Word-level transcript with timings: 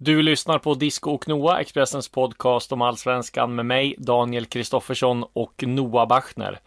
Du 0.00 0.22
lyssnar 0.22 0.58
på 0.58 0.74
Disco 0.74 1.10
och 1.10 1.28
Noah, 1.28 1.60
Expressens 1.60 2.08
podcast 2.08 2.72
om 2.72 2.82
allsvenskan 2.82 3.54
med 3.54 3.66
mig, 3.66 3.94
Daniel 3.98 4.46
Kristoffersson 4.46 5.24
och 5.32 5.64
Noah 5.66 6.08
Bachner. 6.08 6.60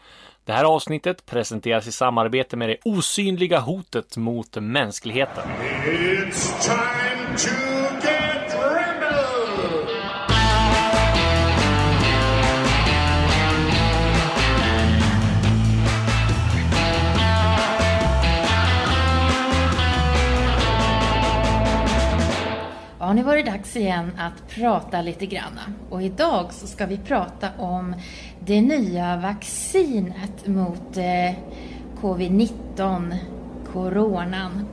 Det 0.46 0.54
här 0.54 0.64
avsnittet 0.64 1.26
presenteras 1.26 1.88
i 1.88 1.92
samarbete 1.92 2.58
med 2.58 2.70
det 2.70 2.78
osynliga 2.86 3.60
hotet 3.60 4.18
mot 4.18 4.58
mänskligheten. 4.62 5.44
It's 5.86 6.62
time 6.62 7.38
to 7.38 7.71
Ja, 23.04 23.14
nu 23.14 23.24
var 23.24 23.36
det 23.36 23.44
dags 23.44 23.76
igen 23.76 24.12
att 24.18 24.50
prata 24.50 25.02
lite 25.02 25.26
grann. 25.26 25.60
Och 25.90 26.04
idag 26.04 26.54
så 26.54 26.68
ska 26.68 26.86
vi 26.86 26.98
prata 26.98 27.48
om 27.58 27.96
det 28.40 28.62
nya 28.62 29.18
vaccinet 29.18 30.48
mot 30.48 30.98
eh, 30.98 31.36
covid-19, 32.02 33.16
coronan, 33.74 34.66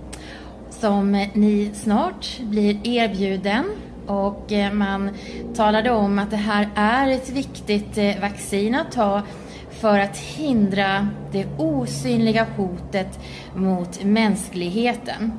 som 0.70 1.26
ni 1.32 1.70
snart 1.74 2.38
blir 2.40 2.86
erbjuden. 2.86 3.64
Och 4.06 4.52
eh, 4.52 4.72
man 4.72 5.10
talade 5.54 5.90
om 5.90 6.18
att 6.18 6.30
det 6.30 6.36
här 6.36 6.68
är 6.74 7.08
ett 7.08 7.30
viktigt 7.30 7.98
eh, 7.98 8.20
vaccin 8.20 8.74
att 8.74 8.92
ta 8.92 9.22
för 9.70 9.98
att 9.98 10.16
hindra 10.16 11.08
det 11.32 11.46
osynliga 11.58 12.46
hotet 12.56 13.18
mot 13.54 14.04
mänskligheten. 14.04 15.32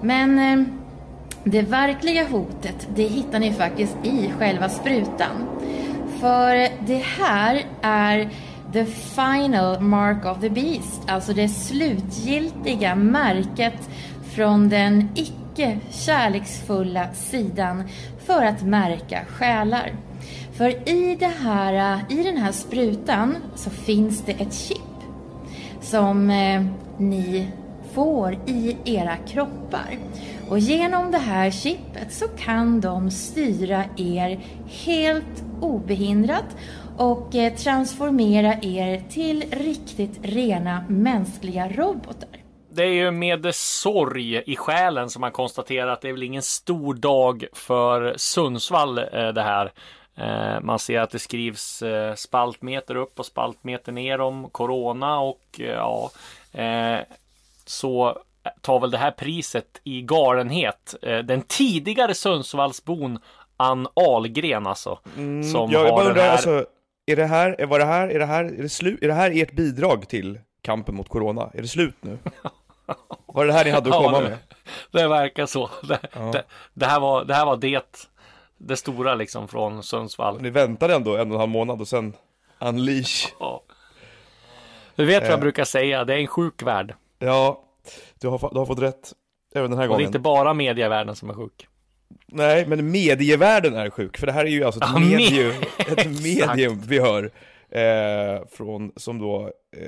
Men 0.00 0.38
eh, 0.38 0.66
det 1.50 1.62
verkliga 1.62 2.24
hotet, 2.24 2.88
det 2.94 3.02
hittar 3.02 3.38
ni 3.38 3.52
faktiskt 3.52 3.96
i 4.02 4.30
själva 4.38 4.68
sprutan. 4.68 5.48
För 6.20 6.86
det 6.86 7.02
här 7.18 7.64
är 7.82 8.28
the 8.72 8.84
final 8.84 9.80
mark 9.80 10.26
of 10.26 10.40
the 10.40 10.50
beast, 10.50 11.02
alltså 11.06 11.32
det 11.32 11.48
slutgiltiga 11.48 12.94
märket 12.94 13.88
från 14.34 14.68
den 14.68 15.08
icke 15.14 15.78
kärleksfulla 15.90 17.12
sidan 17.14 17.84
för 18.26 18.44
att 18.44 18.62
märka 18.62 19.24
själar. 19.28 19.92
För 20.52 20.88
i, 20.88 21.16
det 21.20 21.32
här, 21.40 22.00
i 22.08 22.22
den 22.22 22.36
här 22.36 22.52
sprutan 22.52 23.36
så 23.54 23.70
finns 23.70 24.22
det 24.22 24.32
ett 24.32 24.54
chip 24.54 24.78
som 25.80 26.30
eh, 26.30 26.64
ni 26.98 27.48
får 27.92 28.38
i 28.46 28.76
era 28.84 29.16
kroppar. 29.16 29.98
Och 30.48 30.58
genom 30.58 31.10
det 31.10 31.18
här 31.18 31.50
chippet 31.50 32.12
så 32.12 32.28
kan 32.28 32.80
de 32.80 33.10
styra 33.10 33.84
er 33.96 34.40
helt 34.66 35.44
obehindrat 35.60 36.56
och 36.98 37.34
eh, 37.34 37.54
transformera 37.54 38.54
er 38.62 39.02
till 39.10 39.44
riktigt 39.50 40.18
rena 40.22 40.84
mänskliga 40.88 41.68
robotar. 41.68 42.28
Det 42.70 42.82
är 42.82 42.92
ju 42.92 43.10
med 43.10 43.54
sorg 43.54 44.42
i 44.46 44.56
själen 44.56 45.10
som 45.10 45.20
man 45.20 45.32
konstaterar 45.32 45.88
att 45.88 46.00
det 46.00 46.08
är 46.08 46.12
väl 46.12 46.22
ingen 46.22 46.42
stor 46.42 46.94
dag 46.94 47.44
för 47.52 48.14
Sundsvall 48.16 48.98
eh, 48.98 49.28
det 49.28 49.42
här. 49.42 49.72
Eh, 50.16 50.60
man 50.60 50.78
ser 50.78 51.00
att 51.00 51.10
det 51.10 51.18
skrivs 51.18 51.82
spaltmeter 52.16 52.94
upp 52.96 53.18
och 53.18 53.26
spaltmeter 53.26 53.92
ner 53.92 54.20
om 54.20 54.50
Corona 54.50 55.20
och 55.20 55.60
ja, 55.60 56.10
så 57.66 58.18
tar 58.60 58.80
väl 58.80 58.90
det 58.90 58.98
här 58.98 59.10
priset 59.10 59.80
i 59.84 60.02
galenhet. 60.02 60.94
Den 61.00 61.42
tidigare 61.42 62.14
Sundsvallsbon 62.14 63.18
Ann 63.56 63.86
Ahlgren 63.94 64.66
alltså. 64.66 64.98
Mm, 65.16 65.42
som 65.44 65.70
jag 65.70 65.80
har 65.84 65.90
bara 65.90 66.04
undrar, 66.08 66.22
här... 66.22 66.32
alltså, 66.32 66.64
är 67.06 67.16
det 67.16 67.26
här, 67.26 67.66
var 67.66 67.78
det 67.78 67.84
här, 67.84 68.08
är 68.08 68.18
det 68.18 68.26
här, 68.26 68.44
är 68.44 68.62
det 68.62 68.68
slut, 68.68 69.02
är 69.02 69.08
det 69.08 69.14
här 69.14 69.42
ert 69.42 69.52
bidrag 69.52 70.08
till 70.08 70.40
kampen 70.62 70.94
mot 70.94 71.08
corona? 71.08 71.50
Är 71.54 71.62
det 71.62 71.68
slut 71.68 71.94
nu? 72.00 72.18
Var 73.26 73.44
det 73.46 73.52
det 73.52 73.56
här 73.58 73.64
ni 73.64 73.70
hade 73.70 73.90
att 73.90 73.96
komma 73.96 74.12
Ja, 74.12 74.20
det- 74.20 74.28
med? 74.28 74.38
Det 74.90 75.08
verkar 75.08 75.46
så. 75.46 75.70
Det, 75.88 75.98
Ja. 76.14 76.20
det, 76.20 76.44
det, 76.74 76.86
här 76.86 77.00
var, 77.00 77.24
det 77.24 77.34
här 77.34 77.46
var 77.46 77.56
det. 77.56 78.06
Det 78.58 78.76
stora 78.76 79.14
liksom 79.14 79.48
från 79.48 79.82
Sundsvall. 79.82 80.40
Ni 80.42 80.50
väntade 80.50 80.94
ändå 80.94 81.16
en 81.16 81.28
och 81.28 81.34
en 81.34 81.40
halv 81.40 81.50
månad 81.50 81.80
och 81.80 81.88
sen 81.88 82.12
unleash. 82.58 83.28
Ja. 83.40 83.62
Du 84.96 85.04
vet 85.04 85.22
vad 85.22 85.30
jag 85.30 85.34
Eh. 85.38 85.40
brukar 85.40 85.64
säga, 85.64 86.04
det 86.04 86.14
är 86.14 86.18
en 86.18 86.26
sjuk 86.26 86.62
värld. 86.62 86.94
Ja, 87.18 87.62
du 88.20 88.28
har, 88.28 88.50
du 88.52 88.58
har 88.58 88.66
fått 88.66 88.82
rätt 88.82 89.12
även 89.54 89.70
den 89.70 89.78
här 89.78 89.86
Och 89.86 89.88
det 89.88 89.94
är 89.94 89.96
gången. 89.96 90.06
inte 90.06 90.18
bara 90.18 90.54
medievärlden 90.54 91.16
som 91.16 91.30
är 91.30 91.34
sjuk. 91.34 91.66
Nej, 92.26 92.66
men 92.66 92.90
medievärlden 92.90 93.74
är 93.74 93.90
sjuk, 93.90 94.18
för 94.18 94.26
det 94.26 94.32
här 94.32 94.44
är 94.44 94.48
ju 94.48 94.64
alltså 94.64 94.80
ett 94.80 94.88
Ja, 94.94 94.98
me- 95.00 95.16
medium, 95.16 95.52
ett 95.78 96.06
medium 96.22 96.80
vi 96.86 96.98
hör. 96.98 97.30
Eh, 97.70 98.46
från, 98.50 98.92
som 98.96 99.18
då, 99.18 99.50
eh, 99.76 99.86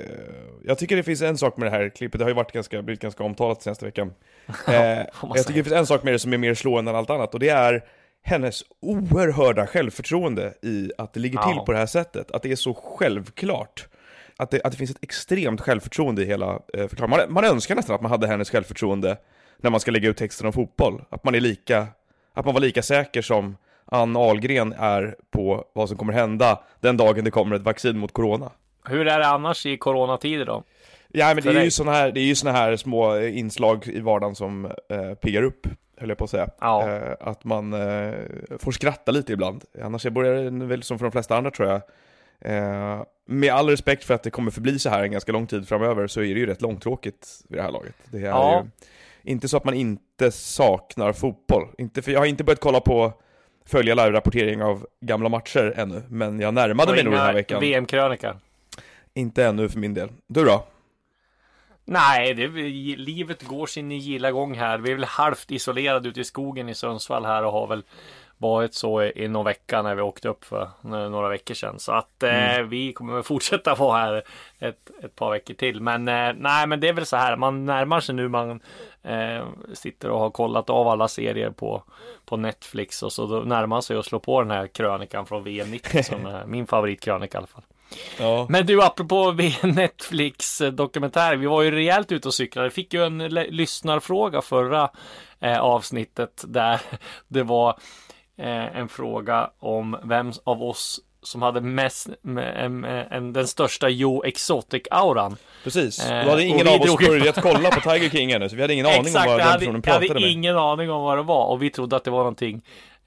jag 0.63 0.77
tycker 0.77 0.95
det 0.95 1.03
finns 1.03 1.21
en 1.21 1.37
sak 1.37 1.57
med 1.57 1.67
det 1.71 1.77
här 1.77 1.89
klippet, 1.89 2.19
det 2.19 2.25
har 2.25 2.29
ju 2.29 2.35
varit 2.35 2.51
ganska, 2.51 2.81
blivit 2.81 3.01
ganska 3.01 3.23
omtalat 3.23 3.61
senaste 3.61 3.85
veckan. 3.85 4.13
Eh, 4.67 4.73
jag 5.35 5.47
tycker 5.47 5.53
det 5.53 5.63
finns 5.63 5.71
en 5.75 5.85
sak 5.85 6.03
med 6.03 6.13
det 6.13 6.19
som 6.19 6.33
är 6.33 6.37
mer 6.37 6.53
slående 6.53 6.91
än 6.91 6.97
allt 6.97 7.09
annat, 7.09 7.33
och 7.33 7.39
det 7.39 7.49
är 7.49 7.83
hennes 8.23 8.63
oerhörda 8.81 9.67
självförtroende 9.67 10.53
i 10.61 10.91
att 10.97 11.13
det 11.13 11.19
ligger 11.19 11.41
till 11.41 11.53
Ja. 11.55 11.63
på 11.65 11.71
det 11.71 11.77
här 11.77 11.85
sättet, 11.85 12.31
att 12.31 12.41
det 12.43 12.51
är 12.51 12.55
så 12.55 12.73
självklart. 12.73 13.87
Att 14.41 14.51
det, 14.51 14.61
att 14.63 14.71
det 14.71 14.77
finns 14.77 14.91
ett 14.91 15.03
extremt 15.03 15.61
självförtroende 15.61 16.21
i 16.21 16.25
hela 16.25 16.59
eh, 16.73 16.87
förklaringen. 16.87 17.19
Man, 17.19 17.33
man 17.33 17.45
önskar 17.45 17.75
nästan 17.75 17.95
att 17.95 18.01
man 18.01 18.11
hade 18.11 18.27
hennes 18.27 18.49
självförtroende 18.49 19.17
när 19.57 19.69
man 19.69 19.79
ska 19.79 19.91
lägga 19.91 20.09
ut 20.09 20.17
texten 20.17 20.47
om 20.47 20.53
fotboll. 20.53 21.01
Att 21.09 21.23
man 21.23 21.35
är 21.35 21.39
lika, 21.39 21.87
att 22.33 22.45
man 22.45 22.53
var 22.53 22.61
lika 22.61 22.81
säker 22.81 23.21
som 23.21 23.57
Ann 23.85 24.15
Ahlgren 24.15 24.73
är 24.77 25.15
på 25.31 25.65
vad 25.73 25.89
som 25.89 25.97
kommer 25.97 26.13
hända 26.13 26.63
den 26.79 26.97
dagen 26.97 27.25
det 27.25 27.31
kommer 27.31 27.55
ett 27.55 27.61
vaccin 27.61 27.97
mot 27.97 28.13
corona. 28.13 28.51
Hur 28.85 29.07
är 29.07 29.19
det 29.19 29.27
annars 29.27 29.65
i 29.65 29.77
coronatider 29.77 30.45
då? 30.45 30.63
Ja 31.07 31.33
men 31.35 31.43
det 31.43 31.59
är, 31.59 31.63
ju 31.63 31.71
såna 31.71 31.91
här, 31.91 32.11
det 32.11 32.19
är 32.19 32.25
ju 32.25 32.35
såna 32.35 32.51
här 32.51 32.75
små 32.77 33.15
eh, 33.15 33.37
inslag 33.37 33.87
i 33.87 33.99
vardagen 33.99 34.35
som 34.35 34.65
eh, 34.65 35.13
piggar 35.21 35.43
upp, 35.43 35.67
höll 35.97 36.09
jag 36.09 36.17
på 36.17 36.23
att 36.23 36.29
säga. 36.29 36.49
Ja. 36.61 36.89
Eh, 36.89 37.15
att 37.19 37.43
man 37.43 37.73
eh, 37.73 38.13
får 38.59 38.71
skratta 38.71 39.11
lite 39.11 39.33
ibland. 39.33 39.63
Annars 39.83 40.03
börjar 40.03 40.51
det 40.51 40.65
väl 40.65 40.83
som 40.83 40.97
för 40.99 41.05
de 41.05 41.11
flesta 41.11 41.37
andra 41.37 41.51
tror 41.51 41.69
jag. 41.69 41.81
Eh, 42.41 43.03
med 43.27 43.53
all 43.53 43.69
respekt 43.69 44.03
för 44.03 44.13
att 44.13 44.23
det 44.23 44.29
kommer 44.31 44.51
förbli 44.51 44.79
så 44.79 44.89
här 44.89 45.03
en 45.03 45.11
ganska 45.11 45.31
lång 45.31 45.47
tid 45.47 45.67
framöver 45.67 46.07
så 46.07 46.19
är 46.19 46.33
det 46.33 46.39
ju 46.39 46.45
rätt 46.45 46.61
långtråkigt 46.61 47.27
vid 47.49 47.59
det 47.59 47.63
här 47.63 47.71
laget. 47.71 47.95
Det 48.11 48.17
är 48.17 48.21
Ja. 48.21 48.63
ju 49.23 49.31
inte 49.31 49.47
så 49.47 49.57
att 49.57 49.63
man 49.65 49.73
inte 49.73 50.31
saknar 50.31 51.13
fotboll. 51.13 51.67
Inte, 51.77 52.01
för 52.01 52.11
jag 52.11 52.19
har 52.19 52.25
inte 52.25 52.43
börjat 52.43 52.59
kolla 52.59 52.79
på 52.79 53.13
följa 53.65 53.95
live-rapportering 53.95 54.63
av 54.63 54.87
gamla 55.01 55.29
matcher 55.29 55.73
ännu, 55.77 56.03
men 56.09 56.39
jag 56.39 56.53
närmade 56.53 56.91
Och 56.91 56.95
mig 56.95 57.03
nog 57.03 57.13
den 57.13 57.21
här 57.21 57.33
veckan. 57.33 57.59
VM-krönika? 57.61 58.37
Inte 59.13 59.45
ännu 59.45 59.69
för 59.69 59.79
min 59.79 59.93
del. 59.93 60.09
Du 60.27 60.43
då? 60.45 60.65
Nej, 61.85 62.33
det, 62.33 62.47
livet 62.97 63.43
går 63.43 63.65
sin 63.65 63.91
gilla 63.91 64.31
gång 64.31 64.55
här. 64.55 64.77
Vi 64.77 64.91
är 64.91 64.95
väl 64.95 65.03
halvt 65.03 65.51
isolerade 65.51 66.09
ute 66.09 66.21
i 66.21 66.23
skogen 66.23 66.69
i 66.69 66.75
Sundsvall 66.75 67.25
här 67.25 67.43
och 67.45 67.51
har 67.51 67.67
väl 67.67 67.83
varit 68.41 68.73
så 68.73 69.03
i, 69.03 69.27
någon 69.27 69.45
vecka 69.45 69.81
när 69.81 69.95
vi 69.95 70.01
åkte 70.01 70.29
upp 70.29 70.45
för 70.45 70.69
några 71.09 71.29
veckor 71.29 71.53
sedan. 71.53 71.79
Så 71.79 71.91
att 71.91 72.23
eh, 72.23 72.31
Mm. 72.55 72.69
vi 72.69 72.93
kommer 72.93 73.13
väl 73.13 73.23
fortsätta 73.23 73.75
vara 73.75 73.97
här 73.97 74.23
ett, 74.59 74.89
ett 75.03 75.15
par 75.15 75.31
veckor 75.31 75.53
till. 75.53 75.81
Men 75.81 76.07
eh, 76.07 76.33
nej, 76.37 76.67
men 76.67 76.79
det 76.79 76.87
är 76.87 76.93
väl 76.93 77.05
så 77.05 77.17
här. 77.17 77.35
Man 77.35 77.65
närmar 77.65 77.99
sig 77.99 78.15
nu. 78.15 78.27
Man 78.27 78.61
eh, 79.03 79.45
sitter 79.73 80.09
och 80.09 80.19
har 80.19 80.29
kollat 80.29 80.69
av 80.69 80.87
alla 80.87 81.07
serier 81.07 81.49
på, 81.49 81.83
på 82.25 82.37
Netflix 82.37 83.03
och 83.03 83.13
så 83.13 83.25
då 83.25 83.35
närmar 83.39 83.67
man 83.67 83.83
sig 83.83 83.97
att 83.97 84.05
slå 84.05 84.19
på 84.19 84.41
den 84.41 84.51
här 84.51 84.67
krönikan 84.67 85.25
från 85.25 85.43
VM 85.43 85.71
90 85.71 86.03
som 86.09 86.25
är 86.25 86.45
min 86.45 86.67
favoritkrönika 86.67 87.37
i 87.37 87.39
alla 87.39 87.47
fall. 87.47 87.63
Ja. 88.19 88.45
Men 88.49 88.65
du, 88.65 88.81
apropå 88.83 89.31
Netflix 89.63 90.61
dokumentär. 90.71 91.35
Vi 91.35 91.45
var 91.45 91.61
ju 91.61 91.71
rejält 91.71 92.11
ute 92.11 92.27
och 92.27 92.33
cyklade. 92.33 92.67
Vi 92.67 92.73
fick 92.73 92.93
ju 92.93 93.05
en 93.05 93.17
lyssnarfråga 93.29 94.41
förra 94.41 94.89
eh, 95.39 95.59
avsnittet 95.59 96.43
där 96.47 96.81
det 97.27 97.43
var 97.43 97.79
eh, 98.41 98.77
en 98.77 98.87
fråga 98.87 99.49
om 99.59 99.97
vem 100.03 100.31
av 100.43 100.63
oss 100.63 100.99
som 101.23 101.41
hade 101.41 101.61
mest, 101.61 102.09
en, 102.25 102.83
en, 102.85 103.33
den 103.33 103.47
största 103.47 103.89
Joe 103.89 104.23
Exotic-auran. 104.25 105.35
Precis, 105.63 106.09
Eh, 106.09 106.23
då 106.25 106.29
hade 106.29 106.43
ingen 106.43 106.65
vi 106.67 106.73
av 106.75 106.81
oss 106.81 107.07
börjat 107.07 107.41
kolla 107.41 107.71
på 107.71 107.81
Tiger 107.81 108.09
King 108.09 108.31
ännu, 108.31 108.49
så 108.49 108.55
vi 108.55 108.61
hade 108.61 108.73
ingen 108.73 108.85
aning 108.85 108.99
om 108.99 109.05
Exakt, 109.05 109.25
vad 109.25 109.33
jag 109.33 109.39
den 109.39 109.47
hade, 109.47 109.59
personen 109.59 109.81
pratade 109.81 110.07
hade 110.07 110.19
med. 110.19 110.29
ingen 110.31 110.57
aning 110.57 110.91
om 110.91 111.01
vad 111.01 111.17
det 111.17 111.23
var 111.23 111.45
och 111.45 111.63
vi 111.63 111.69
trodde 111.69 111.95
att 111.95 112.03
det 112.03 112.11
var 112.11 112.17
någonting 112.19 112.61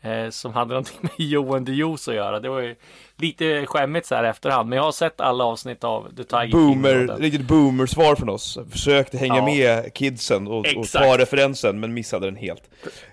eh, 0.05 0.31
som 0.31 0.53
hade 0.53 0.69
någonting 0.69 0.99
med 1.51 1.67
the 1.67 1.73
Juice 1.73 2.09
att 2.09 2.15
göra. 2.15 2.41
Det 2.41 2.49
var 2.49 2.61
ju 2.61 2.77
lite 3.17 3.67
skämmigt 3.67 4.07
så 4.07 4.15
här 4.15 4.25
efterhand, 4.25 4.69
men 4.69 4.77
jag 4.77 4.85
har 4.85 4.93
sett 4.93 5.21
alla 5.21 5.45
avsnitt 5.45 5.85
av 5.85 6.09
The 6.17 6.25
Tiger 6.25 6.43
King. 6.43 6.51
Boomer, 6.51 6.95
den- 6.95 7.19
riktigt 7.19 7.47
boomer-svar 7.49 8.15
från 8.15 8.29
oss. 8.29 8.59
Försökte 8.71 9.19
hänga 9.19 9.37
Ja. 9.37 9.45
med 9.45 9.95
kidsen 9.95 10.47
och, 10.49 10.67
och 10.77 10.89
ta 10.93 11.19
referensen, 11.19 11.81
men 11.81 11.95
missade 11.95 12.27
den 12.27 12.37
helt. 12.37 12.63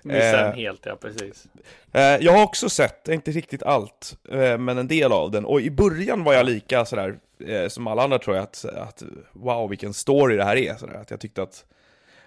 Missade 0.02 0.38
Eh, 0.40 0.46
den 0.48 0.54
helt, 0.56 0.86
ja 0.86 0.96
precis. 1.00 1.46
Eh, 1.92 2.02
jag 2.02 2.32
har 2.32 2.42
också 2.42 2.68
sett, 2.68 3.08
inte 3.08 3.30
riktigt 3.30 3.62
allt, 3.62 4.16
eh, 4.30 4.58
men 4.58 4.78
en 4.78 4.88
del 4.88 5.12
av 5.12 5.30
den. 5.30 5.44
Och 5.44 5.60
i 5.60 5.70
början 5.70 6.24
var 6.24 6.32
jag 6.34 6.46
lika 6.46 6.84
sådär, 6.84 7.14
eh, 7.46 7.68
som 7.68 7.86
alla 7.86 8.02
andra 8.02 8.18
tror 8.18 8.36
jag, 8.36 8.42
att, 8.42 8.64
att 8.64 9.02
wow 9.32 9.68
vilken 9.70 9.94
story 9.94 10.36
det 10.36 10.44
här 10.44 10.56
är. 10.56 10.74
Sådär. 10.74 10.94
Att 10.94 11.10
jag 11.10 11.20
tyckte 11.20 11.42
att, 11.42 11.64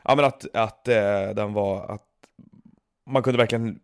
ja 0.03 0.15
men 0.15 0.25
att, 0.25 0.45
att 0.55 0.87
eh, 0.87 1.29
den 1.35 1.53
var, 1.53 1.85
att 1.91 2.01
man 3.09 3.23
kunde 3.23 3.37
verkligen 3.37 3.79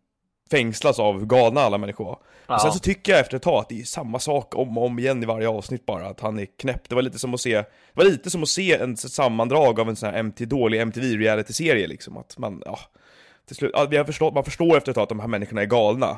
fängslas 0.51 1.00
av 1.00 1.19
hur 1.19 1.25
galna 1.25 1.62
alla 1.62 1.77
människor 1.77 2.06
var. 2.06 2.18
Ja. 2.48 2.56
Och 2.56 2.62
sen 2.62 2.71
så 2.71 2.80
tycker 2.80 3.12
jag 3.12 3.21
efter 3.21 3.36
ett 3.38 3.44
tag 3.44 3.59
att 3.59 3.69
det 3.69 3.81
är 3.81 3.83
samma 3.83 4.19
sak 4.19 4.56
om 4.56 4.77
och 4.77 4.86
om 4.86 5.00
igen 5.00 5.24
i 5.24 5.25
varje 5.25 5.50
avsnitt 5.50 5.86
bara, 5.86 6.07
att 6.07 6.19
han 6.19 6.39
är 6.39 6.45
knäpp. 6.59 6.89
Det 6.89 6.95
var 6.95 7.01
lite 7.01 7.19
som 7.19 7.33
att 7.33 7.42
se, 7.42 7.56
det 7.56 7.65
var 7.94 8.03
lite 8.06 8.30
som 8.30 8.44
att 8.44 8.50
se 8.50 8.74
en 8.74 8.98
sammandrag 8.98 9.80
av 9.80 9.89
en 9.89 9.95
sån 9.95 10.09
här 10.13 10.24
MT, 10.24 10.45
dålig 10.45 10.81
MTV 10.81 11.18
reality-serie 11.18 11.88
liksom, 11.88 12.18
att 12.18 12.38
man, 12.38 12.62
ja, 12.65 12.80
till 13.48 13.56
slut, 13.56 13.71
ja, 13.92 14.06
förstår, 14.06 14.31
man 14.31 14.44
förstår 14.44 14.77
efter 14.77 14.92
ett 14.92 14.95
tag 14.95 15.03
att 15.03 15.09
de 15.09 15.19
här 15.19 15.27
människorna 15.27 15.62
är 15.62 15.65
galna. 15.65 16.18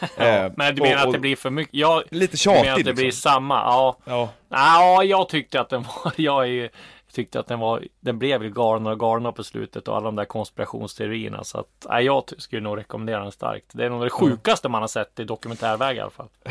Eh, 0.18 0.52
Men 0.56 0.74
du 0.74 0.80
och- 0.82 0.88
menar 0.88 1.00
att 1.00 1.06
och 1.06 1.12
det 1.12 1.18
blir 1.18 1.36
för 1.36 1.50
mycket? 1.50 1.74
Jag, 1.74 2.02
Lite 2.10 2.32
du 2.32 2.36
tjatigt 2.36 2.62
menar 2.64 2.78
att 2.78 2.84
det 2.84 2.92
blir 2.92 3.04
liksom. 3.04 3.30
samma? 3.30 3.54
Ja. 3.54 3.96
Ja, 4.04 4.28
Ja, 4.48 5.02
jag 5.04 5.28
tyckte 5.28 5.60
att 5.60 5.68
den 5.68 5.82
var, 6.04 6.12
jag 6.16 6.42
är 6.42 6.46
ju, 6.48 6.68
tyckte 7.16 7.40
att 7.40 7.46
den 7.46 7.58
var, 7.58 7.84
den 8.00 8.18
blev 8.18 8.42
ju 8.42 8.50
galnare 8.50 8.94
och 8.94 9.00
galnare 9.00 9.32
på 9.32 9.44
slutet 9.44 9.88
och 9.88 9.96
alla 9.96 10.04
de 10.04 10.16
där 10.16 10.24
konspirationsteorierna. 10.24 11.44
Så 11.44 11.58
att, 11.58 11.86
nej, 11.88 12.04
jag 12.04 12.24
skulle 12.38 12.62
nog 12.62 12.78
rekommendera 12.78 13.22
den 13.22 13.32
starkt. 13.32 13.66
Det 13.72 13.84
är 13.84 13.90
nog 13.90 14.02
det 14.02 14.10
sjukaste 14.10 14.68
man 14.68 14.82
har 14.82 14.88
sett 14.88 15.20
i 15.20 15.24
dokumentärväg 15.24 15.96
i 15.96 16.00
alla 16.00 16.10
fall. 16.10 16.28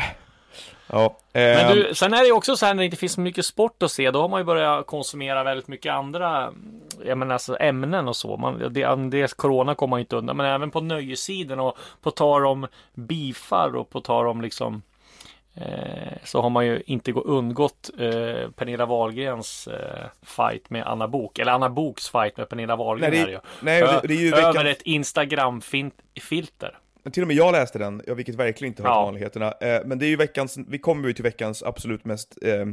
ja. 0.86 1.16
Men 1.32 1.66
eh, 1.66 1.72
du, 1.72 1.94
sen 1.94 2.14
är 2.14 2.18
det 2.18 2.26
ju 2.26 2.32
också 2.32 2.56
så 2.56 2.66
här 2.66 2.74
när 2.74 2.80
det 2.80 2.84
inte 2.84 2.96
finns 2.96 3.12
så 3.12 3.20
mycket 3.20 3.46
sport 3.46 3.82
att 3.82 3.92
se, 3.92 4.10
då 4.10 4.20
har 4.20 4.28
man 4.28 4.40
ju 4.40 4.44
börjat 4.44 4.86
konsumera 4.86 5.44
väldigt 5.44 5.68
mycket 5.68 5.92
andra 5.92 6.52
jag 7.04 7.18
menar, 7.18 7.32
alltså, 7.32 7.56
ämnen 7.60 8.08
och 8.08 8.16
så. 8.16 8.36
Man, 8.36 8.72
det, 8.72 8.96
dels 9.10 9.34
corona 9.34 9.74
kommer 9.74 9.90
man 9.90 10.00
inte 10.00 10.16
undan, 10.16 10.36
men 10.36 10.46
även 10.46 10.70
på 10.70 10.80
nöjessidan 10.80 11.60
och 11.60 11.78
på 12.02 12.10
tal 12.10 12.46
om 12.46 12.66
beefar 12.94 13.76
och 13.76 13.90
på 13.90 14.00
tal 14.00 14.26
om 14.26 14.40
liksom 14.40 14.82
så 16.24 16.40
har 16.42 16.50
man 16.50 16.66
ju 16.66 16.82
inte 16.86 17.12
gå- 17.12 17.20
undgått 17.20 17.90
eh, 17.98 18.50
Pernilla 18.56 18.86
Wahlgrens 18.86 19.66
eh, 19.68 20.06
fight 20.22 20.70
med 20.70 20.86
Anna 20.86 21.08
Bok 21.08 21.38
eller 21.38 21.52
Anna 21.52 21.70
Boks 21.70 22.08
fight 22.10 22.36
med 22.36 22.48
Pernilla 22.48 22.76
Wahlgren 22.76 23.10
Nej, 23.10 23.24
det- 23.26 23.32
är 23.32 23.40
nej, 23.60 23.80
det- 23.82 24.08
det 24.08 24.14
är 24.14 24.18
ju 24.18 24.28
Ö- 24.32 24.36
veckan- 24.36 24.56
Över 24.56 24.64
ett 24.70 24.82
Instagram-filter. 24.82 26.78
Till 27.12 27.22
och 27.22 27.26
med 27.26 27.36
jag 27.36 27.52
läste 27.52 27.78
den, 27.78 28.02
jag, 28.06 28.14
vilket 28.14 28.34
verkligen 28.34 28.72
inte 28.72 28.82
hör 28.82 28.88
till 28.90 28.94
Ja. 28.96 29.04
vanligheterna. 29.04 29.52
Eh, 29.60 29.80
men 29.84 29.98
det 29.98 30.06
är 30.06 30.08
ju 30.08 30.16
veckans, 30.16 30.58
vi 30.68 30.78
kommer 30.78 31.08
ju 31.08 31.14
till 31.14 31.24
veckans 31.24 31.62
absolut 31.62 32.04
mest 32.04 32.38
eh, 32.42 32.66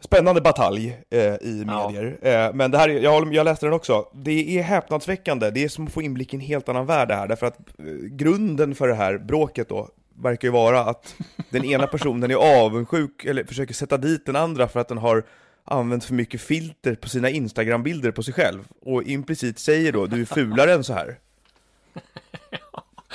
spännande 0.00 0.40
batalj 0.40 0.96
eh, 1.10 1.20
i 1.20 1.64
Ja. 1.66 1.88
medier. 1.90 2.18
Eh, 2.22 2.54
men 2.54 2.70
det 2.70 2.78
här, 2.78 2.88
är- 2.88 3.00
jag, 3.00 3.34
jag 3.34 3.44
läste 3.44 3.66
den 3.66 3.72
också, 3.72 4.08
det 4.14 4.58
är 4.58 4.62
häpnadsväckande, 4.62 5.50
det 5.50 5.64
är 5.64 5.68
som 5.68 5.86
att 5.86 5.92
få 5.92 6.02
inblick 6.02 6.32
i 6.34 6.36
en 6.36 6.40
helt 6.40 6.68
annan 6.68 6.86
värld 6.86 7.08
det 7.08 7.14
här, 7.14 7.28
därför 7.28 7.46
att 7.46 7.58
eh, 7.78 7.84
grunden 8.10 8.74
för 8.74 8.88
det 8.88 8.94
här 8.94 9.18
bråket 9.18 9.68
då, 9.68 9.88
verkar 10.22 10.48
ju 10.48 10.52
vara 10.52 10.80
att 10.80 11.14
den 11.50 11.64
ena 11.64 11.86
personen 11.86 12.30
är 12.30 12.64
avundsjuk, 12.64 13.24
eller 13.24 13.44
försöker 13.44 13.74
sätta 13.74 13.96
dit 13.96 14.26
den 14.26 14.36
andra 14.36 14.68
för 14.68 14.80
att 14.80 14.88
den 14.88 14.98
har 14.98 15.24
använt 15.64 16.04
för 16.04 16.14
mycket 16.14 16.40
filter 16.40 16.94
på 16.94 17.08
sina 17.08 17.30
Instagram-bilder 17.30 18.10
på 18.10 18.22
sig 18.22 18.34
själv, 18.34 18.64
och 18.80 19.02
implicit 19.02 19.58
säger 19.58 19.92
då, 19.92 20.06
du 20.06 20.20
är 20.20 20.24
fulare 20.24 20.72
än 20.72 20.84
så 20.84 20.92
här. 20.92 21.18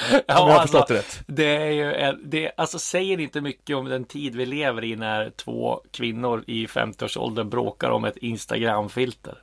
Ja, 0.10 0.19
jag 0.28 0.36
har 0.36 0.62
förstått 0.62 0.88
det 0.88 0.94
rätt. 0.94 1.24
Det 1.28 1.46
är 1.46 1.69
ju, 1.72 2.18
det 2.24 2.52
alltså 2.57 2.80
säger 2.80 3.19
inte 3.19 3.42
mycket 3.42 3.75
om 3.75 3.86
den 3.86 4.06
tid 4.06 4.36
vi 4.36 4.46
lever 4.46 4.84
i 4.84 4.96
när 4.96 5.30
två 5.30 5.81
kvinnor 5.92 6.44
i 6.48 6.66
50-årsåldern 6.66 7.50
bråkar 7.50 7.90
om 7.90 8.06
ett 8.06 8.18
Instagram-filter. 8.18 9.38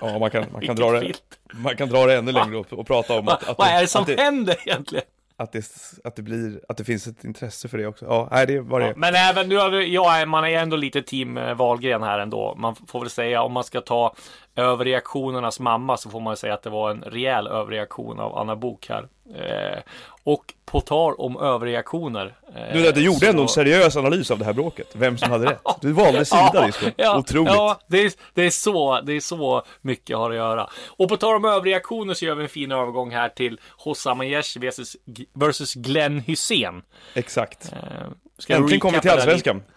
Ja, 0.00 0.18
man 0.18 0.30
kan, 0.30 0.44
man 0.52 0.62
kan, 0.62 0.76
dra, 0.76 0.90
det, 0.90 1.12
man 1.52 1.76
kan 1.76 1.88
dra 1.88 2.06
det 2.06 2.14
ännu 2.14 2.32
längre 2.32 2.56
och, 2.56 2.72
och 2.72 2.86
prata 2.86 3.18
om 3.18 3.28
att, 3.28 3.48
att, 3.48 3.58
vad 3.58 3.68
är 3.68 3.80
det 3.80 3.86
som 3.86 4.02
att, 4.02 4.06
det, 4.06 4.20
händer 4.20 4.56
egentligen? 4.66 5.04
Att, 5.44 5.52
det, 5.52 5.64
att, 6.04 6.16
det 6.16 6.22
blir, 6.22 6.60
att 6.68 6.76
det 6.76 6.84
finns 6.84 7.06
ett 7.06 7.24
intresse 7.24 7.68
för 7.68 7.78
det 7.78 7.86
också. 7.86 8.04
Ja, 8.04 8.28
nej, 8.30 8.46
det 8.46 8.60
var 8.60 8.80
det 8.80 8.86
Ja, 8.86 8.92
men 8.96 9.14
även 9.14 9.48
nu, 9.48 9.56
har 9.56 9.70
vi- 9.70 10.26
man 10.26 10.44
är 10.44 10.48
ändå 10.58 10.76
lite 10.76 11.02
team 11.02 11.38
eh, 11.38 11.54
Wahlgren 11.54 12.02
här 12.02 12.18
ändå. 12.18 12.54
Man 12.58 12.76
får 12.88 13.00
väl 13.00 13.10
säga 13.10 13.42
om 13.42 13.52
man 13.52 13.64
ska 13.64 13.80
ta 13.80 14.14
överreaktionernas 14.56 15.60
mamma 15.60 15.96
så 15.96 16.10
får 16.10 16.20
man 16.20 16.36
säga 16.36 16.54
att 16.54 16.62
det 16.62 16.70
var 16.70 16.90
en 16.90 17.02
rejäl 17.02 17.46
överreaktion 17.46 18.20
av 18.20 18.38
Anna 18.38 18.56
Bok 18.56 18.88
här. 18.88 19.08
Eh, 19.36 19.78
och 20.24 20.54
på 20.64 20.80
tal 20.80 21.14
om 21.14 21.36
överreaktioner. 21.36 22.34
eh, 22.56 22.72
Du, 22.82 22.92
du 22.92 23.00
gjorde 23.04 23.28
ändå 23.28 23.42
en 23.42 23.48
så- 23.48 23.54
seriös 23.54 23.96
analys 23.96 24.30
av 24.30 24.38
det 24.38 24.44
här 24.44 24.52
bråket, 24.52 24.88
vem 24.92 25.18
som 25.18 25.30
hade 25.30 25.50
rätt. 25.50 25.60
Du 25.80 25.92
valde 25.92 26.24
sida 26.24 26.66
Disco, 26.66 26.86
ja, 26.96 27.18
otroligt. 27.18 27.52
Ja, 27.54 27.80
det 27.86 27.98
är, 27.98 28.12
det, 28.34 28.42
är 28.42 28.50
så, 28.50 29.00
det 29.00 29.12
är 29.12 29.20
så 29.20 29.62
mycket 29.80 30.16
har 30.16 30.30
att 30.30 30.36
göra. 30.36 30.68
Och 30.86 31.08
på 31.08 31.16
tal 31.16 31.36
om 31.36 31.44
överreaktioner 31.44 32.14
så 32.14 32.24
gör 32.24 32.34
vi 32.34 32.42
en 32.42 32.48
fin 32.48 32.72
övergång 32.72 33.10
här 33.10 33.28
till 33.28 33.60
Hossam 33.76 34.20
Aiesh 34.20 34.58
versus, 34.60 34.96
versus 35.32 35.74
Glenn 35.74 36.20
Hussein. 36.20 36.82
Exakt. 37.14 37.72
Eh, 37.72 38.56
Äntligen 38.56 38.80
kom 38.80 38.92
vi 38.92 39.00
till 39.00 39.10
Allsvenskan. 39.10 39.62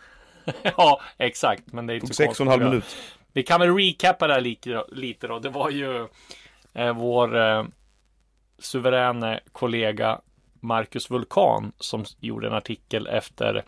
Ja, 0.78 1.02
exakt. 1.18 1.64
Men 1.66 1.88
det 1.88 1.94
är 1.94 1.96
inte 1.96 2.08
Tog 2.08 2.16
så 2.16 2.24
sex 2.24 2.40
och 2.40 2.46
en 2.46 2.52
halv 2.52 2.64
minut. 2.64 2.96
Vi 3.34 3.44
kan 3.44 3.60
väl 3.60 3.78
recappa 3.78 4.28
det 4.28 4.34
här 4.34 4.42
lite, 4.42 4.84
lite 4.92 5.28
då. 5.28 5.40
Det 5.40 5.50
var 5.50 5.70
ju 5.70 6.08
eh, 6.74 6.94
vår 6.94 7.38
eh, 7.38 7.64
suveräne 8.60 9.40
kollega 9.52 10.22
Marcus 10.60 11.12
Vulkan 11.12 11.72
som 11.80 12.06
gjorde 12.20 12.48
en 12.48 12.54
artikel 12.54 13.08
efter 13.08 13.64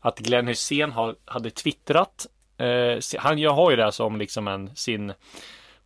att 0.00 0.18
Glenn 0.18 0.48
Hussein 0.48 0.92
har, 0.92 1.16
hade 1.24 1.50
twittrat. 1.50 2.26
Eh, 2.56 2.98
han 3.18 3.38
jag 3.38 3.52
har 3.52 3.70
ju 3.70 3.76
det 3.76 3.84
här 3.84 3.90
som 3.90 4.16
liksom 4.16 4.48
en 4.48 4.76
sin, 4.76 5.06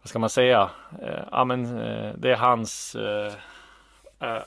vad 0.00 0.08
ska 0.08 0.18
man 0.18 0.30
säga? 0.30 0.70
Eh, 1.02 1.24
ja 1.30 1.44
men 1.44 1.64
eh, 1.80 2.14
det 2.18 2.32
är 2.32 2.36
hans 2.36 2.94
eh, 2.94 3.32
eh, 4.20 4.42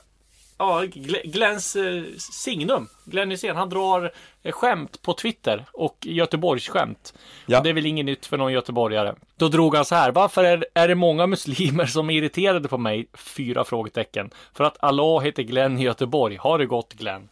Ja, 0.58 0.82
Gl- 0.82 1.30
Glenns 1.30 1.76
eh, 1.76 2.02
signum. 2.18 2.88
Glenn 3.04 3.30
Hysén, 3.30 3.56
han 3.56 3.68
drar 3.68 4.12
eh, 4.42 4.52
skämt 4.52 5.02
på 5.02 5.12
Twitter 5.14 5.64
och 5.72 5.96
Göteborgs 6.00 6.68
skämt. 6.68 7.14
Ja. 7.46 7.58
Och 7.58 7.64
det 7.64 7.70
är 7.70 7.74
väl 7.74 7.86
inget 7.86 8.06
nytt 8.06 8.26
för 8.26 8.36
någon 8.36 8.52
göteborgare. 8.52 9.14
Då 9.36 9.48
drog 9.48 9.74
han 9.76 9.84
så 9.84 9.94
här. 9.94 10.10
Varför 10.12 10.44
är, 10.44 10.66
är 10.74 10.88
det 10.88 10.94
många 10.94 11.26
muslimer 11.26 11.86
som 11.86 12.10
är 12.10 12.14
irriterade 12.14 12.68
på 12.68 12.78
mig? 12.78 13.06
Fyra 13.14 13.64
frågetecken. 13.64 14.30
För 14.54 14.64
att 14.64 14.76
Allah 14.80 15.20
heter 15.20 15.42
Glenn 15.42 15.78
i 15.78 15.82
Göteborg. 15.82 16.36
Har 16.36 16.58
det 16.58 16.66
gått 16.66 16.92
Glenn? 16.92 17.28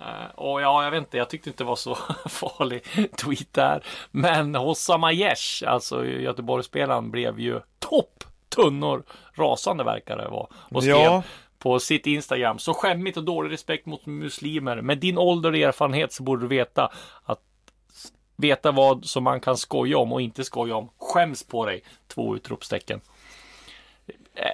Eh, 0.00 0.34
och 0.34 0.60
ja, 0.62 0.84
jag 0.84 0.90
vet 0.90 0.98
inte, 0.98 1.16
jag 1.16 1.30
tyckte 1.30 1.50
inte 1.50 1.64
det 1.64 1.68
var 1.68 1.76
så 1.76 1.94
farlig 2.28 2.82
tweet 3.16 3.52
där. 3.52 3.84
Men 4.10 4.54
Hossam 4.54 5.04
Aiesh, 5.04 5.64
alltså 5.66 6.06
Göteborgsspelaren, 6.06 7.10
blev 7.10 7.40
ju 7.40 7.60
topp 7.78 8.24
tunnor 8.48 9.02
rasande 9.34 9.84
verkar 9.84 10.16
det 10.16 10.28
vara. 10.28 10.46
Och 10.70 10.82
skrev 10.82 10.96
Ja. 10.96 11.22
På 11.58 11.78
sitt 11.80 12.06
Instagram. 12.06 12.58
Så 12.58 12.74
skämmigt 12.74 13.16
och 13.16 13.24
dålig 13.24 13.52
respekt 13.52 13.86
mot 13.86 14.06
muslimer. 14.06 14.80
Med 14.82 14.98
din 14.98 15.18
ålder 15.18 15.50
och 15.52 15.58
erfarenhet 15.58 16.12
så 16.12 16.22
borde 16.22 16.42
du 16.42 16.48
veta 16.48 16.92
att 17.24 17.40
veta 18.36 18.72
vad 18.72 19.04
som 19.04 19.24
man 19.24 19.40
kan 19.40 19.56
skoja 19.56 19.98
om 19.98 20.12
och 20.12 20.20
inte 20.20 20.44
skoja 20.44 20.76
om. 20.76 20.88
Skäms 20.98 21.42
på 21.46 21.66
dig! 21.66 21.82
Två 22.14 22.36
utropstecken. 22.36 23.00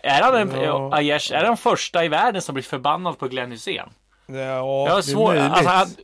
Är 0.02 0.22
han 0.22 0.34
en, 0.34 0.60
Ja. 0.62 0.94
Aiesh, 0.94 1.32
är 1.32 1.37
han 1.37 1.46
den 1.46 1.56
första 1.56 2.04
i 2.04 2.08
världen 2.08 2.43
som 2.43 2.54
blir 2.54 2.62
förbannad 2.62 3.19
på 3.19 3.28
Glenn 3.28 3.50
Hysén? 3.52 3.88
Ja, 4.26 4.34
Jag 4.34 4.86
det 4.86 4.91
har 4.91 4.98
är 4.98 5.03
svår, 5.03 5.26
möjligt. 5.34 5.67
alltså, 5.69 6.03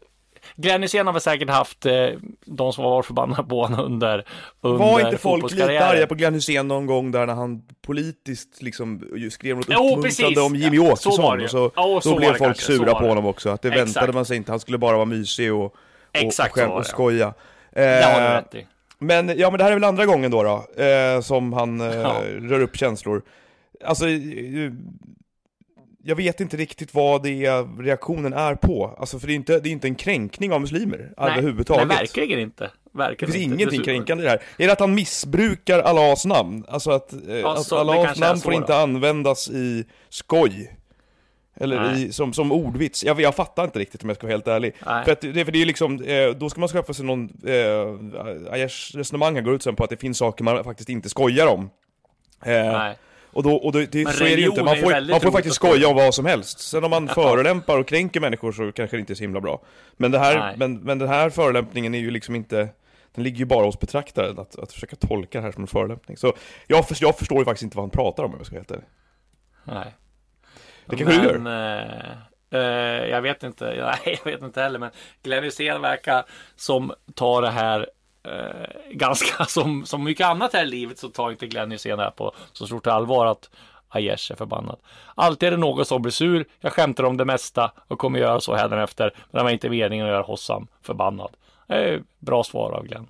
Glenn 0.60 0.82
Hysén 0.82 1.06
har 1.06 1.12
väl 1.12 1.22
säkert 1.22 1.50
haft 1.50 1.86
eh, 1.86 2.06
de 2.44 2.72
som 2.72 2.84
har 2.84 2.90
varit 2.90 3.06
förbannade 3.06 3.42
på 3.48 3.62
honom 3.62 3.80
under, 3.80 4.24
under 4.60 4.78
Var 4.84 5.00
inte 5.00 5.18
folk 5.18 5.50
lite 5.50 5.84
arga 5.86 6.06
på 6.06 6.14
Glenn 6.14 6.34
Hysén 6.34 6.68
någon 6.68 6.86
gång 6.86 7.10
där 7.12 7.26
när 7.26 7.34
han 7.34 7.62
politiskt 7.86 8.62
liksom 8.62 9.02
skrev 9.30 9.56
något 9.56 9.66
Jo, 9.70 9.96
uppmuntrande 9.98 10.40
om 10.40 10.56
Jimmy 10.56 10.76
Ja, 10.76 10.96
så 10.96 11.10
Åkesson? 11.10 11.38
ju. 11.38 11.44
och 11.44 11.50
så, 11.50 11.70
Ja, 11.76 12.00
så 12.02 12.10
då 12.10 12.16
blev 12.16 12.28
folk 12.28 12.38
kanske, 12.38 12.62
så 12.62 12.72
sura 12.72 12.94
på 12.94 13.06
honom 13.08 13.26
också, 13.26 13.50
att 13.50 13.62
det 13.62 13.68
Exakt. 13.68 13.86
väntade 13.88 14.12
man 14.12 14.24
sig 14.24 14.36
inte, 14.36 14.52
han 14.52 14.60
skulle 14.60 14.78
bara 14.78 14.96
vara 14.96 15.04
mysig 15.04 15.52
och, 15.54 15.64
och, 15.64 15.72
Exakt 16.12 16.52
och, 16.52 16.58
så 16.58 16.64
skäm, 16.64 16.70
och 16.70 16.86
skoja. 16.86 17.34
Det 17.74 18.04
har 18.04 18.20
du 18.20 18.26
Eh, 18.26 18.34
rätt 18.34 18.54
i. 18.54 18.66
Men, 18.98 19.38
ja, 19.38 19.50
men 19.50 19.58
det 19.58 19.64
här 19.64 19.70
är 19.70 19.74
väl 19.76 19.84
andra 19.84 20.06
gången 20.06 20.30
då, 20.30 20.42
då 20.42 20.82
eh, 20.82 21.20
som 21.20 21.52
han 21.52 21.80
eh, 21.80 21.86
Ja. 21.96 22.14
rör 22.40 22.60
upp 22.60 22.76
känslor. 22.76 23.22
Alltså, 23.84 24.08
eh, 24.08 24.72
jag 26.08 26.16
vet 26.16 26.40
inte 26.40 26.56
riktigt 26.56 26.94
vad 26.94 27.22
det 27.22 27.46
är 27.46 27.82
reaktionen 27.82 28.32
är 28.32 28.54
på. 28.54 28.96
Alltså, 28.98 29.18
för 29.18 29.26
det 29.26 29.32
är 29.32 29.34
inte, 29.34 29.60
det 29.60 29.68
är 29.68 29.70
inte 29.70 29.88
en 29.88 29.94
kränkning 29.94 30.52
av 30.52 30.60
muslimer 30.60 31.12
överhuvudtaget. 31.16 31.88
Nej, 31.88 31.96
verkligen 31.96 32.40
inte. 32.40 32.64
det 32.64 32.98
Verkligen 32.98 33.32
finns 33.32 33.44
inte. 33.44 33.54
ingenting 33.54 33.82
kränkande 33.82 34.22
i 34.22 34.24
det 34.24 34.30
här. 34.30 34.42
Är 34.58 34.66
det 34.66 34.72
att 34.72 34.80
han 34.80 34.94
missbrukar 34.94 35.78
Allahs 35.78 36.24
namn? 36.24 36.64
Alltså 36.68 36.90
att, 36.90 37.12
eh, 37.12 37.46
att 37.46 37.62
så, 37.62 37.74
det 37.74 37.80
Allahs 37.80 38.18
namn 38.18 38.40
får 38.40 38.54
inte 38.54 38.76
användas 38.76 39.50
i 39.50 39.84
skoj. 40.08 40.74
Eller 41.60 41.80
Nej. 41.80 42.04
i, 42.04 42.12
som, 42.12 42.32
som 42.32 42.52
ordvits. 42.52 43.04
Jag, 43.04 43.20
jag 43.20 43.34
fattar 43.34 43.64
inte 43.64 43.78
riktigt 43.78 44.02
om 44.02 44.08
jag 44.08 44.16
ska 44.16 44.26
vara 44.26 44.34
helt 44.34 44.48
ärlig. 44.48 44.74
Nej. 44.86 45.04
För, 45.04 45.12
att 45.12 45.20
det, 45.20 45.44
för 45.44 45.52
det 45.52 45.62
är 45.62 45.66
liksom, 45.66 46.02
eh, 46.02 46.30
då 46.30 46.50
ska 46.50 46.60
man 46.60 46.68
skaffa 46.68 46.94
sig 46.94 47.04
någon, 47.04 47.30
eh, 47.46 48.52
Ayers 48.52 48.94
resonemang 48.94 49.34
här 49.34 49.42
går 49.42 49.54
ut 49.54 49.62
sen 49.62 49.76
på 49.76 49.84
att 49.84 49.90
det 49.90 49.96
finns 49.96 50.18
saker 50.18 50.44
man 50.44 50.64
faktiskt 50.64 50.88
inte 50.88 51.08
skojar 51.08 51.46
om. 51.46 51.70
Eh, 52.44 52.50
Nej. 52.52 52.96
Och 53.38 53.44
då, 53.44 53.54
och 53.54 53.72
då 53.72 53.78
det, 53.78 54.04
Men 54.04 54.12
så 54.12 54.24
är 54.24 54.36
det 54.36 54.42
ju 54.42 54.48
inte, 54.48 54.62
man 54.62 54.76
får, 54.76 55.10
man 55.10 55.20
får 55.20 55.30
faktiskt 55.30 55.56
skoja 55.56 55.88
om 55.88 55.96
vad 55.96 56.14
som 56.14 56.26
helst. 56.26 56.60
Sen 56.60 56.84
om 56.84 56.90
man 56.90 57.08
förolämpar 57.14 57.78
och 57.78 57.88
kränker 57.88 58.20
människor 58.20 58.52
så 58.52 58.72
kanske 58.72 58.96
det 58.96 59.00
inte 59.00 59.12
är 59.12 59.14
så 59.14 59.22
himla 59.22 59.40
bra. 59.40 59.62
Men, 59.96 60.10
det 60.10 60.18
här, 60.18 60.38
Nej. 60.38 60.54
men, 60.56 60.78
men 60.78 60.98
den 60.98 61.08
här 61.08 61.30
förolämpningen 61.30 61.94
är 61.94 61.98
ju 61.98 62.10
liksom 62.10 62.34
inte, 62.34 62.68
den 63.14 63.24
ligger 63.24 63.38
ju 63.38 63.44
bara 63.44 63.64
hos 63.64 63.80
betraktaren 63.80 64.38
att, 64.38 64.58
att 64.58 64.72
försöka 64.72 64.96
tolka 64.96 65.38
det 65.38 65.44
här 65.44 65.52
som 65.52 65.62
en 65.62 65.66
förolämpning. 65.66 66.16
Så 66.16 66.26
jag, 66.66 66.84
jag 66.98 67.18
förstår 67.18 67.38
ju 67.38 67.44
faktiskt 67.44 67.62
inte 67.62 67.76
vad 67.76 67.82
han 67.82 67.90
pratar 67.90 68.24
om 68.24 68.30
om 68.30 68.36
jag 68.38 68.46
ska 68.46 68.54
vara 68.54 68.60
helt 68.60 68.70
ärlig. 68.70 68.86
Nej. 69.64 69.94
Det 70.86 70.96
kanske 70.96 71.32
du 71.32 71.38
men, 71.38 71.80
eh, 72.50 72.60
eh, 72.60 73.08
jag 73.08 73.22
vet 73.22 73.42
inte. 73.42 73.64
Nej, 74.04 74.18
jag 74.24 74.32
vet 74.32 74.42
inte 74.42 74.62
heller. 74.62 74.78
Men 74.78 74.90
Glenn 75.22 75.44
Hysén 75.44 75.80
verkar 75.80 76.24
som 76.56 76.92
tar 77.14 77.42
det 77.42 77.50
här 77.50 77.88
eh, 78.32 78.90
ganska 78.90 79.44
som, 79.48 79.86
som 79.86 80.04
mycket 80.04 80.26
annat 80.26 80.52
här 80.52 80.62
i 80.62 80.66
livet 80.66 80.98
så 80.98 81.08
tar 81.08 81.30
inte 81.30 81.46
Glenn 81.46 81.70
Hysén 81.70 81.98
det 81.98 82.04
här 82.04 82.10
på 82.10 82.32
så 82.52 82.66
stort 82.66 82.86
allvar 82.86 83.26
att 83.26 83.50
Aiesh 83.88 84.32
är 84.32 84.36
förbannad. 84.36 84.76
Alltid 85.14 85.46
är 85.46 85.50
det 85.50 85.56
någon 85.56 85.84
som 85.84 86.02
blir 86.02 86.12
sur. 86.12 86.46
Jag 86.60 86.72
skämtar 86.72 87.04
om 87.04 87.16
det 87.16 87.24
mesta 87.24 87.72
och 87.88 87.98
kommer 87.98 88.18
göra 88.18 88.40
så 88.40 88.54
hädanefter. 88.54 89.12
Men 89.30 89.38
det 89.38 89.42
var 89.42 89.50
inte 89.50 89.70
meningen 89.70 90.06
att 90.06 90.12
göra 90.12 90.22
Hossam 90.22 90.66
förbannad. 90.82 91.30
Eh, 91.68 92.00
bra 92.18 92.44
svar 92.44 92.72
av 92.72 92.86
Glenn. 92.86 93.06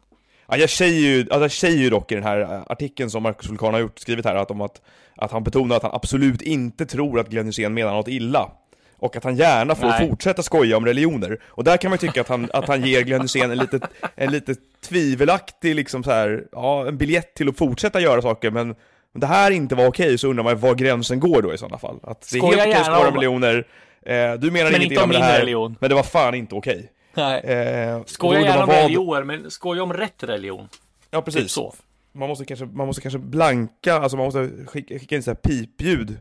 Ja, 0.46 0.56
jag 0.56 0.70
säger 0.70 1.00
ju, 1.00 1.20
alltså 1.20 1.40
jag 1.40 1.52
säger 1.52 1.78
ju 1.78 1.90
dock 1.90 2.12
i 2.12 2.14
den 2.14 2.24
här 2.24 2.62
artikeln 2.72 3.10
som 3.10 3.22
Marcus 3.22 3.50
Vulkan 3.50 3.74
har 3.74 3.80
gjort, 3.80 3.98
skrivit 3.98 4.24
här, 4.24 4.34
att, 4.34 4.50
om 4.50 4.60
att, 4.60 4.82
att 5.16 5.30
han 5.30 5.44
betonar 5.44 5.76
att 5.76 5.82
han 5.82 5.94
absolut 5.94 6.42
inte 6.42 6.86
tror 6.86 7.20
att 7.20 7.28
Glenn 7.28 7.46
Hysén 7.46 7.74
menar 7.74 7.92
något 7.92 8.08
illa. 8.08 8.50
Och 8.98 9.16
att 9.16 9.24
han 9.24 9.36
gärna 9.36 9.74
får 9.74 9.86
Nej. 9.86 10.08
fortsätta 10.08 10.42
skoja 10.42 10.76
om 10.76 10.86
religioner. 10.86 11.38
Och 11.46 11.64
där 11.64 11.76
kan 11.76 11.90
man 11.90 11.98
ju 12.02 12.06
tycka 12.08 12.20
att 12.20 12.28
han, 12.28 12.50
att 12.52 12.68
han 12.68 12.84
ger 12.84 13.02
Glenn 13.02 13.22
Hysén 13.22 13.50
en 13.50 13.58
lite, 13.58 13.80
en 14.16 14.32
lite 14.32 14.54
tvivelaktig, 14.88 15.74
liksom 15.74 16.04
så 16.04 16.10
här, 16.10 16.44
ja, 16.52 16.88
en 16.88 16.98
biljett 16.98 17.34
till 17.34 17.48
att 17.48 17.56
fortsätta 17.58 18.00
göra 18.00 18.22
saker, 18.22 18.50
men 18.50 18.70
om 19.14 19.20
det 19.20 19.26
här 19.26 19.50
inte 19.50 19.74
var 19.74 19.86
okej 19.86 20.18
så 20.18 20.28
undrar 20.28 20.44
man 20.44 20.58
var 20.58 20.74
gränsen 20.74 21.20
går 21.20 21.42
då 21.42 21.54
i 21.54 21.58
sådana 21.58 21.78
fall. 21.78 21.98
Att 22.02 22.20
det 22.30 22.36
är 22.36 22.40
Skoja 22.40 22.58
helt 22.58 22.68
okej 22.68 22.80
att 22.80 22.86
skoja 22.86 23.08
om 23.08 23.14
religioner, 23.14 23.66
eh, 24.02 24.32
du 24.40 24.50
menar 24.50 24.70
Men 24.70 24.82
illa 24.82 25.02
om 25.04 25.10
det 25.10 25.18
här, 25.18 25.38
religion. 25.38 25.76
men 25.80 25.88
det 25.90 25.94
var 25.94 26.02
fan 26.02 26.34
inte 26.34 26.54
okej. 26.54 26.92
Nej. 27.14 27.40
Eh, 27.40 28.02
Skoja 28.06 28.40
gärna 28.40 28.60
om 28.62 28.66
vad- 28.68 28.76
religioner, 28.76 29.24
men 29.24 29.50
skoja 29.50 29.82
om 29.82 29.92
rätt 29.92 30.22
religion. 30.22 30.68
Ja, 31.10 31.18
Typ 31.20 31.24
precis. 31.34 31.52
så. 31.52 31.74
Man 32.12 32.28
måste 32.28 32.44
kanske, 32.44 32.64
man 32.66 32.86
måste 32.86 33.02
kanske 33.02 33.18
blanka, 33.18 33.94
alltså 33.94 34.16
man 34.16 34.24
måste 34.26 34.50
skicka, 34.66 34.98
skicka 34.98 35.16
in 35.16 35.22
så 35.22 35.30
här 35.30 35.36
pipljud 35.36 36.16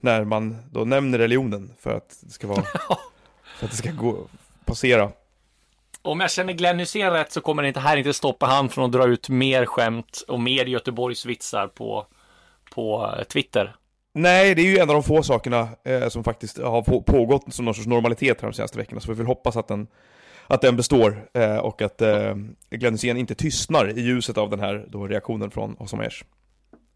när 0.00 0.24
man 0.24 0.56
då 0.70 0.84
nämner 0.84 1.18
religionen 1.18 1.72
för 1.78 1.96
att 1.96 2.18
det 2.20 2.30
ska 2.30 2.46
vara, 2.46 2.62
för 3.58 3.66
att 3.66 3.70
det 3.70 3.76
ska 3.76 3.90
gå, 3.90 4.26
passera. 4.64 5.10
Om 6.02 6.20
jag 6.20 6.30
känner 6.30 6.52
Glenn 6.52 6.78
Hysén 6.78 7.12
rätt 7.12 7.32
så 7.32 7.40
kommer 7.40 7.62
det 7.62 7.68
inte 7.68 7.80
här 7.80 7.96
inte 7.96 8.12
stoppa 8.12 8.46
han 8.46 8.68
från 8.68 8.84
att 8.84 8.92
dra 8.92 9.06
ut 9.06 9.28
mer 9.28 9.66
skämt 9.66 10.24
och 10.28 10.40
mer 10.40 10.66
Göteborgsvitsar 10.66 11.66
på, 11.66 12.06
på 12.74 13.14
eh, 13.18 13.24
Twitter. 13.24 13.76
Nej, 14.14 14.54
det 14.54 14.62
är 14.62 14.66
ju 14.66 14.78
en 14.78 14.90
av 14.90 14.94
de 14.94 15.02
få 15.02 15.22
sakerna 15.22 15.68
eh, 15.84 16.08
som 16.08 16.24
faktiskt 16.24 16.58
har 16.58 16.82
på, 16.82 17.02
pågått 17.02 17.54
som 17.54 17.64
någon 17.64 17.74
sorts 17.74 17.86
normalitet 17.86 18.40
här 18.40 18.48
de 18.48 18.54
senaste 18.54 18.78
veckorna, 18.78 19.00
så 19.00 19.12
vi 19.12 19.18
vill 19.18 19.26
hoppas 19.26 19.56
att 19.56 19.68
den, 19.68 19.86
att 20.46 20.60
den 20.60 20.76
består 20.76 21.28
eh, 21.34 21.56
och 21.56 21.82
att 21.82 22.02
eh, 22.02 22.34
Glenn 22.70 22.94
Hysén 22.94 23.16
inte 23.16 23.34
tystnar 23.34 23.98
i 23.98 24.00
ljuset 24.00 24.38
av 24.38 24.50
den 24.50 24.60
här 24.60 24.86
då, 24.88 25.06
reaktionen 25.06 25.50
från 25.50 25.76
Hossam 25.78 26.00
Aiesh. 26.00 26.24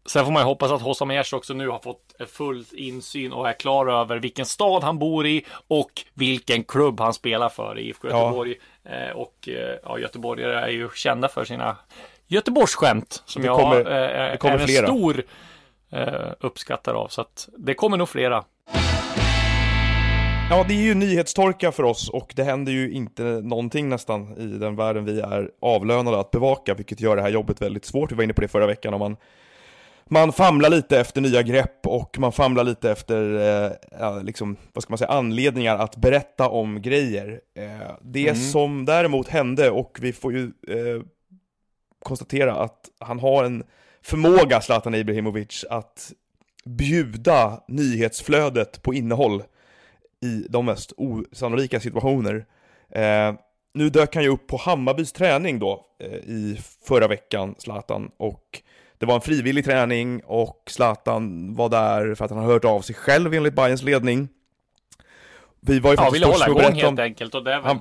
Sen 0.05 0.25
får 0.25 0.31
man 0.31 0.41
ju 0.41 0.45
hoppas 0.45 0.71
att 0.71 0.81
Hossam 0.81 1.09
Aiesh 1.09 1.35
också 1.35 1.53
nu 1.53 1.67
har 1.69 1.79
fått 1.79 2.15
full 2.27 2.65
insyn 2.73 3.33
och 3.33 3.49
är 3.49 3.53
klar 3.53 3.87
över 4.01 4.17
vilken 4.19 4.45
stad 4.45 4.83
han 4.83 4.99
bor 4.99 5.27
i 5.27 5.45
och 5.67 5.91
vilken 6.13 6.63
klubb 6.63 6.99
han 6.99 7.13
spelar 7.13 7.49
för 7.49 7.79
i 7.79 7.81
IFK 7.89 8.07
Ja. 8.09 8.17
Göteborg. 8.25 8.55
Eh, 8.83 9.15
och 9.15 9.49
eh, 9.49 9.75
ja, 9.83 9.99
göteborgare 9.99 10.59
är 10.61 10.67
ju 10.69 10.89
kända 10.95 11.27
för 11.27 11.45
sina 11.45 11.77
Göteborgsskämt 12.27 13.23
som 13.25 13.41
Det 13.41 13.45
jag 13.45 13.59
kommer- 13.59 13.77
eh, 13.79 14.31
det 14.31 14.37
kommer 14.39 14.55
är 14.55 14.59
en 14.59 14.67
flera. 14.67 14.87
stor 14.87 15.23
eh, 15.91 16.31
uppskattare 16.39 16.95
av. 16.95 17.07
Så 17.07 17.21
att 17.21 17.49
det 17.57 17.73
kommer 17.73 17.97
nog 17.97 18.09
flera. 18.09 18.43
Ja, 20.49 20.65
det 20.67 20.73
är 20.73 20.81
ju 20.81 20.93
nyhetstorka 20.93 21.71
för 21.71 21.83
oss 21.83 22.09
och 22.09 22.33
det 22.35 22.43
händer 22.43 22.71
ju 22.71 22.91
inte 22.91 23.23
någonting 23.23 23.89
nästan 23.89 24.37
i 24.37 24.45
den 24.45 24.75
världen 24.75 25.05
vi 25.05 25.19
är 25.19 25.49
avlönade 25.61 26.19
att 26.19 26.31
bevaka, 26.31 26.73
vilket 26.73 27.01
gör 27.01 27.15
det 27.15 27.21
här 27.21 27.29
jobbet 27.29 27.61
väldigt 27.61 27.85
svårt. 27.85 28.11
Vi 28.11 28.15
var 28.15 28.23
inne 28.23 28.33
på 28.33 28.41
det 28.41 28.47
förra 28.47 28.67
veckan, 28.67 28.93
om 28.93 28.99
man, 28.99 29.17
man 30.05 30.33
famlar 30.33 30.69
lite 30.69 30.99
efter 30.99 31.21
nya 31.21 31.41
grepp 31.41 31.87
och 31.87 32.19
man 32.19 32.31
famlar 32.31 32.63
lite 32.63 32.91
efter, 32.91 33.35
eh, 33.35 33.71
ja, 33.99 34.19
liksom, 34.19 34.57
vad 34.73 34.83
ska 34.83 34.91
man 34.91 34.97
säga, 34.97 35.09
anledningar 35.11 35.77
att 35.77 35.95
berätta 35.95 36.49
om 36.49 36.81
grejer. 36.81 37.41
Eh, 37.55 37.91
det 38.01 38.29
Mm. 38.29 38.35
som 38.41 38.85
däremot 38.85 39.27
hände, 39.27 39.69
och 39.69 39.97
vi 40.01 40.13
får 40.13 40.33
ju 40.33 40.43
eh, 40.67 41.01
konstatera 41.99 42.55
att 42.55 42.89
han 42.99 43.19
har 43.19 43.43
en 43.43 43.63
förmåga, 44.01 44.61
Zlatan 44.61 44.95
Ibrahimovic, 44.95 45.65
att 45.69 46.11
bjuda 46.65 47.61
nyhetsflödet 47.67 48.81
på 48.81 48.93
innehåll 48.93 49.43
i 50.21 50.45
de 50.49 50.65
mest 50.65 50.93
osannolika 50.97 51.79
situationer. 51.79 52.45
Eh, 52.89 53.33
nu 53.73 53.89
dök 53.89 54.15
han 54.15 54.23
ju 54.23 54.29
upp 54.29 54.47
på 54.47 54.57
Hammarbys 54.57 55.11
träning 55.11 55.59
då 55.59 55.85
eh, 55.99 56.13
i 56.13 56.59
förra 56.87 57.07
veckan, 57.07 57.55
Zlatan, 57.57 58.11
och 58.17 58.61
det 59.03 59.07
var 59.07 59.15
en 59.15 59.21
frivillig 59.21 59.65
träning 59.65 60.21
och 60.25 60.63
Zlatan 60.67 61.55
var 61.55 61.69
där 61.69 62.15
för 62.15 62.25
att 62.25 62.31
han 62.31 62.39
har 62.39 62.45
hört 62.45 62.65
av 62.65 62.81
sig 62.81 62.95
själv 62.95 63.33
enligt 63.33 63.53
Bayerns 63.53 63.83
ledning. 63.83 64.29
Vi 65.61 65.79
var 65.79 65.91
ju 65.91 65.95
Ja, 65.95 66.03
faktiskt 66.03 66.25
först 66.25 66.39
med 66.39 66.49
att 66.49 66.55
berätta 66.55 66.71
om... 66.73 66.77
helt 66.77 66.99
enkelt. 66.99 67.35
Och 67.35 67.43
det 67.43 67.49
väl... 67.49 67.61
Han, 67.63 67.79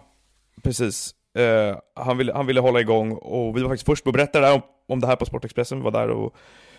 precis. 0.63 1.15
Eh, 1.39 1.77
han, 1.95 2.19
ville, 2.19 2.33
han 2.33 2.47
ville 2.47 2.61
hålla 2.61 2.81
igång 2.81 3.13
och 3.13 3.57
vi 3.57 3.63
var 3.63 3.69
faktiskt 3.69 3.87
först 3.87 4.05
med 4.05 4.11
att 4.11 4.15
berätta 4.15 4.41
det 4.41 4.47
här 4.47 4.55
om, 4.55 4.63
om 4.89 5.01
det 5.01 5.07
här 5.07 5.17
på 5.17 5.27
Sportexpressen. 5.27 5.79
Vi 5.79 5.85
var 5.85 5.91
där 5.91 6.11
och 6.11 6.35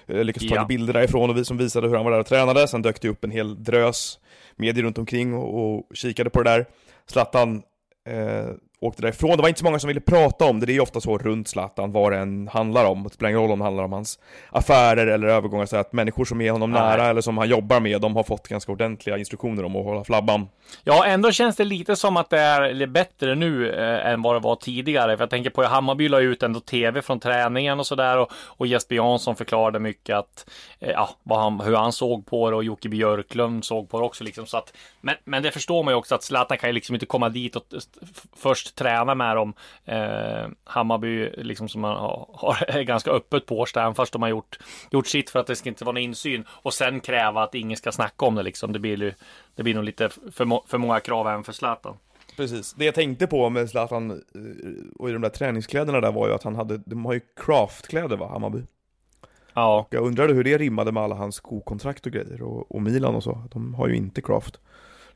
uh, 0.09 0.23
lyckades 0.23 0.49
ta 0.49 0.55
Ja. 0.55 0.65
bilder 0.65 0.93
därifrån 0.93 1.29
och 1.29 1.37
vi 1.37 1.45
som 1.45 1.57
visade 1.57 1.87
hur 1.87 1.95
han 1.95 2.05
var 2.05 2.11
där 2.11 2.19
och 2.19 2.25
tränade. 2.25 2.67
Sen 2.67 2.81
dök 2.81 3.01
det 3.01 3.09
upp 3.09 3.23
en 3.23 3.31
hel 3.31 3.63
drös 3.63 4.19
medier 4.55 4.83
runt 4.83 4.97
omkring 4.97 5.33
och, 5.33 5.75
och 5.75 5.95
kikade 5.95 6.29
på 6.29 6.43
det 6.43 6.49
där. 6.49 6.65
Zlatan 7.05 7.63
eh, 8.09 8.49
åkte 8.83 9.01
därifrån. 9.01 9.29
Det 9.37 9.41
var 9.41 9.47
inte 9.47 9.59
så 9.59 9.65
många 9.65 9.79
som 9.79 9.87
ville 9.87 10.01
prata 10.01 10.45
om 10.45 10.59
det. 10.59 10.65
Det 10.65 10.75
är 10.75 10.79
ofta 10.81 11.01
så 11.01 11.17
runt 11.17 11.47
Zlatan, 11.47 11.91
vad 11.91 12.11
det 12.11 12.17
än 12.17 12.47
handlar 12.47 12.85
om. 12.85 13.03
Det 13.03 13.09
spelar 13.09 13.29
ingen 13.29 13.41
roll 13.41 13.51
om 13.51 13.59
det 13.59 13.65
handlar 13.65 13.83
om 13.83 13.93
hans 13.93 14.19
affärer 14.49 15.07
eller 15.07 15.27
övergångar. 15.27 15.65
Så 15.65 15.77
att 15.77 15.93
människor 15.93 16.25
som 16.25 16.41
är 16.41 16.51
honom 16.51 16.71
Nej. 16.71 16.81
nära 16.81 17.05
eller 17.07 17.21
som 17.21 17.37
han 17.37 17.49
jobbar 17.49 17.79
med, 17.79 18.01
de 18.01 18.15
har 18.15 18.23
fått 18.23 18.47
ganska 18.47 18.71
ordentliga 18.71 19.17
instruktioner 19.17 19.63
om 19.63 19.75
att 19.75 19.85
hålla 19.85 20.03
flabban. 20.03 20.47
Ja, 20.83 21.05
ändå 21.05 21.31
känns 21.31 21.55
det 21.55 21.63
lite 21.63 21.95
som 21.95 22.17
att 22.17 22.29
det 22.29 22.39
är 22.39 22.87
bättre 22.87 23.35
nu 23.35 23.71
eh, 23.71 24.11
än 24.11 24.21
vad 24.21 24.35
det 24.35 24.39
var 24.39 24.55
tidigare. 24.55 25.17
För 25.17 25.21
jag 25.21 25.29
tänker 25.29 25.49
på 25.49 25.63
Hammarby 25.63 26.09
la 26.09 26.19
ut 26.19 26.43
ändå 26.43 26.59
tv 26.59 27.01
från 27.01 27.19
träningen 27.19 27.79
och 27.79 27.87
sådär. 27.87 28.17
Och, 28.17 28.31
och 28.45 28.67
Jesper 28.67 28.95
Jansson 28.95 29.35
förklarade 29.35 29.79
mycket 29.79 30.15
att, 30.15 30.49
eh, 30.79 30.89
ja, 30.91 31.09
vad 31.23 31.39
han, 31.39 31.59
hur 31.59 31.75
han 31.75 31.91
såg 31.93 32.25
på 32.25 32.49
det 32.49 32.55
och 32.55 32.63
Jocke 32.63 32.89
Björklund 32.89 33.65
såg 33.65 33.89
på 33.89 33.99
det 33.99 34.05
också. 34.05 34.23
Liksom, 34.23 34.45
så 34.45 34.57
att, 34.57 34.73
men, 35.01 35.15
men 35.23 35.43
det 35.43 35.51
förstår 35.51 35.83
man 35.83 35.91
ju 35.91 35.97
också 35.97 36.15
att 36.15 36.23
Zlatan 36.23 36.57
kan 36.57 36.69
ju 36.69 36.73
liksom 36.73 36.95
inte 36.95 37.05
komma 37.05 37.29
dit 37.29 37.55
och 37.55 37.63
f- 37.77 38.23
träna 38.75 39.15
med 39.15 39.35
dem. 39.35 39.53
Eh, 39.85 40.47
Hammarby, 40.63 41.29
liksom 41.37 41.69
som 41.69 41.81
man 41.81 41.97
har, 41.97 42.29
har 42.33 42.63
är 42.67 42.83
ganska 42.83 43.11
öppet 43.11 43.45
på 43.45 43.59
Årsta, 43.59 43.81
även 43.81 43.95
fast 43.95 44.13
de 44.13 44.21
har 44.21 44.29
gjort, 44.29 44.59
gjort 44.91 45.07
sitt 45.07 45.29
för 45.29 45.39
att 45.39 45.47
det 45.47 45.55
ska 45.55 45.69
inte 45.69 45.85
vara 45.85 45.93
någon 45.93 46.03
insyn. 46.03 46.45
Och 46.49 46.73
sen 46.73 46.99
kräva 46.99 47.43
att 47.43 47.55
ingen 47.55 47.77
ska 47.77 47.91
snacka 47.91 48.25
om 48.25 48.35
det 48.35 48.43
liksom. 48.43 48.73
Det 48.73 48.79
blir 48.79 48.97
ju 48.97 49.13
det 49.55 49.63
blir 49.63 49.75
nog 49.75 49.83
lite 49.83 50.09
för, 50.09 50.67
för 50.67 50.77
många 50.77 50.99
krav 50.99 51.27
även 51.27 51.43
för 51.43 51.53
Zlatan. 51.53 51.97
Precis. 52.37 52.73
Det 52.73 52.85
jag 52.85 52.95
tänkte 52.95 53.27
på 53.27 53.49
med 53.49 53.69
Zlatan 53.69 54.11
eh, 54.11 54.17
och 54.99 55.09
i 55.09 55.13
de 55.13 55.21
där 55.21 55.29
träningskläderna 55.29 56.01
där 56.01 56.11
var 56.11 56.27
ju 56.27 56.33
att 56.33 56.43
han 56.43 56.55
hade, 56.55 56.77
de 56.77 57.05
har 57.05 57.13
ju 57.13 57.21
craftkläder 57.35 58.17
va, 58.17 58.27
Hammarby? 58.27 58.61
Ja, 59.53 59.87
Jag 59.89 60.05
undrade 60.05 60.33
hur 60.33 60.43
det 60.43 60.57
rimmade 60.57 60.91
med 60.91 61.03
alla 61.03 61.15
hans 61.15 61.35
skokontrakt 61.35 62.05
och 62.05 62.11
grejer 62.11 62.41
och, 62.41 62.75
och 62.75 62.81
Milan 62.81 63.15
och 63.15 63.23
så. 63.23 63.43
De 63.51 63.73
har 63.73 63.87
ju 63.87 63.95
inte 63.95 64.21
craft. 64.21 64.59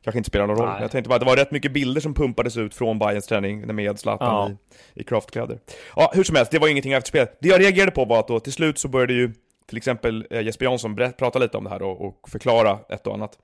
Kanske 0.04 0.18
inte 0.18 0.28
spelar 0.28 0.46
någon 0.46 0.56
roll. 0.56 0.68
Nej. 0.68 0.82
Jag 0.82 0.90
tänkte 0.90 1.08
bara 1.08 1.14
att 1.14 1.20
det 1.20 1.26
var 1.26 1.36
rätt 1.36 1.50
mycket 1.50 1.72
bilder 1.72 2.00
som 2.00 2.14
pumpades 2.14 2.56
ut 2.56 2.74
från 2.74 2.98
Bayerns 2.98 3.26
träning 3.26 3.74
med 3.74 3.98
Zlatan 3.98 4.28
Ja. 4.28 4.50
i, 4.94 5.00
i 5.00 5.04
craftkläder. 5.04 5.58
Ja, 5.96 6.12
hur 6.14 6.24
som 6.24 6.36
helst, 6.36 6.52
det 6.52 6.58
var 6.58 6.66
ju 6.66 6.70
ingenting 6.70 6.92
efter 6.92 7.08
spelet. 7.08 7.38
Det 7.40 7.48
jag 7.48 7.60
reagerade 7.60 7.90
på 7.90 8.04
var 8.04 8.18
att 8.18 8.28
då 8.28 8.40
till 8.40 8.52
slut 8.52 8.78
så 8.78 8.88
började 8.88 9.12
ju 9.12 9.32
till 9.66 9.76
exempel 9.76 10.26
eh, 10.30 10.40
Jesper 10.40 10.64
Jansson 10.64 10.96
prata 11.18 11.38
lite 11.38 11.56
om 11.56 11.64
det 11.64 11.70
här 11.70 11.82
och, 11.82 12.06
och 12.06 12.28
förklara 12.28 12.78
ett 12.88 13.06
och 13.06 13.14
annat. 13.14 13.38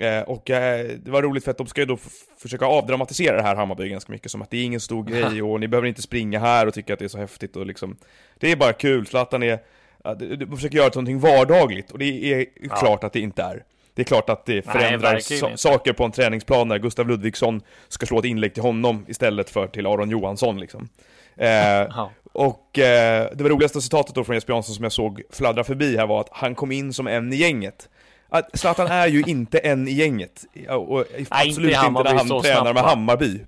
Eh, 0.00 0.20
och 0.22 0.50
eh, 0.50 0.86
det 1.02 1.10
var 1.10 1.22
roligt 1.22 1.44
för 1.44 1.50
att 1.50 1.58
de 1.58 1.66
ska 1.66 1.80
ju 1.80 1.86
då 1.86 1.98
försöka 2.38 2.66
avdramatisera 2.66 3.36
det 3.36 3.42
här 3.42 3.56
Hammarby 3.56 3.88
ganska 3.88 4.12
mycket 4.12 4.30
som 4.30 4.42
att 4.42 4.50
det 4.50 4.56
är 4.56 4.64
ingen 4.64 4.80
stor 4.80 5.04
grej 5.04 5.42
och 5.42 5.60
ni 5.60 5.68
behöver 5.68 5.88
inte 5.88 6.02
springa 6.02 6.38
här 6.38 6.66
och 6.66 6.74
tycka 6.74 6.92
att 6.92 6.98
det 6.98 7.04
är 7.04 7.08
så 7.08 7.18
häftigt 7.18 7.56
och 7.56 7.66
liksom 7.66 7.96
Det 8.38 8.52
är 8.52 8.56
bara 8.56 8.72
kul, 8.72 9.06
Zlatan 9.06 9.42
är 9.42 9.58
ja, 10.04 10.14
du 10.14 10.46
försöker 10.46 10.76
göra 10.76 10.90
till 10.90 10.98
någonting 11.02 11.18
vardagligt 11.18 11.90
och 11.90 11.98
det 11.98 12.32
är 12.34 12.46
klart 12.78 13.04
att 13.04 13.12
det 13.12 13.20
inte 13.20 13.42
är. 13.42 13.64
Det 14.00 14.04
är 14.04 14.06
klart 14.06 14.30
att 14.30 14.46
det 14.46 14.62
förändrar 14.62 15.12
verkligen 15.12 15.40
sa- 15.40 15.46
inte. 15.46 15.58
saker 15.58 15.92
på 15.92 16.04
en 16.04 16.12
träningsplan 16.12 16.68
när 16.68 16.78
Gustav 16.78 17.08
Ludvigsson 17.08 17.60
ska 17.88 18.06
slå 18.06 18.18
ett 18.18 18.24
inlägg 18.24 18.54
till 18.54 18.62
honom 18.62 19.04
istället 19.08 19.50
för 19.50 19.66
till 19.66 19.86
Aron 19.86 20.10
Johansson 20.10 20.60
liksom. 20.60 20.88
Eh, 21.36 22.08
och 22.32 22.78
eh, 22.78 23.28
det 23.34 23.42
var 23.42 23.50
roligaste 23.50 23.80
citatet 23.80 24.14
då 24.14 24.24
från 24.24 24.36
Jesper 24.36 24.52
Jansson 24.52 24.74
som 24.74 24.82
jag 24.82 24.92
såg 24.92 25.22
fladdra 25.30 25.64
förbi 25.64 25.96
här 25.96 26.06
var 26.06 26.20
att 26.20 26.28
han 26.32 26.54
kom 26.54 26.72
in 26.72 26.92
som 26.92 27.06
en 27.06 27.32
i 27.32 27.36
gänget. 27.36 27.88
Att 28.28 28.58
Zlatan 28.58 28.86
är 28.86 29.06
ju 29.06 29.22
inte 29.26 29.58
en 29.58 29.88
i 29.88 29.92
gänget. 29.92 30.44
Och 30.68 31.00
absolut 31.30 31.58
inte 31.58 31.62
i 31.62 31.64
inte, 31.64 31.76
Hammarby 31.76 32.10
när 32.10 32.16
han 32.16 32.28
tränar 32.28 32.60
snabbt, 32.60 32.74
med? 32.74 32.84
Hammarby. 32.84 33.40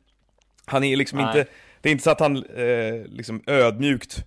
Han 0.64 0.84
är 0.84 0.96
liksom 0.96 1.18
Nej. 1.18 1.26
inte, 1.26 1.50
det 1.80 1.88
är 1.88 1.92
inte 1.92 2.04
så 2.04 2.10
att 2.10 2.20
han 2.20 2.36
eh, 2.36 3.04
liksom 3.06 3.42
ödmjukt 3.46 4.24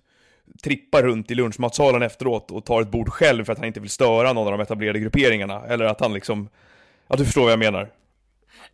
trippar 0.62 1.02
runt 1.02 1.30
i 1.30 1.34
lunchmatsalen 1.34 2.02
efteråt 2.02 2.50
och 2.50 2.64
tar 2.64 2.82
ett 2.82 2.90
bord 2.90 3.08
själv 3.08 3.44
för 3.44 3.52
att 3.52 3.58
han 3.58 3.66
inte 3.66 3.80
vill 3.80 3.90
störa 3.90 4.32
någon 4.32 4.46
av 4.46 4.52
de 4.52 4.60
etablerade 4.60 4.98
grupperingarna. 4.98 5.62
Eller 5.66 5.84
att 5.84 6.00
han 6.00 6.12
liksom, 6.12 6.48
ja 7.08 7.16
du 7.16 7.24
förstår 7.24 7.42
vad 7.42 7.52
jag 7.52 7.58
menar. 7.58 7.90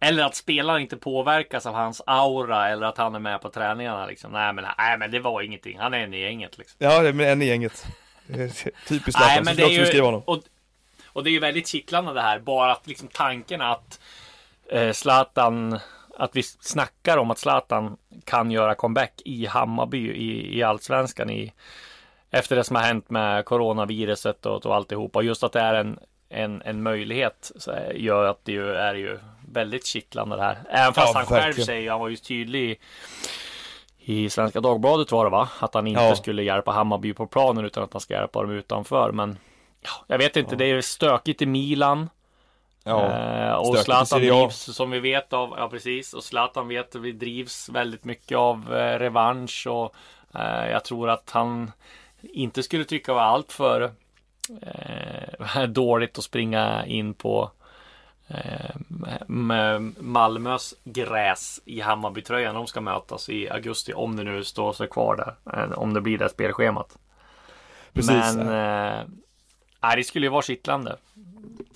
Eller 0.01 0.25
att 0.25 0.35
spelaren 0.35 0.83
inte 0.83 0.97
påverkas 0.97 1.67
av 1.67 1.75
hans 1.75 2.03
aura 2.07 2.69
eller 2.69 2.87
att 2.87 2.99
han 2.99 3.15
är 3.15 3.19
med 3.19 3.41
på 3.41 3.49
träningarna 3.49 4.07
liksom. 4.07 4.33
Nej 4.33 4.53
men, 4.53 4.65
nej, 4.79 4.99
men 4.99 5.11
det 5.11 5.21
var 5.21 5.43
ingenting. 5.43 5.79
Han 5.79 5.95
är 5.95 5.99
en 5.99 6.15
i 6.15 6.21
gänget 6.21 6.59
liksom. 6.59 6.77
Ja, 6.79 7.13
med 7.13 7.33
en 7.33 7.43
i 7.43 7.47
gänget. 7.47 7.87
Typiskt 8.89 9.13
Zlatan, 9.13 9.45
men 9.45 9.57
så 9.57 9.61
är 9.61 9.65
jag 9.65 9.71
också 9.71 9.81
beskriva 9.81 10.07
honom. 10.07 10.23
och, 10.27 10.43
och 11.07 11.25
det 11.25 11.31
är 11.31 11.33
ju 11.33 11.39
väldigt 11.39 11.69
kittlande 11.69 12.13
det 12.13 12.21
här. 12.21 12.39
Bara 12.39 12.73
att 12.73 12.87
liksom 12.87 13.09
tanken 13.09 13.61
att 13.61 14.01
eh, 14.71 14.93
Zlatan, 14.93 15.79
att 16.17 16.37
vi 16.37 16.43
snackar 16.43 17.17
om 17.19 17.31
att 17.31 17.39
Zlatan 17.39 17.97
kan 18.25 18.51
göra 18.51 18.75
comeback 18.75 19.23
i 19.25 19.47
Hammarby 19.47 20.11
i, 20.13 20.59
i 20.59 20.63
allsvenskan 20.63 21.31
i, 21.31 21.53
efter 22.31 22.57
det 22.57 22.65
som 22.65 22.77
har 22.77 22.83
hänt 22.83 23.11
med 23.11 23.45
coronaviruset 23.45 24.47
och, 24.47 24.67
och 24.67 24.75
alltihopa. 24.75 25.19
Och 25.19 25.25
just 25.25 25.43
att 25.43 25.53
det 25.53 25.61
är 25.61 25.75
en, 25.75 25.99
en, 26.29 26.63
en 26.63 26.83
möjlighet 26.83 27.53
gör 27.95 28.25
att 28.25 28.45
det 28.45 28.53
ju 28.53 28.75
är 28.75 28.95
ju 28.95 29.19
väldigt 29.53 29.87
kittlande 29.87 30.37
det 30.37 30.43
här. 30.43 30.59
Även 30.71 30.95
fast 30.95 31.15
Ja, 31.15 31.19
han 31.19 31.27
själv 31.27 31.43
verkligen. 31.45 31.67
säger, 31.67 31.91
han 31.91 32.01
var 32.01 32.09
ju 32.09 32.17
tydlig 32.17 32.81
i 34.05 34.31
Svenska 34.31 34.61
Dagbladet 34.61 35.13
var 35.13 35.25
det 35.25 35.31
va? 35.31 35.49
Att 35.59 35.75
han 35.75 35.87
inte 35.87 36.03
Ja. 36.03 36.17
skulle 36.17 36.43
hjälpa 36.43 36.71
Hammarby 36.71 37.15
på 37.15 37.27
planen 37.27 37.65
utan 37.65 37.83
att 37.85 37.93
han 37.93 38.01
ska 38.01 38.15
hjälpa 38.15 38.43
dem 38.43 38.51
utanför. 38.51 39.13
Men 39.13 39.39
ja, 39.81 39.91
jag 40.07 40.19
vet 40.19 40.37
inte, 40.37 40.57
det 40.57 40.65
är 40.65 40.81
stökigt 40.81 41.43
i 41.43 41.47
Milan. 41.47 42.11
Ja, 42.85 43.13
Eh, 43.13 43.53
och 43.55 43.79
Zlatan 43.79 44.21
drivs 44.21 44.57
som 44.77 44.91
vi 44.91 45.01
vet 45.01 45.33
av, 45.33 45.55
ja 45.59 45.69
precis, 45.69 46.15
och 46.15 46.25
Zlatan 46.25 46.69
vet 46.69 46.95
vi 46.95 47.13
drivs 47.13 47.69
väldigt 47.69 48.05
mycket 48.05 48.39
av 48.39 48.75
eh, 48.75 48.99
revansch 48.99 49.67
och 49.71 49.95
eh, 50.35 50.71
jag 50.71 50.85
tror 50.85 51.11
att 51.11 51.31
han 51.31 51.73
inte 52.23 52.63
skulle 52.63 52.85
tycka 52.85 53.13
var 53.15 53.21
allt 53.23 53.53
för 53.53 53.91
eh, 54.63 55.63
dåligt 55.69 56.19
att 56.19 56.25
springa 56.25 56.87
in 56.87 57.15
på 57.15 57.51
eh, 58.29 58.77
Malmös 59.99 60.75
gräs 60.85 61.61
i 61.65 61.81
Hammarbytröjan. 61.81 62.55
De 62.55 62.67
ska 62.67 62.81
mötas 62.81 63.29
i 63.29 63.51
augusti 63.51 63.93
om 63.95 64.17
det 64.17 64.25
nu 64.25 64.45
står 64.45 64.73
sig 64.73 64.89
kvar 64.89 65.17
där. 65.17 65.63
eh, 65.65 65.73
Om 65.79 65.95
det 65.95 66.01
blir 66.01 66.19
det 66.19 66.29
spelschemat. 66.29 66.97
Precis. 67.93 68.37
Men 68.37 68.49
nej, 69.83 69.97
det 69.97 70.05
skulle 70.05 70.27
ju 70.27 70.31
vara 70.31 70.43
kittlande. 70.43 70.97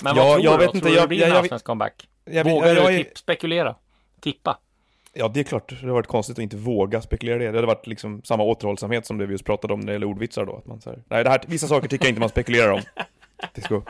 Men 0.03 0.17
Ja, 0.17 0.25
vad 0.25 0.33
tror 0.35 0.45
jag 0.45 0.55
du? 0.55 0.59
vet 0.59 0.73
då? 0.73 0.77
inte, 0.77 0.81
Tror 0.87 0.95
jag- 0.97 1.05
det 1.05 1.09
blir 1.09 1.21
jag- 1.21 1.31
en 1.31 1.37
allsvensk 1.37 1.65
comeback? 1.65 2.09
Jag 2.25 2.45
Vågar 2.45 2.67
jag- 2.69 2.77
jag 2.77 2.93
du 2.93 2.99
tipp, 3.05 3.19
spekulera? 3.19 3.75
Tippa? 4.21 4.59
Ja, 5.13 5.29
det 5.29 5.41
är 5.41 5.45
klart. 5.45 5.69
Det 5.69 5.77
hade 5.77 5.93
varit 5.93 6.07
konstigt 6.07 6.39
att 6.39 6.43
inte 6.43 6.57
våga 6.57 7.03
spekulera 7.03 7.39
det. 7.39 7.45
Det 7.45 7.57
hade 7.59 7.67
varit 7.67 7.87
liksom 7.87 8.23
samma 8.25 8.43
återhållsamhet 8.43 9.07
som 9.07 9.19
det 9.19 9.27
vi 9.27 9.33
just 9.33 9.45
pratade 9.45 9.75
om 9.75 9.81
när 9.81 9.87
det 9.87 9.93
gäller 9.93 10.07
ordvitsar 10.07 10.45
då. 10.47 10.57
Att 10.57 10.67
man 10.67 10.81
så 10.81 10.91
här, 10.91 10.99
nej, 11.09 11.25
det 11.25 11.31
här, 11.31 11.41
vissa 11.47 11.67
saker 11.67 11.89
tycker 11.89 12.05
jag 12.05 12.11
inte 12.11 12.21
man 12.21 12.29
spekulerar 12.29 12.71
om. 12.73 12.81
Det, 13.55 13.61
ska, 13.63 13.83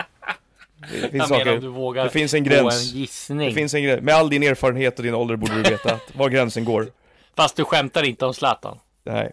det 1.02 1.08
finns 1.10 1.28
saker, 1.28 1.60
du 1.60 1.68
vågar 1.68 2.04
det 2.04 2.10
finns 2.10 2.34
en 2.34 2.44
gräns. 2.44 2.92
en 2.94 2.98
gissning. 3.00 3.48
Det 3.48 3.54
finns 3.54 3.74
en 3.74 3.82
gräns. 3.82 4.02
Med 4.02 4.14
all 4.14 4.30
din 4.30 4.42
erfarenhet 4.42 4.98
och 4.98 5.02
din 5.04 5.14
ålder 5.14 5.36
borde 5.36 5.54
du 5.54 5.62
veta 5.70 5.94
att 5.94 6.14
var 6.16 6.28
gränsen 6.28 6.64
går. 6.64 6.86
Fast 7.36 7.56
du 7.56 7.64
skämtar 7.64 8.02
inte 8.02 8.26
om 8.26 8.34
Zlatan. 8.34 8.78
Nej, 9.04 9.32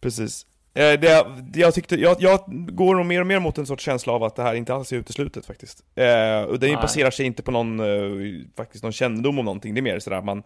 precis. 0.00 0.46
Eh, 0.74 1.00
det, 1.00 1.24
jag, 1.54 1.74
tyckte, 1.74 1.96
jag, 1.96 2.16
jag 2.20 2.40
går 2.76 2.94
nog 2.94 3.06
mer 3.06 3.20
och 3.20 3.26
mer 3.26 3.38
mot 3.38 3.58
en 3.58 3.66
sorts 3.66 3.84
känsla 3.84 4.12
av 4.12 4.22
att 4.24 4.36
det 4.36 4.42
här 4.42 4.54
inte 4.54 4.74
alls 4.74 4.92
är 4.92 4.96
uteslutet 4.96 5.46
faktiskt. 5.46 5.84
Eh, 5.94 6.42
och 6.42 6.58
det 6.58 6.66
Nej. 6.66 6.76
baserar 6.76 7.10
sig 7.10 7.26
inte 7.26 7.42
på 7.42 7.50
någon, 7.50 7.80
eh, 7.80 8.46
faktiskt 8.56 8.82
någon 8.82 8.92
kännedom 8.92 9.38
om 9.38 9.44
någonting, 9.44 9.74
det 9.74 9.80
är 9.80 9.82
mer 9.82 9.98
sådär 9.98 10.22
man, 10.22 10.42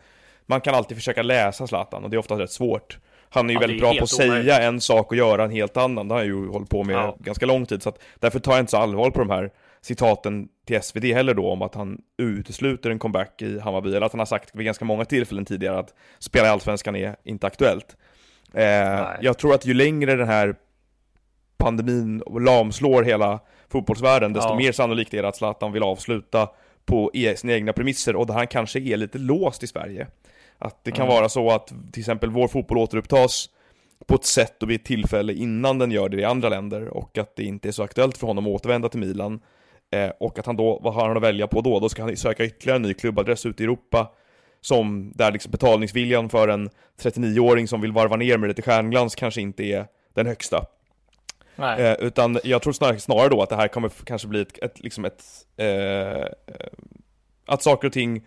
man 0.46 0.60
kan 0.60 0.74
alltid 0.74 0.96
försöka 0.96 1.22
läsa 1.22 1.66
Zlatan 1.66 2.04
och 2.04 2.10
det 2.10 2.16
är 2.16 2.18
ofta 2.18 2.38
rätt 2.38 2.50
svårt. 2.52 2.98
Han 3.28 3.46
är 3.46 3.50
ju 3.50 3.54
Ja, 3.54 3.60
väldigt 3.60 3.78
är 3.78 3.80
bra 3.80 3.94
på 3.94 4.04
att 4.04 4.10
säga 4.10 4.62
en 4.62 4.80
sak 4.80 5.10
och 5.10 5.16
göra 5.16 5.44
en 5.44 5.50
helt 5.50 5.76
annan, 5.76 6.08
det 6.08 6.14
har 6.14 6.20
han 6.20 6.26
ju 6.26 6.48
hållit 6.48 6.70
på 6.70 6.84
med 6.84 6.96
Ja. 6.96 7.16
ganska 7.20 7.46
lång 7.46 7.66
tid, 7.66 7.82
så 7.82 7.88
att 7.88 8.02
därför 8.20 8.38
tar 8.38 8.52
jag 8.52 8.60
inte 8.60 8.70
så 8.70 8.76
allvar 8.76 9.10
på 9.10 9.18
de 9.18 9.30
här 9.30 9.50
citaten 9.80 10.48
till 10.66 10.82
SvD 10.82 11.04
heller 11.04 11.34
då 11.34 11.50
om 11.50 11.62
att 11.62 11.74
han 11.74 11.98
utesluter 12.18 12.90
en 12.90 12.98
comeback 12.98 13.42
i 13.42 13.58
Hammarby, 13.58 13.88
eller 13.88 14.06
att 14.06 14.12
han 14.12 14.18
har 14.18 14.26
sagt 14.26 14.50
vid 14.54 14.66
ganska 14.66 14.84
många 14.84 15.04
tillfällen 15.04 15.44
tidigare 15.44 15.78
att 15.78 15.94
spela 16.18 16.46
i 16.46 16.50
Allsvenskan 16.50 16.96
är 16.96 17.16
inte 17.24 17.46
aktuellt. 17.46 17.96
Eh, 18.54 19.04
jag 19.20 19.38
tror 19.38 19.54
att 19.54 19.66
ju 19.66 19.74
längre 19.74 20.14
den 20.16 20.28
här 20.28 20.54
pandemin 21.56 22.22
lamslår 22.40 23.02
hela 23.02 23.40
fotbollsvärlden, 23.68 24.32
desto 24.32 24.48
Ja. 24.50 24.56
mer 24.56 24.72
sannolikt 24.72 25.14
är 25.14 25.22
det 25.22 25.28
att 25.28 25.36
Zlatan 25.36 25.72
vill 25.72 25.82
avsluta 25.82 26.48
på 26.86 27.10
e- 27.14 27.36
sina 27.36 27.52
egna 27.52 27.72
premisser 27.72 28.16
och 28.16 28.26
där 28.26 28.34
han 28.34 28.46
kanske 28.46 28.78
är 28.80 28.96
lite 28.96 29.18
låst 29.18 29.62
i 29.62 29.66
Sverige. 29.66 30.06
Att 30.58 30.84
det 30.84 30.90
kan 30.92 31.06
Mm. 31.06 31.16
vara 31.16 31.28
så 31.28 31.50
att 31.50 31.66
till 31.92 32.00
exempel 32.00 32.30
vår 32.30 32.48
fotboll 32.48 32.78
återupptas 32.78 33.48
på 34.06 34.14
ett 34.14 34.24
sätt 34.24 34.62
och 34.62 34.70
vid 34.70 34.80
ett 34.80 34.86
tillfälle 34.86 35.32
innan 35.32 35.78
den 35.78 35.90
gör 35.90 36.08
det 36.08 36.16
i 36.20 36.24
andra 36.24 36.48
länder 36.48 36.88
och 36.88 37.18
att 37.18 37.36
det 37.36 37.42
inte 37.44 37.68
är 37.68 37.72
så 37.72 37.82
aktuellt 37.82 38.18
för 38.18 38.26
honom 38.26 38.46
att 38.46 38.52
återvända 38.52 38.88
till 38.88 39.00
Milan. 39.00 39.40
Eh, 39.92 40.10
och 40.20 40.38
att 40.38 40.46
han 40.46 40.56
då, 40.56 40.80
vad 40.82 40.94
har 40.94 41.08
han 41.08 41.16
att 41.16 41.22
välja 41.22 41.46
på 41.46 41.60
då? 41.60 41.80
Då 41.80 41.88
ska 41.88 42.02
han 42.02 42.16
söka 42.16 42.44
ytterligare 42.44 42.76
en 42.76 42.82
ny 42.82 42.94
klubbadress 42.94 43.46
ute 43.46 43.62
i 43.62 43.66
Europa 43.66 44.10
som 44.66 45.12
där 45.14 45.32
liksom 45.32 45.50
betalningsviljan 45.50 46.28
för 46.28 46.48
en 46.48 46.70
39-åring 47.02 47.68
som 47.68 47.80
vill 47.80 47.92
varva 47.92 48.16
ner 48.16 48.38
med 48.38 48.48
lite 48.48 48.62
stjärnglans 48.62 49.14
kanske 49.14 49.40
inte 49.40 49.64
är 49.64 49.86
den 50.14 50.26
högsta. 50.26 50.64
Eh, 51.78 51.92
utan 52.06 52.38
jag 52.44 52.62
tror 52.62 52.72
snarare, 52.72 52.98
snarare 52.98 53.28
då 53.28 53.42
att 53.42 53.48
det 53.48 53.56
här 53.56 53.68
kommer 53.68 53.90
kanske 54.04 54.28
bli 54.28 54.40
ett, 54.40 54.58
ett, 54.62 54.80
liksom 54.80 55.04
ett 55.04 55.22
eh, 55.56 56.24
att 57.46 57.62
saker 57.62 57.86
och 57.88 57.92
ting 57.92 58.26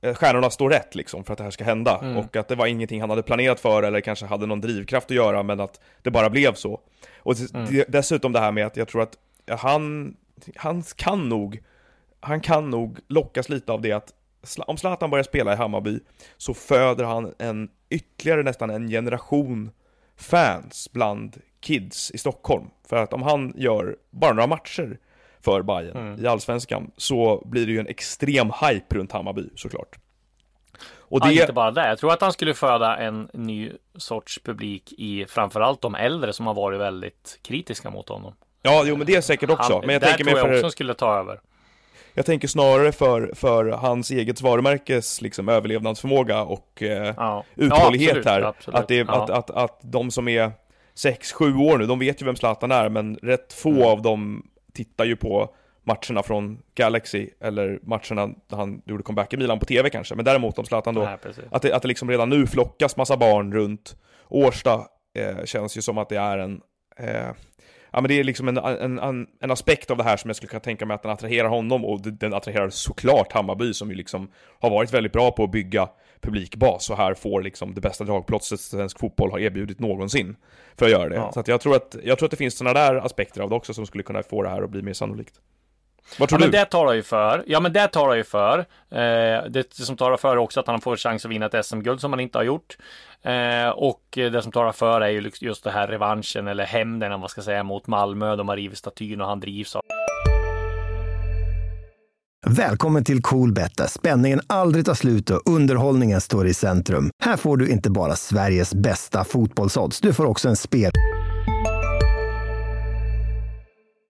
eh, 0.00 0.14
Stjärnorna 0.14 0.50
står 0.50 0.70
rätt 0.70 0.94
liksom 0.94 1.24
för 1.24 1.32
att 1.32 1.38
det 1.38 1.44
här 1.44 1.50
ska 1.50 1.64
hända 1.64 1.98
Mm. 2.02 2.16
och 2.16 2.36
att 2.36 2.48
det 2.48 2.54
var 2.54 2.66
ingenting 2.66 3.00
han 3.00 3.10
hade 3.10 3.22
planerat 3.22 3.60
för 3.60 3.82
eller 3.82 4.00
kanske 4.00 4.26
hade 4.26 4.46
någon 4.46 4.60
drivkraft 4.60 5.10
att 5.10 5.16
göra 5.16 5.42
men 5.42 5.60
att 5.60 5.80
det 6.02 6.10
bara 6.10 6.30
blev 6.30 6.54
så. 6.54 6.80
Och 7.18 7.34
Mm. 7.54 7.66
de- 7.70 7.84
dessutom 7.88 8.32
det 8.32 8.40
här 8.40 8.52
med 8.52 8.66
att 8.66 8.76
jag 8.76 8.88
tror 8.88 9.02
att 9.02 9.18
han, 9.60 10.16
han 10.56 10.82
kan 10.96 11.28
nog, 11.28 11.62
han 12.20 12.40
kan 12.40 12.70
nog 12.70 12.98
lockas 13.08 13.48
lite 13.48 13.72
av 13.72 13.80
det 13.82 13.92
att 13.92 14.12
om 14.66 14.76
Zlatan 14.76 15.10
börjar 15.10 15.22
spela 15.22 15.52
i 15.52 15.56
Hammarby 15.56 16.00
så 16.36 16.54
föder 16.54 17.04
han 17.04 17.34
en 17.38 17.68
ytterligare 17.90 18.42
nästan 18.42 18.70
en 18.70 18.88
generation 18.88 19.70
fans 20.16 20.88
bland 20.92 21.36
kids 21.60 22.10
i 22.10 22.18
Stockholm. 22.18 22.64
För 22.88 22.96
att 22.96 23.12
om 23.12 23.22
han 23.22 23.52
gör 23.56 23.96
bara 24.10 24.32
några 24.32 24.46
matcher 24.46 24.98
för 25.40 25.62
Bayern 25.62 25.96
Mm. 25.96 26.24
i 26.24 26.26
Allsvenskan 26.26 26.90
så 26.96 27.42
blir 27.44 27.66
det 27.66 27.72
ju 27.72 27.80
en 27.80 27.86
extrem 27.86 28.52
hype 28.60 28.94
runt 28.94 29.12
Hammarby 29.12 29.48
såklart. 29.56 29.96
Och 31.10 31.20
Ja, 31.22 31.26
det, 31.26 31.34
inte 31.34 31.52
bara 31.52 31.70
det. 31.70 31.88
Jag 31.88 31.98
tror 31.98 32.12
att 32.12 32.20
han 32.20 32.32
skulle 32.32 32.54
föda 32.54 32.96
en 32.96 33.28
ny 33.32 33.72
sorts 33.96 34.38
publik 34.44 34.92
i 34.98 35.26
framförallt 35.28 35.80
de 35.80 35.94
äldre 35.94 36.32
som 36.32 36.46
har 36.46 36.54
varit 36.54 36.80
väldigt 36.80 37.38
kritiska 37.42 37.90
mot 37.90 38.08
honom. 38.08 38.34
ja, 38.62 38.82
jo 38.86 38.96
men 38.96 39.06
det 39.06 39.14
är 39.16 39.20
säkert 39.20 39.50
också. 39.50 39.72
Han, 39.72 39.80
men 39.86 39.92
jag 39.92 40.02
där 40.02 40.08
tänker, 40.08 40.24
tror 40.24 40.38
jag 40.38 40.46
för, 40.48 40.54
också 40.54 40.70
skulle 40.70 40.94
ta 40.94 41.18
över. 41.18 41.40
Jag 42.14 42.26
tänker 42.26 42.48
snarare 42.48 42.92
för, 42.92 43.30
för 43.34 43.64
hans 43.64 44.10
eget 44.10 44.40
varumärkes 44.40 45.20
liksom, 45.22 45.48
överlevnadsförmåga 45.48 46.42
och 46.42 46.82
eh, 46.82 47.14
Ja. 47.16 47.44
uthållighet 47.56 48.08
Ja, 48.08 48.18
absolut, 48.18 48.26
här. 48.26 48.42
absolut. 48.42 48.80
Att, 48.80 48.88
det, 48.88 48.94
Ja. 48.96 49.22
att, 49.24 49.30
att, 49.30 49.50
att 49.50 49.78
de 49.82 50.10
som 50.10 50.28
är 50.28 50.52
6-7 50.96 51.70
år 51.72 51.78
nu, 51.78 51.86
de 51.86 51.98
vet 51.98 52.22
ju 52.22 52.26
vem 52.26 52.36
Zlatan 52.36 52.70
är, 52.72 52.88
men 52.88 53.16
rätt 53.16 53.52
få 53.52 53.70
Mm. 53.70 53.82
av 53.82 54.02
dem 54.02 54.46
tittar 54.72 55.04
ju 55.04 55.16
på 55.16 55.54
matcherna 55.84 56.22
från 56.22 56.58
Galaxy, 56.74 57.30
eller 57.40 57.78
matcherna 57.82 58.26
där 58.48 58.56
han 58.56 58.82
gjorde 58.86 59.02
comeback 59.02 59.32
i 59.32 59.36
Milan 59.36 59.58
på 59.58 59.66
TV 59.66 59.90
kanske. 59.90 60.14
Men 60.14 60.24
däremot 60.24 60.58
om 60.58 60.64
Zlatan 60.64 60.94
då, 60.94 61.00
Nej, 61.04 61.16
att 61.50 61.62
det, 61.62 61.72
att 61.72 61.82
det 61.82 61.88
liksom 61.88 62.10
redan 62.10 62.28
nu 62.28 62.46
flockas 62.46 62.96
massa 62.96 63.16
barn 63.16 63.52
runt 63.52 63.96
Årsta, 64.28 64.74
eh, 65.18 65.44
känns 65.44 65.76
ju 65.76 65.82
som 65.82 65.98
att 65.98 66.08
det 66.08 66.16
är 66.16 66.38
en 66.38 66.60
eh, 66.96 67.28
Ja 67.90 68.00
men 68.00 68.08
det 68.08 68.20
är 68.20 68.24
liksom 68.24 68.48
en, 68.48 68.56
en, 68.56 68.98
en, 68.98 69.26
en 69.40 69.50
aspekt 69.50 69.90
av 69.90 69.96
det 69.96 70.04
här 70.04 70.16
som 70.16 70.28
jag 70.28 70.36
skulle 70.36 70.50
kunna 70.50 70.60
tänka 70.60 70.86
mig 70.86 70.94
att 70.94 71.02
den 71.02 71.12
attraherar 71.12 71.48
honom 71.48 71.84
och 71.84 72.00
den 72.00 72.34
attraherar 72.34 72.70
såklart 72.70 73.32
Hammarby 73.32 73.74
som 73.74 73.90
ju 73.90 73.94
liksom 73.94 74.30
har 74.60 74.70
varit 74.70 74.94
väldigt 74.94 75.12
bra 75.12 75.30
på 75.30 75.44
att 75.44 75.50
bygga 75.50 75.88
publikbas 76.20 76.90
och 76.90 76.96
här 76.96 77.14
får 77.14 77.42
liksom 77.42 77.74
det 77.74 77.80
bästa 77.80 78.04
dragplåtset 78.04 78.60
svensk 78.60 78.98
fotboll 78.98 79.30
har 79.30 79.38
erbjudit 79.38 79.78
någonsin 79.78 80.36
för 80.76 80.86
att 80.86 80.92
göra 80.92 81.08
det. 81.08 81.16
Ja. 81.16 81.32
Så 81.32 81.40
att 81.40 81.48
jag 81.48 81.60
tror 81.60 81.76
att, 81.76 81.96
jag 82.04 82.18
tror 82.18 82.26
att 82.26 82.30
det 82.30 82.36
finns 82.36 82.58
sådana 82.58 82.80
där 82.80 82.94
aspekter 82.94 83.40
av 83.40 83.50
det 83.50 83.56
också 83.56 83.74
som 83.74 83.86
skulle 83.86 84.02
kunna 84.02 84.22
få 84.22 84.42
det 84.42 84.48
här 84.48 84.62
att 84.62 84.70
bli 84.70 84.82
mer 84.82 84.92
sannolikt. 84.92 85.34
Vad 86.18 86.26
Ja, 86.26 86.26
tror 86.26 86.38
men 86.38 86.50
du? 86.50 86.58
det 86.58 86.64
talar 86.64 86.92
ju 86.92 87.02
för. 87.02 87.44
Ja, 87.46 87.60
men 87.60 87.72
det 87.72 87.88
talar 87.88 88.14
ju 88.14 88.24
för. 88.24 88.58
Eh, 88.90 89.44
det 89.50 89.74
som 89.74 89.96
talar 89.96 90.16
för 90.16 90.32
är 90.32 90.36
också 90.36 90.60
att 90.60 90.66
han 90.66 90.80
får 90.80 90.96
chans 90.96 91.24
att 91.24 91.30
vinna 91.30 91.46
ett 91.46 91.66
SM-guld 91.66 92.00
som 92.00 92.12
han 92.12 92.20
inte 92.20 92.38
har 92.38 92.44
gjort. 92.44 92.76
Eh, 93.22 93.68
och 93.68 94.02
det 94.12 94.42
som 94.42 94.52
talar 94.52 94.72
för 94.72 95.00
är 95.00 95.08
ju 95.08 95.30
just 95.40 95.64
det 95.64 95.70
här 95.70 95.86
revanschen 95.88 96.48
eller 96.48 96.64
hämnden, 96.64 97.06
eller 97.06 97.10
vad 97.14 97.20
man 97.20 97.28
ska 97.28 97.42
säga, 97.42 97.62
mot 97.62 97.86
Malmö. 97.86 98.36
De 98.36 98.48
har 98.48 98.56
rivit 98.56 98.78
statyn 98.78 99.20
och 99.20 99.28
han 99.28 99.40
drivs 99.40 99.76
av 99.76 99.82
Välkommen 102.46 103.04
till 103.04 103.22
Coolbet 103.22 103.76
där 103.76 103.86
spänningen 103.86 104.40
aldrig 104.46 104.86
tar 104.86 104.94
slut 104.94 105.30
och 105.30 105.42
underhållningen 105.46 106.20
står 106.20 106.46
i 106.46 106.54
centrum. 106.54 107.10
Här 107.24 107.36
får 107.36 107.56
du 107.56 107.68
inte 107.70 107.90
bara 107.90 108.16
Sveriges 108.16 108.74
bästa 108.74 109.24
fotbollsodds, 109.24 110.00
du 110.00 110.12
får 110.12 110.24
också 110.24 110.48
en 110.48 110.56
spel 110.56 110.92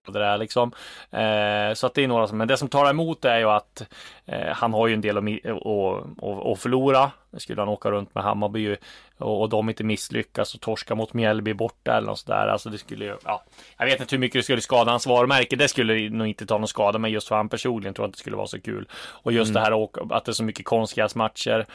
det 0.09 0.19
där 0.19 0.37
liksom. 0.37 0.71
Eh, 1.11 1.73
så 1.73 1.87
att 1.87 1.93
det 1.93 2.03
är 2.03 2.07
några 2.07 2.27
som, 2.27 2.37
men 2.37 2.47
det 2.47 2.57
som 2.57 2.67
talar 2.67 2.89
emot 2.89 3.25
är 3.25 3.39
ju 3.39 3.49
att 3.49 3.83
eh, 4.25 4.53
han 4.53 4.73
har 4.73 4.87
ju 4.87 4.93
en 4.93 5.01
del 5.01 5.17
att, 5.17 6.59
förlora. 6.59 7.11
Skulle 7.37 7.61
han 7.61 7.69
åka 7.69 7.91
runt 7.91 8.15
med 8.15 8.23
Hammarby 8.23 8.77
och, 9.17 9.41
och 9.41 9.49
de 9.49 9.69
inte 9.69 9.83
misslyckas 9.83 10.55
och 10.55 10.61
torska 10.61 10.95
mot 10.95 11.13
Mjällby 11.13 11.53
borta 11.53 11.97
eller 11.97 12.07
något 12.07 12.19
sådär. 12.19 12.47
Alltså 12.47 12.69
det 12.69 12.77
skulle 12.77 13.05
ju, 13.05 13.17
ja, 13.25 13.43
jag 13.77 13.85
vet 13.85 13.99
inte 13.99 14.15
hur 14.15 14.19
mycket 14.19 14.39
det 14.39 14.43
skulle 14.43 14.61
skada 14.61 14.91
hans 14.91 15.07
varumärke. 15.07 15.55
Det 15.55 15.67
skulle 15.67 16.09
nog 16.09 16.27
inte 16.27 16.45
ta 16.45 16.57
någon 16.57 16.67
skada, 16.67 16.99
men 16.99 17.11
just 17.11 17.27
för 17.27 17.35
han 17.35 17.49
personligen 17.49 17.93
tror 17.93 18.03
jag 18.03 18.07
inte 18.07 18.17
det 18.17 18.19
skulle 18.19 18.37
vara 18.37 18.47
så 18.47 18.61
kul. 18.61 18.87
Och 18.93 19.31
just 19.31 19.53
det 19.53 19.59
här 19.59 19.83
att 20.15 20.25
det 20.25 20.31
är 20.31 20.33
så 20.33 20.43
mycket 20.43 20.65
konstgräsmatcher. 20.65 21.65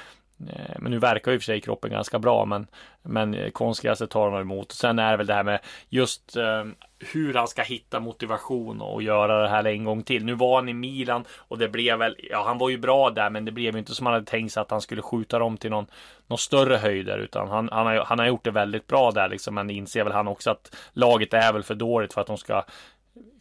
Eh, 0.40 0.76
men 0.78 0.90
nu 0.90 0.98
verkar 0.98 1.30
ju 1.30 1.34
i 1.34 1.38
och 1.38 1.42
för 1.42 1.44
sig 1.44 1.60
kroppen 1.60 1.90
ganska 1.90 2.18
bra, 2.18 2.44
men, 2.44 2.66
men 3.02 3.50
konstgräset 3.52 4.10
tar 4.10 4.30
han 4.30 4.40
emot. 4.40 4.72
Sen 4.72 4.98
är 4.98 5.10
det 5.10 5.16
väl 5.16 5.26
det 5.26 5.34
här 5.34 5.42
med 5.42 5.60
just 5.88 6.36
eh, 6.36 6.64
hur 7.12 7.34
han 7.34 7.48
ska 7.48 7.62
hitta 7.62 8.00
motivation 8.00 8.80
och 8.80 9.02
göra 9.02 9.42
det 9.42 9.48
här 9.48 9.66
en 9.66 9.84
gång 9.84 10.02
till. 10.02 10.24
Nu 10.24 10.34
var 10.34 10.56
han 10.56 10.68
i 10.68 10.74
Milan 10.74 11.24
och 11.38 11.58
det 11.58 11.68
blev 11.68 11.98
väl, 11.98 12.16
ja 12.30 12.44
han 12.46 12.58
var 12.58 12.68
ju 12.68 12.78
bra 12.78 13.10
där, 13.10 13.30
men 13.30 13.44
det 13.44 13.52
blev 13.52 13.72
ju 13.72 13.78
inte 13.78 13.94
som 13.94 14.06
han 14.06 14.12
hade 14.12 14.26
tänkt 14.26 14.52
sig 14.52 14.60
att 14.60 14.70
han 14.70 14.80
skulle 14.80 15.02
skjuta 15.02 15.38
dem 15.38 15.56
till 15.56 15.70
någon, 15.70 15.86
någon 16.26 16.38
större 16.38 16.76
höjder, 16.76 17.18
utan 17.18 17.48
han, 17.48 17.68
han, 17.72 17.86
har, 17.86 18.04
han 18.04 18.18
har 18.18 18.26
gjort 18.26 18.44
det 18.44 18.50
väldigt 18.50 18.86
bra 18.86 19.10
där 19.10 19.28
liksom, 19.28 19.54
men 19.54 19.70
inser 19.70 20.04
väl 20.04 20.12
han 20.12 20.28
också 20.28 20.50
att 20.50 20.76
laget 20.92 21.34
är 21.34 21.52
väl 21.52 21.62
för 21.62 21.74
dåligt 21.74 22.14
för 22.14 22.20
att 22.20 22.26
de 22.26 22.38
ska 22.38 22.64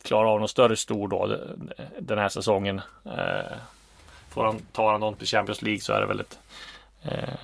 klara 0.04 0.30
av 0.30 0.40
någon 0.40 0.50
större 0.50 0.76
stor 0.76 1.08
då 1.08 1.34
eh, 1.78 1.86
den 2.00 2.18
här 2.18 2.30
säsongen. 2.30 2.82
Eh, 3.06 3.58
får 4.30 4.46
han, 4.46 4.60
tar 4.72 4.92
han 4.92 5.02
dem 5.02 5.16
till 5.16 5.28
Champions 5.28 5.62
League 5.62 5.82
så 5.82 5.94
är 5.94 6.02
det 6.02 6.08
väldigt 6.08 6.28
ett 6.28 6.40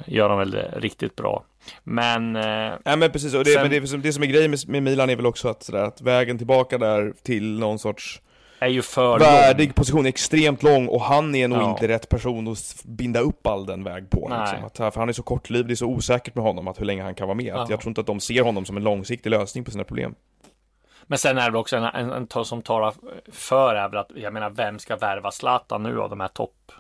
gör 0.06 0.30
de 0.30 0.38
väl 0.38 0.52
det 0.52 0.74
riktigt 0.78 1.16
bra. 1.16 1.44
Men... 1.84 2.36
Eh, 2.36 2.74
ja, 2.84 2.96
men 2.96 3.12
precis, 3.12 3.34
och 3.34 3.44
det, 3.44 3.52
sen, 3.52 3.62
men 3.62 3.72
det, 3.72 3.98
det 3.98 4.14
som 4.14 4.24
är 4.24 4.28
grejen 4.28 4.52
med, 4.52 4.60
med 4.68 4.84
Milan 4.84 5.10
är 5.10 5.16
väl 5.16 5.26
också 5.26 5.48
att, 5.48 5.64
sådär, 5.64 5.84
att 5.84 6.02
vägen 6.02 6.38
tillbaka 6.38 6.78
där 6.78 7.14
till 7.24 7.60
någon 7.60 7.80
sorts 7.80 8.22
är 8.60 8.68
ju 8.68 8.82
för 8.82 9.20
värdig 9.20 9.68
lång. 9.68 9.74
position, 9.74 10.06
extremt 10.06 10.64
lång 10.64 10.88
och 10.88 11.02
han 11.02 11.36
är 11.36 11.48
nog 11.48 11.62
ja. 11.62 11.70
inte 11.70 11.88
rätt 11.88 12.10
person 12.10 12.48
att 12.48 12.84
binda 12.86 13.20
upp 13.20 13.48
all 13.48 13.66
den 13.66 13.84
väg 13.84 14.10
på. 14.10 14.20
Liksom. 14.20 14.66
Att, 14.66 14.94
för 14.94 15.00
han 15.00 15.10
är 15.10 15.14
så 15.14 15.24
kortliv, 15.24 15.68
det 15.68 15.74
är 15.74 15.76
så 15.76 15.86
osäkert 15.86 16.36
med 16.36 16.44
honom 16.44 16.68
att 16.68 16.80
hur 16.80 16.86
länge 16.86 17.04
han 17.04 17.16
kan 17.16 17.28
vara 17.28 17.36
med. 17.36 17.46
Ja. 17.46 17.68
jag 17.70 17.80
tror 17.80 17.92
inte 17.92 18.02
att 18.02 18.08
de 18.08 18.20
ser 18.20 18.44
honom 18.44 18.66
som 18.66 18.78
en 18.78 18.84
långsiktig 18.84 19.30
lösning 19.30 19.64
på 19.64 19.72
sina 19.72 19.84
problem. 19.84 20.16
Men 21.04 21.18
sen 21.18 21.38
är 21.38 21.52
det 21.52 21.58
också 21.58 21.78
en, 21.78 21.84
en, 21.84 22.12
en 22.12 22.46
som 22.46 22.62
talar 22.62 22.94
för 23.32 23.76
är 23.76 23.90
väl 23.90 23.98
att, 23.98 24.12
jag 24.16 24.34
menar, 24.34 24.50
vem 24.50 24.80
ska 24.80 24.96
värva 24.96 25.32
Zlatan 25.32 25.84
nu 25.84 26.02
av 26.02 26.10
de 26.10 26.20
här 26.20 26.28
topp 26.28 26.72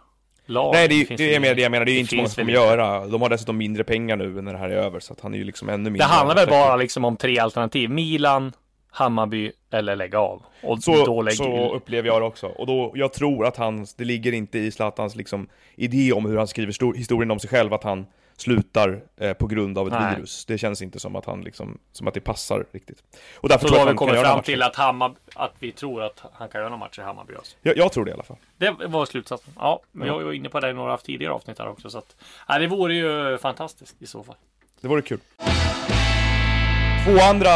lag. 0.49 0.73
Nej, 0.73 0.87
det, 0.87 0.95
är, 0.95 1.17
det, 1.17 1.31
jag 1.31 1.41
menar, 1.41 1.55
det 1.55 1.61
jag 1.61 1.71
menar, 1.71 1.85
det 1.85 1.91
är 1.91 1.93
det 1.93 1.99
inte 1.99 2.09
så 2.09 2.15
många 2.15 2.29
som 2.29 2.41
kommer 2.41 2.53
göra. 2.53 3.07
De 3.07 3.21
har 3.21 3.29
dessutom 3.29 3.57
mindre 3.57 3.83
pengar 3.83 4.15
nu 4.15 4.41
när 4.41 4.53
det 4.53 4.59
här 4.59 4.69
är 4.69 4.75
över, 4.75 4.99
så 4.99 5.13
att 5.13 5.21
han 5.21 5.33
är 5.33 5.37
ju 5.37 5.43
liksom 5.43 5.69
ännu 5.69 5.89
mindre. 5.89 6.07
Det 6.07 6.13
handlar 6.13 6.35
väl 6.35 6.47
bara 6.47 6.75
liksom 6.75 7.05
om 7.05 7.17
tre 7.17 7.39
alternativ. 7.39 7.89
Milan, 7.89 8.53
Hammarby 8.91 9.51
eller 9.71 9.95
lägga 9.95 10.19
av. 10.19 10.41
Och 10.63 10.83
så, 10.83 11.05
då 11.05 11.21
lägger... 11.21 11.35
så 11.35 11.75
upplever 11.75 12.07
jag 12.07 12.21
det 12.21 12.25
också. 12.25 12.47
Och 12.47 12.67
då, 12.67 12.91
jag 12.95 13.13
tror 13.13 13.45
att 13.45 13.57
han, 13.57 13.87
det 13.97 14.05
ligger 14.05 14.31
inte 14.31 14.59
i 14.59 14.71
Zlatans 14.71 15.15
liksom 15.15 15.47
idé 15.75 16.13
om 16.13 16.25
hur 16.25 16.37
han 16.37 16.47
skriver 16.47 16.95
historien 16.95 17.31
om 17.31 17.39
sig 17.39 17.49
själv, 17.49 17.73
att 17.73 17.83
han 17.83 18.05
slutar 18.41 19.01
eh, 19.17 19.33
på 19.33 19.47
grund 19.47 19.77
av 19.77 19.87
ett 19.87 19.93
Nej. 19.93 20.15
virus. 20.15 20.45
Det 20.45 20.57
känns 20.57 20.81
inte 20.81 20.99
som 20.99 21.15
att 21.15 21.25
han 21.25 21.41
liksom, 21.41 21.79
som 21.91 22.07
att 22.07 22.13
det 22.13 22.19
passar 22.19 22.65
riktigt. 22.71 23.03
Och 23.35 23.49
därför 23.49 23.67
så 23.67 23.67
tror 23.67 23.79
då 23.79 23.85
har 23.85 23.91
vi 23.91 23.97
kommit 23.97 24.19
fram 24.19 24.41
till 24.41 24.63
att, 24.63 24.75
Hammar, 24.75 25.11
att 25.35 25.53
vi 25.59 25.71
tror 25.71 26.03
att 26.03 26.23
han 26.33 26.49
kan 26.49 26.61
göra 26.61 26.69
någon 26.69 26.79
match 26.79 26.99
i 26.99 27.01
Hammarby 27.01 27.35
alltså. 27.35 27.57
jag, 27.61 27.77
jag 27.77 27.91
tror 27.91 28.05
det 28.05 28.11
i 28.11 28.13
alla 28.13 28.23
fall. 28.23 28.37
Det 28.57 28.71
var 28.71 29.05
slutsatsen. 29.05 29.53
Ja, 29.57 29.81
men 29.91 30.07
jag 30.07 30.23
var 30.23 30.33
inne 30.33 30.49
på 30.49 30.59
det 30.59 30.69
i 30.69 30.73
några 30.73 30.97
tidigare 30.97 31.33
avsnitt 31.33 31.59
här 31.59 31.67
också. 31.67 31.89
Så 31.89 31.97
att, 31.97 32.15
ja, 32.47 32.59
det 32.59 32.67
vore 32.67 32.93
ju 32.93 33.37
fantastiskt 33.37 34.01
i 34.01 34.07
så 34.07 34.23
fall. 34.23 34.35
Det 34.81 34.87
vore 34.87 35.01
kul. 35.01 35.19
Två 37.05 37.19
andra 37.29 37.53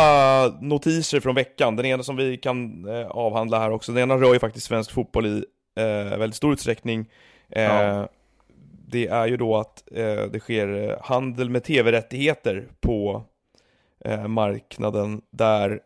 notiser 0.62 1.20
från 1.20 1.36
veckan. 1.36 1.76
Den 1.76 1.86
ena 1.86 2.04
som 2.04 2.16
vi 2.16 2.38
kan 2.38 2.90
eh, 2.90 3.08
avhandla 3.08 3.60
här 3.60 3.72
också. 3.72 3.92
Den 3.92 4.04
ena 4.04 4.18
rör 4.18 4.34
ju 4.34 4.40
faktiskt 4.40 4.66
svensk 4.66 4.92
fotboll 4.92 5.26
i 5.26 5.46
eh, 5.76 6.18
väldigt 6.18 6.36
stor 6.36 6.54
utsträckning. 6.54 7.06
Eh, 7.50 7.64
ja 7.64 8.08
det 8.94 9.08
är 9.08 9.28
ju 9.28 9.38
då 9.38 9.58
att 9.58 9.84
eh, 9.92 10.24
det 10.32 10.40
sker 10.40 10.90
eh, 10.90 10.98
handel 11.02 11.50
med 11.50 11.64
tv-rättigheter 11.64 12.68
på 12.82 13.24
eh, 14.06 14.28
marknaden 14.28 15.22
där 15.32 15.80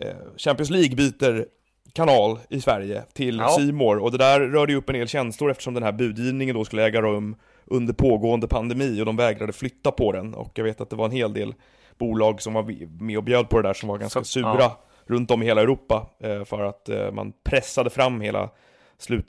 eh, 0.00 0.16
Champions 0.36 0.70
League 0.70 0.96
byter 0.96 1.46
kanal 1.92 2.38
i 2.48 2.60
Sverige 2.60 3.02
till 3.12 3.38
ja. 3.38 3.48
Simor 3.48 3.98
och 3.98 4.12
det 4.12 4.18
där 4.18 4.40
rörde 4.40 4.72
ju 4.72 4.78
upp 4.78 4.88
en 4.88 4.98
del 4.98 5.08
känslor 5.08 5.50
eftersom 5.50 5.74
den 5.74 5.82
här 5.82 5.92
budgivningen 5.92 6.54
då 6.54 6.64
skulle 6.64 6.84
äga 6.84 7.02
rum 7.02 7.36
under 7.64 7.94
pågående 7.94 8.48
pandemi 8.48 9.00
och 9.00 9.06
de 9.06 9.16
vägrade 9.16 9.52
flytta 9.52 9.90
på 9.90 10.12
den 10.12 10.34
och 10.34 10.52
jag 10.54 10.64
vet 10.64 10.80
att 10.80 10.90
det 10.90 10.96
var 10.96 11.04
en 11.04 11.10
hel 11.10 11.32
del 11.32 11.54
bolag 11.98 12.42
som 12.42 12.52
var 12.52 12.62
med 13.02 13.18
och 13.18 13.24
bjöd 13.24 13.48
på 13.48 13.56
det 13.56 13.68
där 13.68 13.74
som 13.74 13.88
var 13.88 13.98
ganska 13.98 14.24
sura 14.24 14.56
ja. 14.58 14.80
runt 15.06 15.30
om 15.30 15.42
i 15.42 15.46
hela 15.46 15.60
Europa 15.60 16.06
eh, 16.20 16.44
för 16.44 16.62
att 16.62 16.88
eh, 16.88 17.12
man 17.12 17.32
pressade 17.44 17.90
fram 17.90 18.20
hela 18.20 18.50
slut 18.98 19.26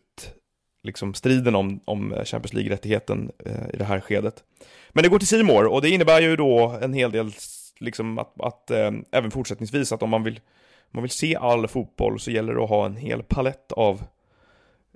liksom 0.83 1.13
striden 1.13 1.55
om, 1.55 1.79
om 1.85 2.15
Champions 2.25 2.53
League-rättigheten 2.53 3.31
eh, 3.45 3.69
i 3.73 3.77
det 3.77 3.83
här 3.83 3.99
skedet. 3.99 4.43
Men 4.89 5.03
det 5.03 5.09
går 5.09 5.19
till 5.19 5.27
Simor 5.27 5.65
och 5.65 5.81
det 5.81 5.89
innebär 5.89 6.21
ju 6.21 6.35
då 6.35 6.79
en 6.81 6.93
hel 6.93 7.11
del, 7.11 7.31
liksom 7.79 8.19
att, 8.19 8.41
att 8.41 8.71
eh, 8.71 8.91
även 9.11 9.31
fortsättningsvis 9.31 9.91
att 9.91 10.03
om 10.03 10.09
man 10.09 10.23
vill, 10.23 10.35
om 10.35 10.91
man 10.91 11.03
vill 11.03 11.11
se 11.11 11.35
all 11.35 11.67
fotboll 11.67 12.19
så 12.19 12.31
gäller 12.31 12.53
det 12.53 12.63
att 12.63 12.69
ha 12.69 12.85
en 12.85 12.95
hel 12.95 13.23
palett 13.23 13.71
av 13.71 14.03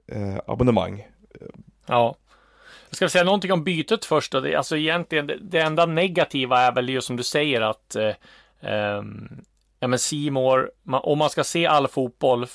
eh, 0.08 0.38
abonnemang. 0.48 1.08
Ja. 1.86 2.15
Jag 2.89 2.95
ska 2.95 3.10
säga 3.10 3.24
någonting 3.24 3.52
om 3.52 3.63
bytet 3.63 4.06
först 4.06 4.32
då. 4.32 4.39
Det, 4.39 4.56
alltså 4.56 4.78
egentligen, 4.78 5.28
det, 5.28 5.38
det 5.41 5.60
enda 5.60 5.86
negativa 5.86 6.62
är 6.62 6.71
väl 6.71 6.89
ju 6.89 7.02
som 7.02 7.17
du 7.17 7.24
säger 7.24 7.62
att 7.62 7.95
eh, 7.95 8.13
um, 8.98 9.41
ja 9.80 9.88
men 9.88 10.00
Simor, 10.00 10.72
om 10.86 11.18
man 11.18 11.30
ska 11.30 11.44
se 11.44 11.66
all 11.66 11.88
fotboll 11.88 12.48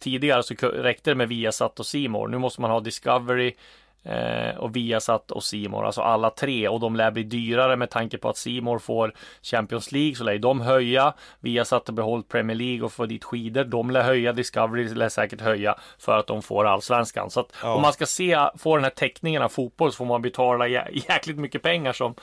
tidigare 0.00 0.42
så 0.42 0.54
räckte 0.54 1.10
det 1.10 1.14
med 1.14 1.28
Viasat 1.28 1.80
och 1.80 1.86
Simor. 1.86 2.28
Nu 2.28 2.38
måste 2.38 2.60
man 2.60 2.70
ha 2.70 2.80
Discovery 2.80 3.54
eh, 4.02 4.56
och 4.58 4.76
Viasat 4.76 5.30
och 5.30 5.44
Simor, 5.44 5.86
alltså 5.86 6.00
alla 6.00 6.30
tre 6.30 6.68
och 6.68 6.80
de 6.80 6.96
lär 6.96 7.10
bli 7.10 7.22
dyrare 7.22 7.76
med 7.76 7.90
tanke 7.90 8.18
på 8.18 8.28
att 8.28 8.36
Simor 8.36 8.78
får 8.78 9.14
Champions 9.42 9.92
League 9.92 10.14
så 10.14 10.24
lär 10.24 10.38
de 10.38 10.60
höja. 10.60 11.14
Viasat 11.40 11.88
har 11.88 11.94
behållit 11.94 12.28
Premier 12.28 12.56
League 12.56 12.82
och 12.82 12.92
får 12.92 13.06
dit 13.06 13.24
skidor. 13.24 13.64
De 13.64 13.90
lär 13.90 14.02
höja, 14.02 14.32
Discovery 14.32 14.88
lär 14.88 15.08
säkert 15.08 15.40
höja 15.40 15.78
för 15.98 16.18
att 16.18 16.26
de 16.26 16.42
får 16.42 16.64
allsvenskan. 16.64 17.30
Så 17.30 17.40
att 17.40 17.52
ja. 17.62 17.74
om 17.74 17.82
man 17.82 17.92
ska 17.92 18.06
se, 18.06 18.38
få 18.58 18.76
den 18.76 18.84
här 18.84 18.90
täckningen 18.90 19.42
av 19.42 19.48
fotboll 19.48 19.92
så 19.92 19.96
får 19.96 20.04
man 20.04 20.22
betala 20.22 20.68
jä 20.68 20.88
jäkligt 21.08 21.38
mycket 21.38 21.62
pengar 21.62 21.92
som 21.92 22.14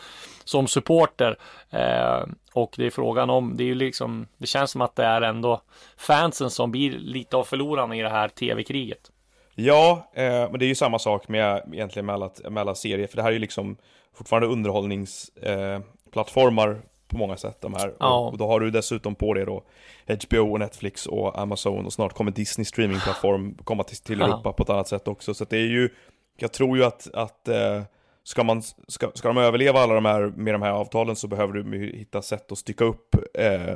som 0.49 0.67
supporter. 0.67 1.37
Eh, 1.69 2.25
och 2.53 2.73
det 2.77 2.85
är 2.85 2.89
frågan 2.89 3.29
om, 3.29 3.57
det 3.57 3.63
är 3.63 3.67
ju 3.67 3.75
liksom, 3.75 4.27
det 4.37 4.47
känns 4.47 4.71
som 4.71 4.81
att 4.81 4.95
det 4.95 5.05
är 5.05 5.21
ändå 5.21 5.61
fansen 5.97 6.49
som 6.49 6.71
blir 6.71 6.91
lite 6.91 7.37
av 7.37 7.43
förlorarna 7.43 7.95
i 7.95 8.01
det 8.01 8.09
här 8.09 8.27
tv-kriget. 8.27 9.11
Ja, 9.65 10.11
eh, 10.13 10.23
men 10.23 10.59
det 10.59 10.65
är 10.65 10.67
ju 10.67 10.75
samma 10.75 10.99
sak 10.99 11.27
med 11.27 11.63
egentligen 11.73 12.05
med 12.05 12.15
alla, 12.15 12.31
med 12.49 12.61
alla 12.61 12.75
serier, 12.75 13.07
för 13.07 13.15
det 13.15 13.21
här 13.21 13.29
är 13.29 13.33
ju 13.33 13.39
liksom 13.39 13.77
fortfarande 14.13 14.47
underhållningsplattformar 14.47 16.69
eh, 16.69 16.77
på 17.07 17.17
många 17.17 17.37
sätt 17.37 17.61
de 17.61 17.73
här. 17.73 17.93
Ja. 17.99 18.19
Och, 18.19 18.31
och, 18.31 18.37
då 18.37 18.47
har 18.47 18.59
du 18.59 18.71
dessutom 18.71 19.15
på 19.15 19.33
det 19.33 19.45
då 19.45 19.63
HBO 20.27 20.51
och 20.51 20.59
Netflix 20.59 21.05
och 21.05 21.39
Amazon 21.39 21.85
och 21.85 21.93
snart 21.93 22.13
kommer 22.13 22.31
Disney 22.31 22.65
streamingplattform 22.65 23.57
komma 23.63 23.83
till, 23.83 23.97
till 23.97 24.21
Europa 24.21 24.41
ja. 24.43 24.53
på 24.53 24.63
ett 24.63 24.69
annat 24.69 24.87
sätt 24.87 25.07
också. 25.07 25.33
Så 25.33 25.45
det 25.49 25.57
är 25.57 25.67
ju, 25.67 25.89
jag 26.37 26.51
tror 26.51 26.77
ju 26.77 26.83
att, 26.83 27.07
att 27.13 27.47
eh, 27.47 27.81
ska, 28.23 28.43
man, 28.43 28.61
ska, 28.87 29.11
ska 29.13 29.27
de 29.27 29.37
överleva 29.37 29.79
alla 29.79 29.93
de 29.93 30.05
här, 30.05 30.21
med 30.21 30.53
de 30.53 30.61
här 30.61 30.71
avtalen 30.71 31.15
så 31.15 31.27
behöver 31.27 31.53
du 31.53 31.87
hitta 31.97 32.21
sätt 32.21 32.51
att 32.51 32.57
stycka 32.57 32.83
upp 32.83 33.15
eh, 33.33 33.73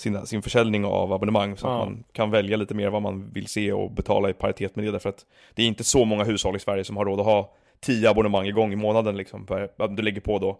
sin, 0.00 0.26
sin 0.26 0.42
försäljning 0.42 0.84
av 0.84 1.12
abonnemang 1.12 1.56
så 1.56 1.66
ja. 1.66 1.72
att 1.72 1.88
man 1.88 2.04
kan 2.12 2.30
välja 2.30 2.56
lite 2.56 2.74
mer 2.74 2.88
vad 2.88 3.02
man 3.02 3.30
vill 3.32 3.46
se 3.46 3.72
och 3.72 3.90
betala 3.90 4.30
i 4.30 4.32
paritet 4.32 4.76
med 4.76 4.84
det. 4.84 4.90
Därför 4.90 5.08
att 5.08 5.26
det 5.54 5.62
är 5.62 5.66
inte 5.66 5.84
så 5.84 6.04
många 6.04 6.24
hushåll 6.24 6.56
i 6.56 6.58
Sverige 6.58 6.84
som 6.84 6.96
har 6.96 7.04
råd 7.04 7.20
att 7.20 7.26
ha 7.26 7.52
tio 7.80 8.10
abonnemang 8.10 8.46
igång 8.46 8.72
i 8.72 8.76
månaden 8.76 9.16
liksom. 9.16 9.46
Du 9.90 10.02
lägger 10.02 10.20
på 10.20 10.38
då 10.38 10.58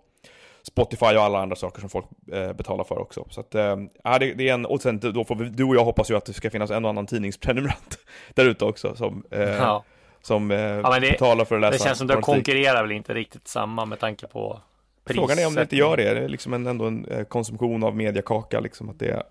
Spotify 0.62 1.07
och 1.07 1.22
alla 1.22 1.42
andra 1.42 1.57
saker 1.57 1.81
som 1.81 1.90
folk 1.90 2.07
eh, 2.33 2.53
betalar 2.53 2.85
för 2.85 2.98
också. 2.98 3.26
Så 3.31 3.40
att, 3.40 3.55
eh, 3.55 3.76
det, 4.18 4.35
det, 4.35 4.48
är 4.48 4.55
en, 4.55 4.66
och 4.66 4.83
sen 4.83 5.00
då 5.00 5.24
får 5.24 5.35
vi, 5.35 5.48
du 5.48 5.64
och 5.64 5.76
jag 5.76 5.85
hoppas 5.85 6.11
ju 6.11 6.16
att 6.16 6.24
det 6.24 6.33
ska 6.33 6.50
finnas 6.50 6.70
en 6.70 6.85
och 6.85 6.90
annan 6.90 7.07
tidningsprenumerant 7.07 7.98
där 8.35 8.44
ute 8.44 8.64
också 8.64 8.94
som 8.96 9.24
eh, 9.31 9.40
ja 9.40 9.85
som 10.22 10.50
eh, 10.50 10.59
ja, 10.59 10.98
det, 11.00 11.11
betalar 11.11 11.44
för 11.44 11.55
att 11.55 11.61
läsa. 11.61 11.72
Det 11.72 11.85
känns 11.85 11.98
som 11.98 12.07
det 12.07 12.16
konkurrerar 12.16 12.83
väl 12.83 12.92
inte 12.92 13.14
riktigt 13.14 13.48
samma 13.48 13.85
med 13.85 13.98
tanke 13.98 14.26
på 14.26 14.61
Frågan 15.06 15.38
är 15.38 15.46
om 15.46 15.54
det 15.54 15.62
inte 15.62 15.76
gör 15.76 15.96
det. 15.96 16.14
Det 16.14 16.20
är 16.20 16.28
liksom 16.28 16.52
en, 16.54 16.66
ändå 16.66 16.84
en 16.84 17.04
eh, 17.04 17.24
konsumtion 17.24 17.84
av 17.84 17.96
mediakaka, 17.96 18.60
liksom 18.60 18.88
att 18.88 18.98
det 18.98 19.08
är, 19.08 19.22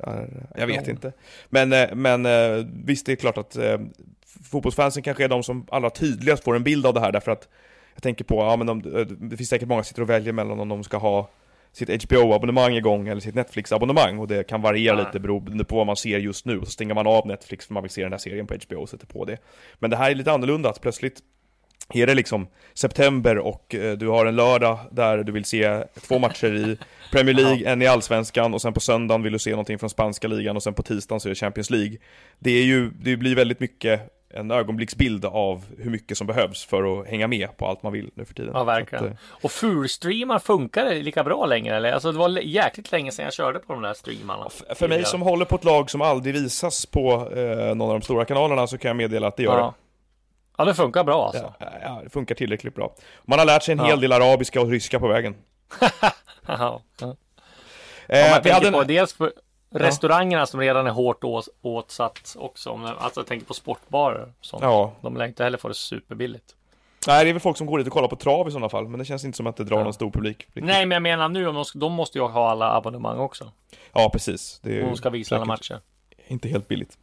är 0.00 0.46
jag 0.56 0.66
vet 0.66 0.86
ja. 0.86 0.92
inte. 0.92 1.12
Men, 1.48 1.72
eh, 1.72 1.94
men 1.94 2.26
eh, 2.26 2.66
visst, 2.84 3.06
det 3.06 3.12
är 3.12 3.16
klart 3.16 3.38
att 3.38 3.56
fotbollsfansen 4.50 5.02
kanske 5.02 5.24
är 5.24 5.28
de 5.28 5.42
som 5.42 5.66
allra 5.70 5.90
tydligast 5.90 6.44
får 6.44 6.56
en 6.56 6.62
bild 6.62 6.86
av 6.86 6.94
det 6.94 7.00
här, 7.00 7.12
därför 7.12 7.32
att 7.32 7.48
jag 7.94 8.02
tänker 8.02 8.24
på, 8.24 8.34
ja 8.34 8.56
men 8.56 8.66
de, 8.66 8.82
det 9.30 9.36
finns 9.36 9.48
säkert 9.48 9.68
många 9.68 9.82
som 9.82 9.88
sitter 9.88 10.02
och 10.02 10.10
väljer 10.10 10.32
mellan 10.32 10.60
om 10.60 10.68
de 10.68 10.84
ska 10.84 10.96
ha 10.96 11.30
sitt 11.72 12.04
HBO-abonnemang 12.04 12.74
igång 12.74 13.08
eller 13.08 13.20
sitt 13.20 13.34
Netflix-abonnemang 13.34 14.18
och 14.18 14.28
det 14.28 14.44
kan 14.44 14.62
variera 14.62 14.98
ja. 14.98 15.04
lite 15.04 15.20
beroende 15.20 15.64
på 15.64 15.76
vad 15.76 15.86
man 15.86 15.96
ser 15.96 16.18
just 16.18 16.44
nu. 16.44 16.58
Och 16.58 16.66
så 16.66 16.70
stänger 16.70 16.94
man 16.94 17.06
av 17.06 17.26
Netflix 17.26 17.66
för 17.66 17.74
man 17.74 17.82
vill 17.82 17.90
se 17.90 18.02
den 18.02 18.12
här 18.12 18.18
serien 18.18 18.46
på 18.46 18.54
HBO 18.68 18.76
och 18.76 18.88
sätter 18.88 19.06
på 19.06 19.24
det. 19.24 19.38
Men 19.78 19.90
det 19.90 19.96
här 19.96 20.10
är 20.10 20.14
lite 20.14 20.32
annorlunda, 20.32 20.68
att 20.68 20.80
plötsligt 20.80 21.22
är 21.94 22.06
det 22.06 22.14
liksom 22.14 22.48
september 22.74 23.38
och 23.38 23.74
eh, 23.74 23.98
du 23.98 24.08
har 24.08 24.26
en 24.26 24.36
lördag 24.36 24.78
där 24.90 25.18
du 25.18 25.32
vill 25.32 25.44
se 25.44 25.84
två 26.08 26.18
matcher 26.18 26.54
i 26.54 26.78
Premier 27.12 27.34
League, 27.44 27.72
en 27.72 27.82
i 27.82 27.86
Allsvenskan 27.86 28.54
och 28.54 28.62
sen 28.62 28.72
på 28.72 28.80
söndagen 28.80 29.22
vill 29.22 29.32
du 29.32 29.38
se 29.38 29.50
någonting 29.50 29.78
från 29.78 29.90
spanska 29.90 30.28
ligan 30.28 30.56
och 30.56 30.62
sen 30.62 30.74
på 30.74 30.82
tisdagen 30.82 31.20
så 31.20 31.28
är 31.28 31.30
det 31.30 31.34
Champions 31.34 31.70
League. 31.70 31.98
Det 32.38 32.50
är 32.50 32.64
ju, 32.64 32.90
det 32.90 33.16
blir 33.16 33.36
väldigt 33.36 33.60
mycket 33.60 34.14
en 34.30 34.50
ögonblicksbild 34.50 35.24
av 35.24 35.64
hur 35.78 35.90
mycket 35.90 36.18
som 36.18 36.26
behövs 36.26 36.64
för 36.64 37.00
att 37.00 37.06
hänga 37.06 37.28
med 37.28 37.56
på 37.56 37.66
allt 37.66 37.82
man 37.82 37.92
vill 37.92 38.10
nu 38.14 38.24
för 38.24 38.34
tiden. 38.34 38.50
Ja, 38.54 38.64
verkligen. 38.64 39.04
Att, 39.04 39.10
eh, 39.10 39.16
och 39.42 39.52
fulstreamar 39.52 40.38
funkar 40.38 40.84
det 40.84 41.02
lika 41.02 41.24
bra 41.24 41.46
längre 41.46 41.76
eller? 41.76 41.92
Alltså 41.92 42.12
det 42.12 42.18
var 42.18 42.28
jäkligt 42.28 42.92
länge 42.92 43.12
sedan 43.12 43.24
jag 43.24 43.34
körde 43.34 43.58
på 43.58 43.72
de 43.72 43.82
där 43.82 43.94
streamarna. 43.94 44.48
För 44.74 44.88
mig 44.88 45.04
som 45.04 45.22
håller 45.22 45.44
på 45.44 45.54
ett 45.54 45.64
lag 45.64 45.90
som 45.90 46.02
aldrig 46.02 46.34
visas 46.34 46.86
på 46.86 47.32
eh, 47.36 47.74
någon 47.74 47.82
av 47.82 48.00
de 48.00 48.02
stora 48.02 48.24
kanalerna 48.24 48.66
så 48.66 48.78
kan 48.78 48.88
jag 48.88 48.96
meddela 48.96 49.26
att 49.26 49.36
det 49.36 49.42
gör 49.42 49.58
ja. 49.58 49.66
det. 49.66 49.87
Ja, 50.58 50.64
det 50.64 50.74
funkar 50.74 51.04
bra 51.04 51.26
alltså. 51.26 51.52
Ja, 51.58 51.66
ja, 51.82 52.00
det 52.04 52.10
funkar 52.10 52.34
tillräckligt 52.34 52.74
bra. 52.74 52.94
Man 53.24 53.38
har 53.38 53.46
lärt 53.46 53.62
sig 53.62 53.72
en 53.72 53.80
hel 53.80 54.00
del 54.00 54.12
arabiska 54.12 54.60
och 54.60 54.68
ryska 54.68 55.00
på 55.00 55.08
vägen. 55.08 55.34
ja. 56.46 56.82
ja. 57.00 57.16
Eh, 58.08 58.30
man 58.30 58.42
tänker 58.42 58.72
på, 58.72 58.82
dels 58.82 59.12
på, 59.12 59.30
Restaurangerna 59.70 60.46
som 60.46 60.60
redan 60.60 60.86
är 60.86 60.90
hårt 60.90 61.24
åtsatt 61.62 62.36
också. 62.38 62.80
Alltså 62.98 63.20
jag 63.20 63.26
tänker 63.26 63.46
på 63.46 63.54
sportbarer. 63.54 64.32
Sånt. 64.40 64.62
Ja. 64.62 64.92
De 65.00 65.16
lär 65.16 65.26
inte 65.26 65.44
heller 65.44 65.58
få 65.58 65.68
det 65.68 65.74
superbilligt. 65.74 66.54
Nej, 67.06 67.24
det 67.24 67.30
är 67.30 67.32
väl 67.32 67.40
folk 67.40 67.56
som 67.56 67.66
går 67.66 67.78
dit 67.78 67.86
och 67.86 67.92
kollar 67.92 68.08
på 68.08 68.16
trav 68.16 68.48
i 68.48 68.50
sådana 68.50 68.68
fall. 68.68 68.88
Men 68.88 68.98
det 68.98 69.04
känns 69.04 69.24
inte 69.24 69.36
som 69.36 69.46
att 69.46 69.56
det 69.56 69.64
drar 69.64 69.78
ja. 69.78 69.84
någon 69.84 69.92
stor 69.92 70.10
publik. 70.10 70.38
Riktigt. 70.38 70.64
Nej, 70.64 70.86
men 70.86 70.96
jag 70.96 71.02
menar 71.02 71.28
nu, 71.28 71.48
om 71.48 71.54
de, 71.54 71.64
de 71.74 71.92
måste 71.92 72.18
ju 72.18 72.24
ha 72.24 72.50
alla 72.50 72.72
abonnemang 72.76 73.18
också. 73.18 73.52
Ja, 73.92 74.10
precis. 74.12 74.60
Det 74.62 74.78
är 74.78 74.82
de 74.82 74.96
ska 74.96 75.10
visa 75.10 75.36
alla 75.36 75.44
matcher. 75.44 75.80
inte 76.26 76.48
helt 76.48 76.68
billigt. 76.68 76.98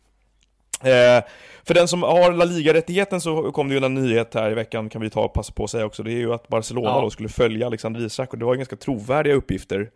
Eh, 0.84 1.24
för 1.64 1.74
den 1.74 1.88
som 1.88 2.04
har 2.04 2.32
La 2.32 2.46
Liga-rättigheten 2.46 3.22
så 3.22 3.52
kom 3.52 3.70
det 3.70 3.76
ju 3.76 3.86
en 3.86 3.94
nyhet 3.94 4.34
här 4.34 4.52
i 4.52 4.54
veckan, 4.54 4.90
kan 4.90 5.02
vi 5.02 5.10
ta 5.10 5.22
och 5.26 5.34
passa 5.34 5.54
på 5.54 5.64
att 5.64 5.70
säga 5.70 5.86
också. 5.86 6.04
Det 6.04 6.12
är 6.12 6.18
ju 6.18 6.34
att 6.34 6.48
Barcelona 6.48 6.88
Ja. 6.90 7.02
då 7.02 7.10
skulle 7.10 7.30
följa 7.30 7.66
Alexander 7.68 8.06
Isak 8.06 8.34
och 8.34 8.40
det 8.40 8.46
var 8.46 8.54
ju 8.54 8.58
ganska 8.58 8.76
trovärdiga 8.76 9.34
uppgifter. 9.34 9.90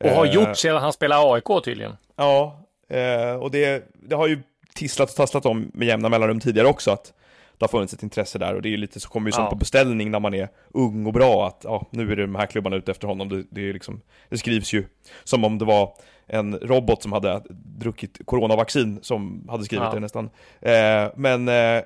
Och 0.00 0.10
har 0.10 0.26
Eh, 0.26 0.32
gjort 0.34 0.56
sedan 0.56 0.76
han 0.82 0.92
spelade 0.92 1.32
AIK 1.34 1.64
tydligen. 1.64 1.92
Ja, 2.16 2.60
eh, 2.90 3.34
och 3.36 3.50
det, 3.50 3.88
det 4.08 4.16
har 4.16 4.26
ju 4.28 4.42
tisslat 4.74 5.10
och 5.10 5.16
tasslat 5.16 5.46
om 5.46 5.70
med 5.74 5.88
jämna 5.88 6.08
mellanrum 6.08 6.40
tidigare 6.40 6.68
också 6.68 6.90
att 6.90 7.12
det 7.58 7.62
har 7.64 7.68
funnits 7.68 7.92
ett 7.94 8.02
intresse 8.02 8.38
där 8.38 8.54
och 8.54 8.62
det 8.62 8.68
är 8.68 8.70
ju 8.70 8.76
lite 8.76 9.00
så 9.00 9.08
kommer 9.08 9.28
ju 9.28 9.32
som 9.32 9.44
Ja. 9.44 9.50
på 9.50 9.56
beställning 9.56 10.10
när 10.10 10.20
man 10.20 10.34
är 10.34 10.48
ung 10.74 11.06
och 11.06 11.12
bra 11.12 11.46
att 11.46 11.60
ja, 11.64 11.86
nu 11.90 12.12
är 12.12 12.16
det 12.16 12.22
de 12.22 12.34
här 12.34 12.46
klubbarna 12.46 12.76
ute 12.76 12.90
efter 12.90 13.08
honom. 13.08 13.28
Det, 13.28 13.44
det, 13.50 13.68
är 13.68 13.72
liksom, 13.72 14.00
det 14.28 14.38
skrivs 14.38 14.72
ju 14.72 14.84
som 15.24 15.44
om 15.44 15.58
det 15.58 15.64
var 15.64 15.92
en 16.26 16.58
robot 16.58 17.02
som 17.02 17.12
hade 17.12 17.42
druckit 17.50 18.20
coronavaccin 18.24 18.98
som 19.02 19.46
hade 19.50 19.64
skrivit 19.64 19.84
Ja. 19.84 19.94
det 19.94 20.00
nästan. 20.00 20.30
Eh, 20.60 21.12
men 21.16 21.48
eh, 21.48 21.82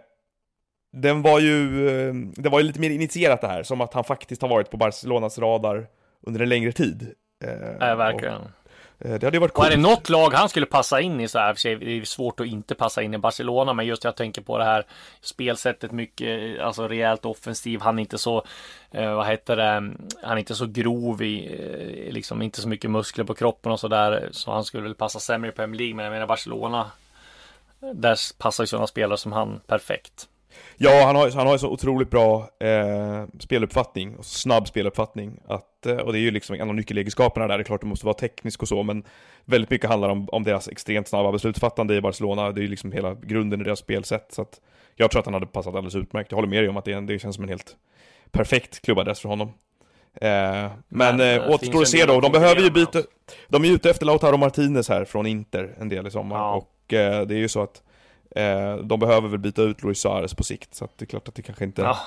den 0.92 1.22
var 1.22 1.40
ju, 1.40 1.88
eh, 1.88 2.14
det 2.14 2.48
var 2.48 2.60
ju 2.60 2.66
lite 2.66 2.80
mer 2.80 2.90
initierat 2.90 3.40
det 3.40 3.48
här, 3.48 3.62
som 3.62 3.80
att 3.80 3.94
han 3.94 4.04
faktiskt 4.04 4.42
har 4.42 4.48
varit 4.48 4.70
på 4.70 4.76
Barcelonas 4.76 5.38
radar 5.38 5.86
under 6.22 6.40
en 6.40 6.48
längre 6.48 6.72
tid. 6.72 7.14
Eh, 7.44 7.50
Nej, 7.80 7.96
verkligen. 7.96 8.34
Och, 8.34 8.48
det 8.98 9.22
hade 9.24 9.38
varit 9.38 9.52
Och 9.52 9.64
är 9.64 9.70
coolt. 9.70 9.82
det 9.82 9.88
något 9.88 10.08
lag 10.08 10.32
han 10.32 10.48
skulle 10.48 10.66
passa 10.66 11.00
in 11.00 11.20
i 11.20 11.28
så 11.28 11.38
här, 11.38 11.54
för 11.54 11.76
det 11.76 11.98
är 11.98 12.04
svårt 12.04 12.40
att 12.40 12.46
inte 12.46 12.74
passa 12.74 13.02
in 13.02 13.14
i 13.14 13.18
Barcelona, 13.18 13.72
men 13.72 13.86
just 13.86 14.04
jag 14.04 14.16
tänker 14.16 14.42
på 14.42 14.58
det 14.58 14.64
här 14.64 14.86
spelsättet 15.20 15.92
mycket, 15.92 16.60
alltså 16.60 16.88
rejält 16.88 17.24
offensiv. 17.24 17.80
Han 17.80 17.98
är 17.98 18.00
inte 18.00 18.18
så, 18.18 18.44
eh, 18.90 19.14
vad 19.14 19.26
heter 19.26 19.56
det, 19.56 19.72
han 20.22 20.32
är 20.32 20.36
inte 20.36 20.54
så 20.54 20.66
grov 20.66 21.22
i, 21.22 21.46
eh, 21.46 22.12
liksom 22.12 22.42
inte 22.42 22.60
så 22.60 22.68
mycket 22.68 22.90
muskler 22.90 23.24
på 23.24 23.34
kroppen 23.34 23.72
och 23.72 23.80
så 23.80 23.88
där, 23.88 24.28
så 24.32 24.52
han 24.52 24.64
skulle 24.64 24.82
väl 24.82 24.94
passa 24.94 25.20
sämre 25.20 25.50
i 25.50 25.52
Premier 25.52 25.78
League, 25.78 25.94
men 25.94 26.04
jag 26.04 26.12
menar 26.12 26.26
Barcelona, 26.26 26.90
där 27.94 28.18
passar 28.38 28.64
ju 28.64 28.66
sådana 28.66 28.86
spelare 28.86 29.18
som 29.18 29.32
han 29.32 29.60
perfekt. 29.66 30.28
Ja, 30.76 31.02
han 31.06 31.16
har, 31.16 31.30
han 31.30 31.46
har 31.46 31.54
ju 31.54 31.58
så 31.58 31.70
otroligt 31.70 32.10
bra 32.10 32.48
eh, 32.60 33.24
speluppfattning, 33.38 34.16
och 34.16 34.24
snabb 34.24 34.68
speluppfattning. 34.68 35.40
Att, 35.48 35.86
eh, 35.86 35.96
och 35.96 36.12
det 36.12 36.18
är 36.18 36.20
ju 36.20 36.30
liksom 36.30 36.54
en 36.56 36.68
av 36.68 36.74
nyckelegenskaperna 36.74 37.46
där, 37.48 37.58
det 37.58 37.62
är 37.62 37.64
klart 37.64 37.80
det 37.80 37.86
måste 37.86 38.06
vara 38.06 38.14
teknisk 38.14 38.62
och 38.62 38.68
så, 38.68 38.82
men 38.82 39.04
väldigt 39.44 39.70
mycket 39.70 39.90
handlar 39.90 40.08
om, 40.08 40.28
om 40.32 40.44
deras 40.44 40.68
extremt 40.68 41.08
snabba 41.08 41.32
beslutsfattande 41.32 41.94
i 41.96 42.00
Barcelona. 42.00 42.52
Det 42.52 42.60
är 42.60 42.62
ju 42.62 42.68
liksom 42.68 42.92
hela 42.92 43.14
grunden 43.14 43.60
i 43.60 43.64
deras 43.64 43.78
spelsätt. 43.78 44.26
Så 44.32 44.42
att 44.42 44.60
jag 44.96 45.10
tror 45.10 45.20
att 45.20 45.26
han 45.26 45.34
hade 45.34 45.46
passat 45.46 45.74
alldeles 45.74 45.94
utmärkt. 45.94 46.30
Jag 46.32 46.36
håller 46.36 46.48
med 46.48 46.62
dig 46.62 46.68
om 46.68 46.76
att 46.76 46.84
det, 46.84 46.92
en- 46.92 47.06
det 47.06 47.18
känns 47.18 47.34
som 47.34 47.44
en 47.44 47.48
helt 47.50 47.76
perfekt 48.30 48.82
klubbadress 48.82 49.20
för 49.20 49.28
honom. 49.28 49.48
Eh, 50.20 50.28
men 50.28 50.70
Men, 50.88 51.20
eh, 51.20 51.26
eh, 51.26 51.50
återstår 51.50 51.82
att 51.82 51.88
se 51.88 52.04
då, 52.06 52.20
de 52.20 52.32
behöver 52.32 52.60
ju 52.60 52.70
byta, 52.70 53.02
de 53.48 53.64
är 53.64 53.68
ute 53.68 53.90
efter 53.90 54.06
Lautaro 54.06 54.36
Martinez 54.36 54.88
här 54.88 55.04
från 55.04 55.26
Inter 55.26 55.74
en 55.80 55.88
del 55.88 56.06
i 56.06 56.10
sommar. 56.10 56.36
Ja. 56.36 56.54
Och 56.54 56.92
eh, 56.94 57.26
det 57.26 57.34
är 57.34 57.38
ju 57.38 57.48
så 57.48 57.62
att 57.62 57.82
eh, 58.36 58.76
de 58.76 59.00
behöver 59.00 59.28
väl 59.28 59.38
byta 59.38 59.62
ut 59.62 59.82
Luis 59.82 59.98
Suarez 60.00 60.34
på 60.34 60.44
sikt. 60.44 60.74
Så 60.74 60.88
det 60.96 61.04
är 61.04 61.06
klart 61.06 61.28
att 61.28 61.34
det 61.34 61.42
kanske 61.42 61.64
inte 61.64 61.82
Ja, 61.82 61.98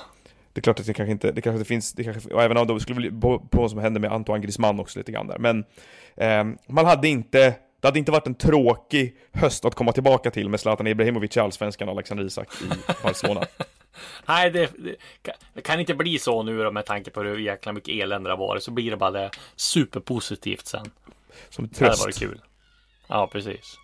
det 0.52 0.60
är 0.60 0.62
klart 0.62 0.80
att 0.80 0.86
det 0.86 0.94
kanske 0.94 1.12
inte, 1.12 1.32
det 1.32 1.40
kanske 1.40 1.56
inte 1.58 1.68
finns, 1.68 1.92
det 1.92 2.04
kanske, 2.04 2.30
och 2.34 2.42
även 2.42 2.56
om 2.56 2.66
det 2.66 2.80
skulle 2.80 3.10
på, 3.10 3.38
på 3.38 3.60
vad 3.60 3.70
som 3.70 3.78
hände 3.78 4.00
med 4.00 4.12
Antoine 4.12 4.40
Griezmann 4.42 4.80
också 4.80 4.98
lite 4.98 5.12
grann 5.12 5.26
där. 5.26 5.38
Men 5.38 5.64
ehm, 6.16 6.58
man 6.68 6.86
hade 6.86 7.08
inte, 7.08 7.54
det 7.80 7.88
hade 7.88 7.98
inte 7.98 8.12
varit 8.12 8.26
en 8.26 8.34
tråkig 8.34 9.16
höst 9.32 9.64
att 9.64 9.74
komma 9.74 9.92
tillbaka 9.92 10.30
till 10.30 10.48
med 10.48 10.60
Zlatan 10.60 10.86
Ibrahimovic 10.86 11.36
i 11.36 11.40
Allsvenskan 11.40 11.88
och 11.88 11.94
Alexander 11.94 12.24
Isak 12.24 12.48
i 12.62 12.92
Barcelona. 13.02 13.40
nej 14.26 14.50
det, 14.50 14.70
det, 14.78 14.96
kan- 15.22 15.34
det 15.54 15.60
kan 15.60 15.80
inte 15.80 15.94
bli 15.94 16.18
så 16.18 16.42
nu 16.42 16.62
då 16.62 16.70
med 16.72 16.86
tanke 16.86 17.10
på 17.10 17.22
hur 17.22 17.38
jäkla 17.38 17.72
mycket 17.72 18.02
elände 18.02 18.28
det 18.30 18.32
har 18.32 18.38
varit, 18.38 18.62
så 18.62 18.70
blir 18.70 18.90
det 18.90 18.96
bara 18.96 19.10
det 19.10 19.30
superpositivt 19.56 20.66
sen. 20.66 20.86
Som 21.48 21.68
Det 21.68 21.78
hade 21.78 21.86
tröst. 21.90 22.04
varit 22.04 22.18
kul. 22.18 22.40
Ja, 23.06 23.26
precis. 23.32 23.78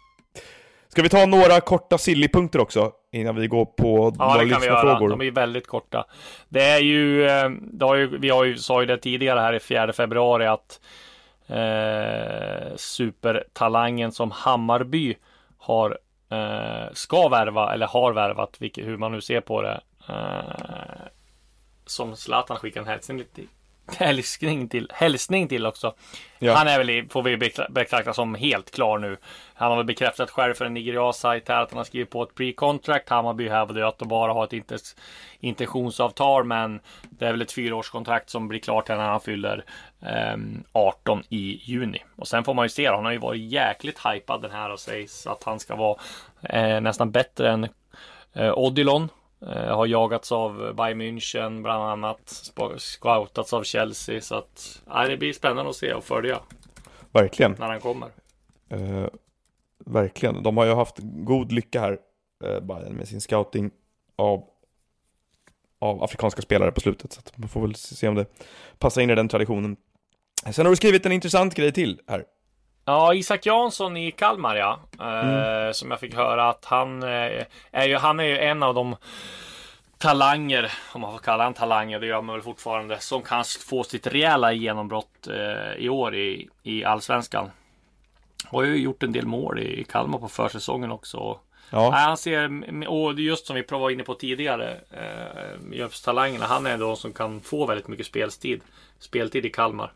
Ska 0.88 1.02
vi 1.02 1.08
ta 1.08 1.26
några 1.26 1.60
korta 1.60 1.98
silly-punkter 1.98 2.58
också? 2.58 2.92
Innan 3.12 3.36
vi 3.36 3.46
går 3.46 3.64
på 3.64 4.14
Ja, 4.18 4.24
några 4.24 4.42
lyssnarfrågor. 4.42 5.08
De 5.08 5.20
är 5.20 5.30
väldigt 5.30 5.66
korta. 5.66 6.06
Det 6.48 6.62
är 6.62 6.78
ju, 6.78 7.26
eh, 7.28 7.50
det 7.50 7.84
har 7.84 7.94
ju, 7.94 8.18
vi 8.18 8.30
har 8.30 8.44
ju, 8.44 8.56
sa 8.58 8.80
ju 8.80 8.86
det 8.86 8.98
tidigare 8.98 9.40
här 9.40 9.52
i 9.52 9.60
4 9.60 9.92
februari 9.92 10.46
att 10.46 10.80
eh, 11.46 12.76
supertalangen 12.76 14.12
som 14.12 14.30
Hammarby 14.30 15.16
har, 15.58 15.98
eh, 16.30 16.92
ska 16.92 17.28
värva 17.28 17.74
eller 17.74 17.86
har 17.86 18.12
värvat, 18.12 18.56
vilket, 18.58 18.86
hur 18.86 18.96
man 18.96 19.12
nu 19.12 19.20
ser 19.20 19.40
på 19.40 19.62
det. 19.62 19.80
Eh, 20.08 21.02
som 21.86 22.16
Zlatan 22.16 22.56
skickar 22.56 22.80
en 22.80 22.86
hälsning. 22.86 23.24
Hälsning 23.98 24.68
till, 24.68 24.90
hälsning 24.94 25.48
till 25.48 25.66
också. 25.66 25.94
Ja. 26.38 26.54
Han 26.54 26.68
är 26.68 26.78
väl, 26.78 26.90
i- 26.90 27.08
får 27.10 27.22
vi 27.22 27.36
betrakta 27.70 28.12
som 28.14 28.34
helt 28.34 28.70
klar 28.70 28.98
nu. 28.98 29.16
Han 29.54 29.70
har 29.70 29.76
väl 29.76 29.86
bekräftat 29.86 30.30
själv 30.30 30.54
för 30.54 30.64
en 30.64 30.74
nigeriansk 30.74 31.20
sajt 31.20 31.48
här 31.48 31.62
att 31.62 31.70
han 31.70 31.76
har 31.76 31.84
skrivit 31.84 32.10
på 32.10 32.22
ett 32.22 32.34
pre-contract. 32.34 33.08
Hammarby 33.08 33.48
hävdade 33.48 33.80
ju 33.80 33.86
att 33.86 33.98
de 33.98 34.08
bara 34.08 34.32
har 34.32 34.44
ett 34.44 34.94
intentionsavtal, 35.40 36.44
men 36.44 36.80
det 37.10 37.26
är 37.26 37.30
väl 37.32 37.42
ett 37.42 37.52
fyraårskontrakt 37.52 38.30
som 38.30 38.48
blir 38.48 38.60
klart 38.60 38.88
här 38.88 38.96
när 38.96 39.08
han 39.08 39.20
fyller 39.20 39.64
ehm, 40.02 40.64
18 40.72 41.22
i 41.28 41.60
juni. 41.64 42.04
Och 42.16 42.28
sen 42.28 42.44
får 42.44 42.54
man 42.54 42.64
ju 42.64 42.68
se, 42.68 42.86
han 42.88 43.04
har 43.04 43.12
ju 43.12 43.18
varit 43.18 43.40
jäkligt 43.52 44.00
hypad 44.06 44.42
den 44.42 44.50
här 44.50 44.70
och 44.72 44.80
sägs 44.80 45.26
att 45.26 45.42
han 45.44 45.60
ska 45.60 45.76
vara 45.76 45.96
eh, 46.42 46.80
nästan 46.80 47.10
bättre 47.10 47.50
än 47.50 47.68
eh, 48.32 48.58
Odilon. 48.58 49.08
Eh, 49.42 49.76
har 49.76 49.86
jagats 49.86 50.32
av 50.32 50.74
Bayern 50.76 51.00
München 51.00 51.62
bland 51.62 51.82
annat. 51.82 52.52
Scoutats 52.76 53.52
av 53.52 53.62
Chelsea. 53.62 54.20
Så 54.20 54.34
att 54.34 54.82
ja, 54.86 55.08
det 55.08 55.16
blir 55.16 55.32
spännande 55.32 55.70
att 55.70 55.76
se 55.76 55.92
och 55.92 56.04
följa 56.04 56.40
Verkligen. 57.12 57.56
när 57.58 57.68
han 57.68 57.80
kommer. 57.80 58.08
Eh, 58.68 59.06
verkligen. 59.86 60.42
De 60.42 60.56
har 60.56 60.64
ju 60.64 60.74
haft 60.74 60.96
god 61.00 61.52
lycka 61.52 61.80
här, 61.80 61.98
eh, 62.44 62.60
Bayern, 62.60 62.92
med 62.94 63.08
sin 63.08 63.20
scouting 63.20 63.70
av, 64.16 64.44
av 65.78 66.02
afrikanska 66.02 66.42
spelare 66.42 66.72
på 66.72 66.80
slutet. 66.80 67.12
Så 67.12 67.18
att 67.18 67.38
man 67.38 67.48
får 67.48 67.60
väl 67.60 67.74
se 67.74 68.08
om 68.08 68.14
det 68.14 68.26
passar 68.78 69.02
in 69.02 69.10
i 69.10 69.14
den 69.14 69.28
traditionen. 69.28 69.76
Sen 70.52 70.66
har 70.66 70.70
du 70.70 70.76
skrivit 70.76 71.06
en 71.06 71.12
intressant 71.12 71.54
grej 71.54 71.72
till 71.72 72.00
här. 72.06 72.24
Ja, 72.88 73.14
Isak 73.14 73.46
Jansson 73.46 73.96
i 73.96 74.10
Kalmar 74.10 74.56
ja. 74.56 74.80
Eh, 75.00 75.72
Som 75.72 75.90
jag 75.90 76.00
fick 76.00 76.14
höra 76.14 76.48
att 76.48 76.64
han 76.64 77.02
eh, 77.02 77.44
är 77.70 77.86
ju, 77.86 77.96
han 77.96 78.20
är 78.20 78.24
ju 78.24 78.38
en 78.38 78.62
av 78.62 78.74
de 78.74 78.96
talanger, 79.98 80.72
om 80.92 81.00
man 81.00 81.12
får 81.12 81.18
kalla 81.18 81.44
han 81.44 81.54
talanger, 81.54 82.00
det 82.00 82.06
gör 82.06 82.22
man 82.22 82.34
väl 82.34 82.42
fortfarande, 82.42 82.98
som 82.98 83.22
kan 83.22 83.44
få 83.68 83.84
sitt 83.84 84.06
rejäla 84.06 84.52
genombrott 84.52 85.26
eh, 85.26 85.72
i 85.84 85.88
år 85.88 86.14
i, 86.14 86.48
i 86.62 86.84
Allsvenskan. 86.84 87.50
Har 88.44 88.62
ju 88.62 88.76
gjort 88.76 89.02
en 89.02 89.12
del 89.12 89.26
mål 89.26 89.58
i 89.58 89.84
Kalmar 89.84 90.18
på 90.18 90.28
försäsongen 90.28 90.92
också. 90.92 91.38
Ja, 91.70 91.90
Nej, 91.90 92.04
han 92.04 92.16
ser, 92.16 92.88
och 92.88 93.20
just 93.20 93.46
som 93.46 93.56
vi 93.56 93.64
var 93.70 93.90
inne 93.90 94.04
på 94.04 94.14
tidigare, 94.14 94.80
eh, 94.90 95.72
Djupstalangerna, 95.72 96.46
han 96.46 96.66
är 96.66 96.78
de 96.78 96.96
som 96.96 97.12
kan 97.12 97.40
få 97.40 97.66
väldigt 97.66 97.88
mycket 97.88 98.06
speltid, 98.06 98.60
speltid 98.98 99.46
i 99.46 99.50
Kalmar. 99.50 99.92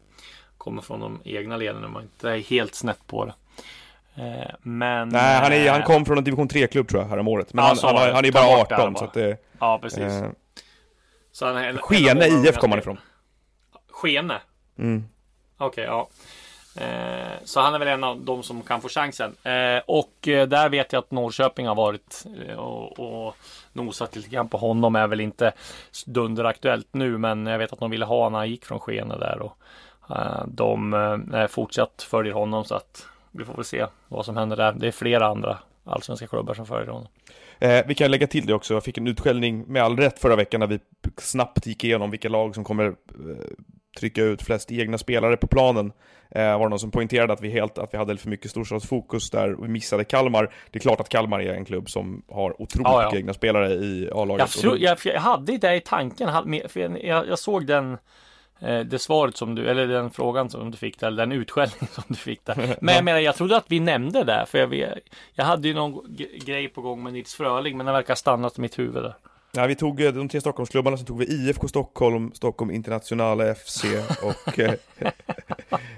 Kommer 0.63 0.83
från 0.83 1.01
de 1.01 1.21
egna 1.25 1.57
leden, 1.57 1.85
om 1.85 1.93
man 1.93 2.03
inte 2.03 2.31
är 2.31 2.39
helt 2.39 2.75
snett 2.75 3.07
på 3.07 3.25
det. 3.25 3.35
Eh, 4.23 4.55
men... 4.63 5.09
nej, 5.09 5.41
han, 5.41 5.53
är, 5.53 5.71
han 5.71 5.81
eh, 5.81 5.87
kom 5.87 6.05
från 6.05 6.19
en 6.19 6.25
division 6.25 6.49
3-klubb 6.49 6.89
tror 6.89 7.03
jag, 7.03 7.09
härom 7.09 7.29
året. 7.29 7.55
Men 7.55 7.65
Ja, 7.65 7.77
han, 7.83 7.97
han, 7.97 8.15
han 8.15 8.25
är 8.25 8.33
bara 8.33 8.57
bort 8.57 8.69
det 8.69 8.75
här 8.75 8.83
18, 8.83 8.93
bara. 8.93 8.99
så 8.99 9.05
att 9.05 9.15
det... 9.15 9.37
Ja, 9.59 9.79
precis. 9.83 10.01
Eh, 10.03 10.31
Så 11.33 11.47
han 11.47 11.57
är 11.57 11.69
en, 11.69 11.77
en 11.77 11.79
Skene 11.79 12.15
många 12.15 12.49
IF 12.49 12.57
kom 12.57 12.71
han 12.71 12.79
ifrån. 12.79 12.99
Skene? 13.91 14.41
Mm. 14.79 15.05
Okej, 15.59 15.85
ja. 15.85 16.09
Eh, 16.77 17.33
så 17.45 17.61
han 17.61 17.75
är 17.75 17.79
väl 17.79 17.89
en 17.89 18.05
av 18.05 18.21
de 18.21 18.43
som 18.43 18.63
kan 18.63 18.81
få 18.81 18.89
chansen. 18.89 19.37
Eh, 19.43 19.83
och 19.87 20.29
eh, 20.29 20.49
där 20.49 20.69
vet 20.69 20.93
jag 20.93 21.01
att 21.01 21.11
Norrköping 21.11 21.67
har 21.67 21.75
varit 21.75 22.25
och, 22.57 22.99
och 23.01 23.37
nosat 23.73 24.17
lite 24.17 24.29
grann 24.29 24.49
på 24.49 24.57
honom. 24.59 24.97
Är 24.97 25.07
väl 25.07 25.21
inte 25.21 25.53
dunderaktuellt 26.07 26.89
nu, 26.93 27.19
men 27.19 27.47
jag 27.47 27.59
vet 27.59 27.73
att 27.73 27.79
de 27.81 27.91
ville 27.91 28.05
ha 28.05 28.29
när 28.29 28.39
han 28.39 28.51
gick 28.51 28.65
från 28.65 28.81
Skene 28.81 29.19
där. 29.19 29.39
Och, 29.43 29.59
de 30.47 30.95
eh, 31.35 31.47
fortsatt 31.47 32.03
följer 32.03 32.33
honom 32.33 32.65
så 32.65 32.75
att 32.75 33.07
vi 33.31 33.45
får 33.45 33.55
väl 33.55 33.65
se 33.65 33.87
vad 34.09 34.25
som 34.25 34.37
händer 34.37 34.57
där. 34.57 34.73
Det 34.73 34.87
är 34.87 34.93
flera 34.93 35.27
andra 35.27 35.59
allsvenska 35.85 36.27
klubbar 36.27 36.55
som 36.55 36.67
följer 36.67 36.93
honom. 36.93 37.09
Eh, 37.59 37.87
vi 37.87 37.95
kan 37.95 38.11
lägga 38.11 38.27
till 38.27 38.47
det 38.47 38.55
också, 38.55 38.75
jag 38.75 38.85
fick 38.85 38.99
en 38.99 39.07
utskällning 39.07 39.65
med 39.67 39.83
all 39.83 39.97
rätt 39.97 40.19
förra 40.19 40.37
veckan 40.37 40.61
när 40.61 40.67
vi 40.67 40.79
snabbt 41.17 41.67
gick 41.67 41.85
igenom 41.85 42.11
vilka 42.11 42.29
lag 42.29 42.55
som 42.55 42.65
kommer 42.65 42.87
eh, 42.87 42.95
trycka 43.99 44.23
ut 44.23 44.43
flest 44.43 44.73
egna 44.73 44.99
spelare 44.99 45.37
på 45.37 45.47
planen. 45.47 45.93
Eh, 46.31 46.59
var 46.59 46.59
det 46.59 46.69
någon 46.69 46.79
som 46.79 46.91
poängterade 46.91 47.33
att 47.33 47.41
vi, 47.41 47.51
helt, 47.51 47.79
att 47.79 47.95
vi 47.95 47.99
hade 47.99 48.17
för 48.17 48.29
mycket 48.29 48.51
storstadsfokus 48.51 49.31
där 49.31 49.55
och 49.55 49.65
vi 49.65 49.69
missade 49.69 50.05
Kalmar. 50.05 50.55
Det 50.71 50.79
är 50.79 50.81
klart 50.81 51.01
att 51.01 51.09
Kalmar 51.09 51.41
är 51.41 51.55
en 51.55 51.65
klubb 51.65 51.91
som 51.91 52.23
har 52.29 52.63
otroligt 52.63 52.89
Ja, 52.89 53.03
ja. 53.03 53.07
mycket 53.07 53.19
egna 53.19 53.35
spelare 53.35 53.73
i 53.73 54.11
A-laget. 54.15 54.63
Jag, 54.63 54.79
jag, 54.79 54.99
jag 55.05 55.21
hade 55.21 55.59
det 55.59 55.75
i 55.75 55.81
tanken, 55.81 56.29
jag, 57.03 57.29
jag, 57.29 57.39
såg 57.39 57.67
den 57.67 57.93
eh, 57.93 57.99
det 58.63 58.99
svaret 58.99 59.37
som 59.37 59.55
du, 59.55 59.71
eller 59.71 59.87
den 59.87 60.11
frågan 60.11 60.51
som 60.51 60.71
du 60.71 60.77
fick 60.77 61.01
där, 61.01 61.07
eller 61.07 61.27
den 61.27 61.33
utskällning 61.33 61.89
som 61.93 62.05
du 62.09 62.15
fick 62.15 62.45
där. 62.45 62.77
Men 62.81 62.95
jag 62.95 63.05
menar, 63.05 63.19
jag 63.19 63.37
trodde 63.37 63.57
att 63.57 63.65
vi 63.69 63.81
nämnde 63.81 64.25
det, 64.25 64.47
för 64.49 64.59
jag, 64.59 64.67
vet- 64.67 64.99
jag 65.35 65.45
hade 65.45 65.69
ju 65.69 65.75
någon 65.75 66.17
grej 66.45 66.69
på 66.69 66.81
gång 66.81 67.03
med 67.03 67.13
Nils 67.13 67.35
Fröling, 67.35 67.77
men 67.77 67.87
den 67.87 67.95
verkar 67.95 68.09
ha 68.09 68.17
stannat 68.17 68.59
i 68.59 68.61
mitt 68.61 68.79
huvud 68.79 69.03
där. 69.03 69.15
Ja, 69.53 69.67
vi 69.67 69.75
tog 69.75 70.01
eh, 70.01 70.13
de 70.13 70.29
tre 70.29 70.41
Stockholmsklubbarna, 70.41 70.97
sen 70.97 71.07
tog 71.07 71.19
vi 71.19 71.25
IFK 71.25 71.69
Stockholm, 71.69 72.33
Stockholm 72.35 72.71
Internationale 72.71 73.55
FC 73.55 73.85
och... 74.23 74.59
Eh, 74.59 74.75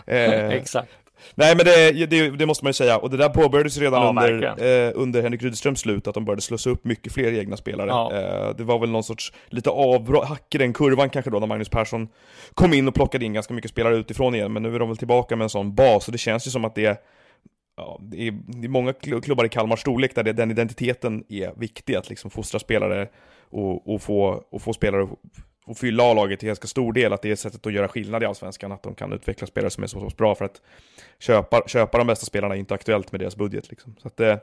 eh, 0.06 0.48
Exakt. 0.48 0.92
Nej 1.34 1.56
men 1.56 1.64
det, 1.64 2.06
det, 2.06 2.30
det, 2.30 2.46
måste 2.46 2.64
man 2.64 2.68
ju 2.68 2.74
säga, 2.74 2.98
och 2.98 3.10
det 3.10 3.16
där 3.16 3.28
påbörjades 3.28 3.78
redan 3.78 4.02
Ja, 4.02 4.08
under, 4.08 4.86
eh, 4.86 4.92
under 4.94 5.22
Henrik 5.22 5.42
Rydströms 5.42 5.80
slut, 5.80 6.06
att 6.06 6.14
de 6.14 6.24
började 6.24 6.42
slå 6.42 6.72
upp 6.72 6.84
mycket 6.84 7.12
fler 7.12 7.38
egna 7.38 7.56
spelare. 7.56 7.88
Ja. 7.88 8.12
Eh, 8.12 8.56
det 8.56 8.64
var 8.64 8.78
väl 8.78 8.90
någon 8.90 9.04
sorts, 9.04 9.32
lite 9.46 9.70
avbrott, 9.70 10.28
hack 10.28 10.54
i 10.54 10.58
den 10.58 10.72
kurvan 10.72 11.10
kanske 11.10 11.30
då, 11.30 11.38
när 11.38 11.46
Magnus 11.46 11.68
Persson 11.68 12.08
kom 12.54 12.74
in 12.74 12.88
och 12.88 12.94
plockade 12.94 13.24
in 13.24 13.32
ganska 13.32 13.54
mycket 13.54 13.70
spelare 13.70 13.96
utifrån 13.96 14.34
igen, 14.34 14.52
men 14.52 14.62
nu 14.62 14.74
är 14.74 14.78
de 14.78 14.88
väl 14.88 14.96
tillbaka 14.96 15.36
med 15.36 15.44
en 15.44 15.50
sån 15.50 15.74
bas, 15.74 16.06
och 16.06 16.12
det 16.12 16.18
känns 16.18 16.46
ju 16.46 16.50
som 16.50 16.64
att 16.64 16.74
det 16.74 16.86
är 16.86 16.96
Ja, 17.76 17.98
det 18.02 18.28
är, 18.28 18.32
det 18.46 18.66
är 18.66 18.68
många 18.68 18.92
kl- 18.92 19.20
klubbar 19.20 19.44
i 19.44 19.48
Kalmars 19.48 19.80
storlek 19.80 20.14
där 20.14 20.22
det, 20.22 20.32
den 20.32 20.50
identiteten 20.50 21.24
är 21.28 21.52
viktig, 21.56 21.94
att 21.94 22.08
liksom 22.08 22.30
fostra 22.30 22.58
spelare 22.58 23.08
och, 23.50 23.94
och, 23.94 24.02
få, 24.02 24.44
och 24.50 24.62
få 24.62 24.72
spelare 24.72 25.08
att 25.66 25.78
fylla 25.78 26.02
A-laget 26.10 26.40
till 26.40 26.46
ganska 26.46 26.66
stor 26.66 26.92
del, 26.92 27.12
att 27.12 27.22
det 27.22 27.30
är 27.30 27.36
sättet 27.36 27.66
att 27.66 27.72
göra 27.72 27.88
skillnad 27.88 28.22
i 28.22 28.26
Allsvenskan, 28.26 28.72
att 28.72 28.82
de 28.82 28.94
kan 28.94 29.12
utveckla 29.12 29.46
spelare 29.46 29.70
som 29.70 29.82
är 29.82 29.86
så, 29.86 30.10
så 30.10 30.16
bra 30.16 30.34
för 30.34 30.44
att 30.44 30.60
köpa, 31.18 31.62
köpa 31.66 31.98
de 31.98 32.06
bästa 32.06 32.26
spelarna 32.26 32.54
är 32.54 32.58
inte 32.58 32.74
aktuellt 32.74 33.12
med 33.12 33.20
deras 33.20 33.36
budget. 33.36 33.70
Liksom. 33.70 33.94
Så 34.02 34.08
att, 34.08 34.20
eh, 34.20 34.36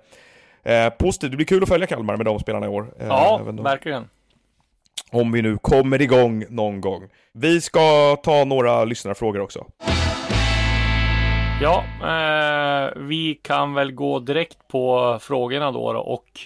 eh, 0.63 0.89
positivt, 0.89 1.31
det 1.31 1.37
blir 1.37 1.47
kul 1.47 1.63
att 1.63 1.69
följa 1.69 1.87
Kalmar 1.87 2.17
med 2.17 2.25
de 2.25 2.39
spelarna 2.39 2.65
i 2.65 2.69
år. 2.69 2.93
Eh, 2.99 3.07
Ja, 3.07 3.41
verkligen. 3.43 4.09
om 5.11 5.31
vi 5.31 5.41
nu 5.41 5.57
kommer 5.57 6.01
igång 6.01 6.45
någon 6.49 6.81
gång. 6.81 7.03
Vi 7.33 7.61
ska 7.61 8.15
ta 8.23 8.43
några 8.45 8.85
lyssnarfrågor 8.85 9.39
också. 9.41 9.65
Ja, 11.61 11.83
eh, 12.03 12.91
vi 12.97 13.39
kan 13.43 13.73
väl 13.73 13.91
gå 13.91 14.19
direkt 14.19 14.67
på 14.67 15.17
frågorna 15.21 15.71
då, 15.71 15.93
då 15.93 15.99
och 15.99 16.39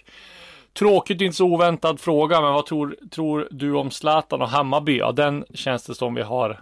Tråkigt 0.80 1.22
inte 1.22 1.38
så 1.38 1.46
oväntad 1.46 2.00
fråga, 2.00 2.42
men 2.42 2.54
vad 2.54 2.66
tror, 2.66 2.96
tror 3.12 3.48
du 3.52 3.74
om 3.76 3.92
Zlatan 3.92 4.42
och 4.42 4.50
Hammarby? 4.50 4.98
Ja, 4.98 5.12
den 5.12 5.46
känns 5.54 5.86
det 5.86 5.96
som 5.96 6.16
vi 6.16 6.22
har 6.22 6.62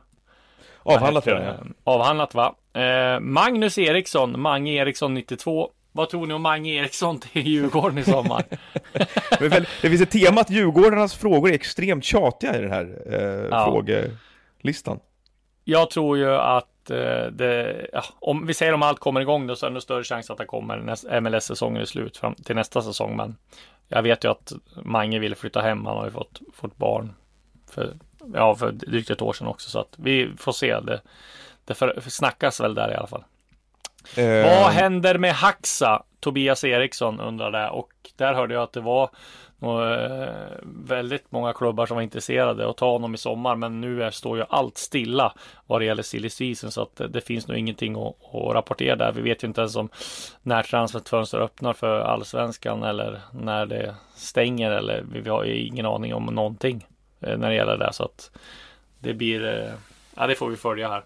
Avhandlat 0.84 1.28
heter 1.28 1.42
ja. 1.42 1.52
det? 1.52 1.74
Avhandlat 1.84 2.34
va? 2.34 2.56
Eh, 2.74 3.20
Magnus 3.20 3.78
Eriksson, 3.78 4.42
Mange 4.42 4.72
Eriksson 4.72 5.14
92. 5.14 5.70
Vad 5.92 6.10
tror 6.10 6.28
ni 6.28 6.34
om 6.34 6.42
Mange 6.42 6.70
Eriksson 6.74 7.20
till 7.20 7.48
Djurgården 7.48 7.98
i 7.98 8.04
sommar? 8.04 8.44
Det 9.82 9.90
finns 9.90 10.02
ett 10.02 10.12
tema 10.12 10.42
att 10.42 10.50
Djurgårdarnas 10.50 11.16
frågor 11.16 11.50
är 11.50 11.54
extremt 11.54 12.04
tjatiga 12.04 12.58
i 12.58 12.62
den 12.62 12.72
här 12.72 13.02
eh, 13.06 13.48
Ja. 13.52 13.66
frågelistan. 13.66 15.00
Jag 15.64 15.90
tror 15.90 16.18
ju 16.18 16.36
att 16.36 16.90
eh, 16.90 17.26
det, 17.32 17.88
ja, 17.94 18.04
om 18.20 18.48
vi 18.48 18.54
säger 18.54 18.74
om 18.74 18.84
allt 18.84 19.00
kommer 19.00 19.22
igång 19.22 19.48
då 19.48 19.56
så 19.56 19.66
är 19.66 19.70
det 19.70 19.82
större 19.82 20.04
chans 20.04 20.30
att 20.30 20.38
det 20.38 20.46
kommer 20.46 20.78
när 20.78 21.22
MLS-säsongen 21.22 21.82
är 21.82 21.86
slut 21.86 22.18
fram 22.18 22.36
till 22.36 22.56
nästa 22.56 22.82
säsong. 22.82 23.16
Men 23.18 23.36
jag 23.96 24.04
vet 24.04 24.24
ju 24.24 24.32
att 24.32 24.52
Mange 24.84 25.20
vill 25.20 25.36
flytta 25.36 25.62
hem. 25.62 25.86
Han 25.86 25.98
har 25.98 26.06
ju 26.06 26.12
fått, 26.12 26.42
fått 26.54 26.78
barn 26.78 27.14
för, 27.72 27.94
ja, 28.34 28.56
för 28.56 28.72
drygt 28.72 29.10
ett 29.10 29.22
år 29.22 29.34
sedan 29.34 29.48
också. 29.48 29.70
Så 29.70 29.80
att 29.80 29.94
vi 29.98 30.32
får 30.38 30.52
se. 30.52 30.80
Det, 30.80 31.02
det 31.66 31.74
för, 31.74 32.00
snackas 32.10 32.60
väl 32.62 32.76
där 32.76 32.92
i 32.92 32.96
alla 32.96 33.08
fall. 33.08 33.24
Eh, 34.18 34.44
Vad 34.46 34.72
händer 34.72 35.18
med 35.18 35.34
Haxa? 35.34 36.04
Tobias 36.20 36.64
Eriksson 36.64 37.20
undrar 37.20 37.52
det 37.52 37.70
och 37.70 37.92
där 38.16 38.34
hörde 38.34 38.54
jag 38.54 38.64
att 38.64 38.74
det 38.74 38.82
var 38.82 39.10
eh, 39.64 40.34
väldigt 40.64 41.32
många 41.32 41.54
klubbar 41.54 41.86
som 41.86 41.96
var 41.96 42.02
intresserade 42.02 42.70
att 42.70 42.78
ta 42.78 42.92
honom 42.92 43.14
i 43.14 43.18
sommar 43.18 43.56
men 43.56 43.82
nu 43.82 44.04
är, 44.04 44.12
står 44.12 44.38
ju 44.38 44.44
allt 44.50 44.78
stilla 44.78 45.34
vad 45.68 45.82
det 45.82 45.86
gäller 45.86 46.04
silly 46.04 46.30
season 46.30 46.72
så 46.72 46.82
att 46.82 47.00
eh, 47.00 47.08
det, 47.08 47.22
finns 47.22 47.48
nog 47.48 47.58
ingenting 47.58 47.96
att, 47.96 48.16
att 48.36 48.54
rapportera 48.54 48.96
där. 48.96 49.12
Vi 49.12 49.22
vet 49.22 49.44
ju 49.44 49.48
inte 49.48 49.62
ens 49.62 49.76
om 49.76 49.90
när 50.42 50.64
transferfönster 50.64 51.40
öppnar 51.40 51.74
för 51.74 52.00
allsvenskan 52.00 52.84
eller 52.84 53.22
när 53.32 53.66
det 53.66 53.96
stänger 54.16 54.72
eller 54.72 55.04
vi 55.24 55.30
har 55.30 55.44
ju 55.44 55.58
ingen 55.58 55.86
aning 55.86 56.14
om 56.14 56.26
någonting 56.26 56.88
eh, 57.22 57.38
när 57.38 57.50
det 57.50 57.56
gäller 57.56 57.78
det 57.78 57.94
så 57.94 58.04
att 58.04 58.32
det 59.00 59.14
blir 59.14 59.46
eh, 59.46 59.74
Ja, 60.16 60.28
det 60.28 60.36
får 60.36 60.50
vi 60.50 60.58
följa 60.58 60.90
här. 60.90 61.04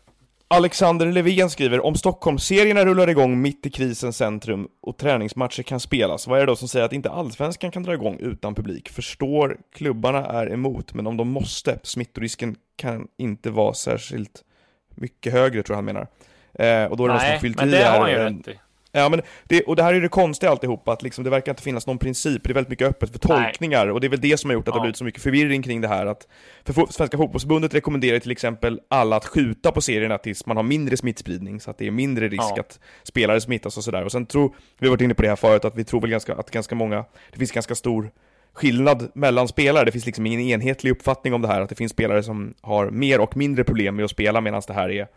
Alexander 0.49 1.11
Levén 1.11 1.49
skriver, 1.49 1.85
om 1.85 1.95
Stockholmsserierna 1.95 2.85
rullar 2.85 3.09
igång 3.09 3.41
mitt 3.41 3.65
i 3.65 3.69
krisens 3.69 4.17
centrum 4.17 4.67
och 4.81 4.97
träningsmatcher 4.97 5.63
kan 5.63 5.79
spelas, 5.79 6.27
vad 6.27 6.37
är 6.37 6.45
det 6.45 6.51
då 6.51 6.55
som 6.55 6.67
säger 6.67 6.85
att 6.85 6.93
inte 6.93 7.09
allsvenskan 7.09 7.71
kan 7.71 7.83
dra 7.83 7.93
igång 7.93 8.17
utan 8.19 8.55
publik? 8.55 8.89
Förstår 8.89 9.57
klubbarna 9.75 10.25
är 10.25 10.53
emot, 10.53 10.93
men 10.93 11.07
om 11.07 11.17
de 11.17 11.27
måste, 11.29 11.79
smittorisken 11.83 12.55
kan 12.75 13.07
inte 13.17 13.49
vara 13.49 13.73
särskilt 13.73 14.43
mycket 14.89 15.33
högre, 15.33 15.63
tror 15.63 15.73
jag 15.73 15.77
han 15.77 15.85
menar. 15.85 16.07
Eh, 16.53 16.91
och 16.91 16.97
då 16.97 17.03
är 17.03 17.07
det 17.07 17.13
någon 17.13 17.19
som 17.19 17.27
har 17.27 17.33
Nej, 17.33 17.39
fyllt 17.39 17.57
men 17.57 17.67
i 17.67 17.71
det 17.71 17.77
här, 17.77 17.91
har 17.91 17.99
han 17.99 18.11
ju 18.11 18.17
eh, 18.17 18.23
rätt 18.23 18.47
i. 18.47 18.59
Ja, 18.99 19.09
men 19.09 19.21
det, 19.43 19.61
och 19.63 19.75
det 19.75 19.83
här 19.83 19.93
är 19.93 20.01
det 20.01 20.09
konstiga 20.09 20.49
alltihopa, 20.51 20.91
att 20.91 21.03
liksom, 21.03 21.23
det 21.23 21.29
verkar 21.29 21.51
inte 21.51 21.63
finnas 21.63 21.87
någon 21.87 21.97
princip, 21.97 22.43
det 22.43 22.49
är 22.49 22.53
väldigt 22.53 22.69
mycket 22.69 22.87
öppet 22.87 23.09
för 23.09 23.29
Nej. 23.29 23.43
tolkningar, 23.43 23.87
och 23.87 24.01
det 24.01 24.07
är 24.07 24.09
väl 24.09 24.21
det 24.21 24.37
som 24.37 24.49
har 24.49 24.53
gjort 24.55 24.67
att 24.67 24.73
det 24.73 24.77
Ja. 24.77 24.79
har 24.79 24.85
blivit 24.85 24.97
så 24.97 25.03
mycket 25.03 25.21
förvirring 25.23 25.61
kring 25.61 25.81
det 25.81 25.87
här. 25.87 26.05
Att, 26.05 26.27
för 26.65 26.85
Svenska 26.91 27.17
fotbollsförbundet 27.17 27.73
rekommenderar 27.73 28.19
till 28.19 28.31
exempel 28.31 28.79
alla 28.89 29.15
att 29.15 29.25
skjuta 29.25 29.71
på 29.71 29.81
serierna 29.81 30.17
tills 30.17 30.45
man 30.45 30.57
har 30.57 30.63
mindre 30.63 30.97
smittspridning, 30.97 31.59
så 31.61 31.71
att 31.71 31.77
det 31.77 31.87
är 31.87 31.91
mindre 31.91 32.27
risk 32.27 32.43
Ja. 32.55 32.59
att 32.59 32.79
spelare 33.03 33.41
smittas 33.41 33.77
och 33.77 33.83
sådär. 33.83 34.03
Och 34.03 34.11
sen 34.11 34.25
tror, 34.25 34.55
vi 34.79 34.87
har 34.87 34.91
varit 34.91 35.01
inne 35.01 35.13
på 35.13 35.21
det 35.21 35.29
här 35.29 35.35
förut, 35.35 35.65
att 35.65 35.75
vi 35.75 35.83
tror 35.83 36.01
väl 36.01 36.09
ganska, 36.09 36.35
att 36.35 36.51
ganska 36.51 36.75
många, 36.75 37.05
det 37.31 37.37
finns 37.37 37.51
ganska 37.51 37.75
stor 37.75 38.11
skillnad 38.53 39.11
mellan 39.13 39.47
spelare, 39.47 39.85
det 39.85 39.91
finns 39.91 40.05
liksom 40.05 40.25
ingen 40.25 40.41
enhetlig 40.41 40.91
uppfattning 40.91 41.33
om 41.33 41.41
det 41.41 41.47
här, 41.47 41.61
att 41.61 41.69
det 41.69 41.75
finns 41.75 41.91
spelare 41.91 42.23
som 42.23 42.53
har 42.61 42.89
mer 42.89 43.19
och 43.19 43.37
mindre 43.37 43.63
problem 43.63 43.95
med 43.95 44.05
att 44.05 44.11
spela 44.11 44.41
medan 44.41 44.61
det 44.67 44.73
här 44.73 44.89
är 44.91 45.07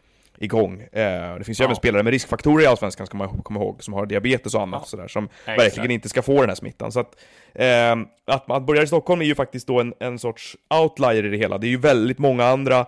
igång. 0.41 0.81
Eh, 0.81 1.35
det 1.39 1.45
finns 1.45 1.61
ju 1.61 1.63
Ja. 1.63 1.67
även 1.67 1.77
spelare 1.77 2.03
med 2.03 2.11
riskfaktorer 2.11 2.65
i 2.65 2.67
Allsvenskan, 2.67 3.07
ska 3.07 3.17
man 3.19 3.29
komma 3.43 3.61
ihåg, 3.61 3.83
som 3.85 3.95
har 3.95 4.07
diabetes 4.07 4.55
och 4.55 4.63
annat 4.63 4.81
Ja. 4.85 4.87
sådär, 4.89 5.09
som 5.09 5.25
Exakt. 5.25 5.59
verkligen 5.61 5.91
inte 5.91 6.09
ska 6.09 6.23
få 6.23 6.41
den 6.41 6.49
här 6.49 6.55
smittan. 6.57 6.93
Så 6.93 7.01
att, 7.01 7.17
eh, 7.55 7.93
att, 8.27 8.51
att 8.51 8.67
börja 8.67 8.83
i 8.83 8.87
Stockholm 8.87 9.21
är 9.21 9.25
ju 9.25 9.35
faktiskt 9.35 9.67
då 9.67 9.81
en, 9.81 9.95
en 10.01 10.19
sorts 10.19 10.57
outlier 10.83 11.25
i 11.27 11.29
det 11.29 11.37
hela. 11.37 11.59
Det 11.59 11.67
är 11.67 11.71
ju 11.71 11.79
väldigt 11.79 12.19
många 12.19 12.45
andra 12.45 12.87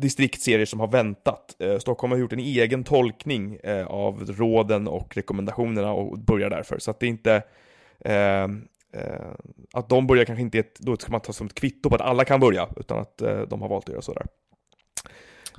distriktserier 0.00 0.66
som 0.66 0.80
har 0.80 0.88
väntat. 0.88 1.56
Eh, 1.58 1.78
Stockholm 1.78 2.10
har 2.12 2.18
gjort 2.18 2.32
en 2.32 2.38
egen 2.38 2.84
tolkning 2.84 3.56
eh, 3.64 3.86
av 3.86 4.24
råden 4.38 4.88
och 4.88 5.16
rekommendationerna 5.16 5.92
och 5.92 6.18
börjar 6.18 6.50
därför. 6.50 6.78
Så 6.78 6.90
att 6.90 7.00
det 7.00 7.06
är 7.06 7.08
inte... 7.08 7.42
Eh, 8.04 8.42
eh, 8.94 9.30
att 9.72 9.88
de 9.88 10.06
börjar 10.06 10.24
kanske 10.24 10.42
inte, 10.42 10.58
ett, 10.58 10.78
då 10.80 10.96
ska 10.96 11.12
man 11.12 11.20
ta 11.20 11.32
som 11.32 11.46
ett 11.46 11.54
kvitto 11.54 11.88
på 11.88 11.94
att 11.94 12.00
alla 12.00 12.24
kan 12.24 12.40
börja, 12.40 12.68
utan 12.76 12.98
att 12.98 13.22
eh, 13.22 13.40
de 13.40 13.62
har 13.62 13.68
valt 13.68 13.84
att 13.84 13.92
göra 13.92 14.02
sådär. 14.02 14.26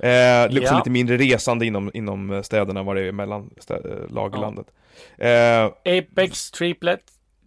det 0.00 0.08
är 0.08 0.46
också 0.60 0.72
Ja. 0.72 0.76
lite 0.78 0.90
mindre 0.90 1.16
resande 1.16 1.66
inom, 1.66 1.90
inom 1.94 2.42
städerna 2.44 2.82
vad 2.82 2.96
det 2.96 3.02
är 3.02 3.12
mellan 3.12 3.50
stä, 3.58 3.74
eh, 3.74 4.10
lag 4.14 4.30
i 4.32 4.36
Ja. 4.36 4.40
landet. 4.40 4.66
Eh, 5.18 5.98
Apex 5.98 6.50
Triplet, 6.50 7.00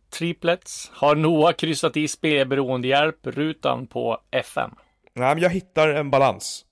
Triplets 0.09 0.91
har 0.93 1.15
Noah 1.15 1.53
kryssat 1.53 1.97
i 1.97 2.07
spelberoendehjälp 2.07 3.17
rutan 3.27 3.87
på 3.87 4.17
FM. 4.31 4.71
nej, 5.13 5.35
men 5.35 5.43
jag 5.43 5.49
hittar 5.49 5.87
en 5.89 6.09
balans, 6.11 6.65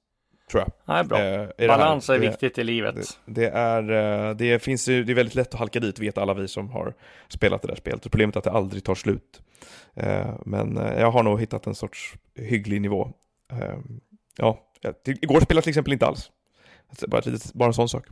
tror 0.51 0.61
jag. 0.63 0.71
Nej, 0.95 1.03
bra. 1.03 1.19
eh. 1.57 1.67
Balans 1.67 2.09
är 2.09 2.13
Det- 2.13 2.19
viktigt 2.19 2.57
i 2.57 2.63
livet. 2.63 2.95
Det, 2.95 3.41
det 3.41 3.49
är, 3.49 3.91
eh, 4.29 4.35
det 4.35 4.59
finns 4.63 4.87
ju, 4.89 5.03
det 5.03 5.13
är 5.13 5.15
väldigt 5.15 5.35
lätt 5.35 5.53
att 5.53 5.59
halka 5.59 5.79
dit, 5.79 5.99
vet 5.99 6.17
alla 6.17 6.33
vi 6.33 6.47
som 6.47 6.69
har 6.69 6.93
spelat 7.27 7.61
det 7.61 7.67
där 7.67 7.75
spelet. 7.75 8.01
Problemet 8.01 8.35
är 8.35 8.37
att 8.39 8.43
det 8.43 8.51
aldrig 8.51 8.83
tar 8.83 8.95
slut. 8.95 9.41
Eh, 9.95 10.35
Men 10.45 10.75
jag 10.97 11.11
har 11.11 11.23
nog 11.23 11.39
hittat 11.39 11.67
en 11.67 11.75
sorts 11.75 12.13
hygglig 12.35 12.81
nivå. 12.81 13.11
Eh, 13.51 13.77
Ja, 14.85 14.91
jag- 14.91 15.03
till- 15.03 15.17
igår 15.23 15.39
spelade 15.39 15.57
jag 15.57 15.63
till 15.63 15.71
exempel 15.71 15.93
inte 15.93 16.05
alls. 16.07 16.31
Alltså, 16.89 17.07
Bara, 17.09 17.21
litet- 17.25 17.53
bara 17.53 17.67
en 17.67 17.73
sån 17.73 17.89
sak. 17.89 18.05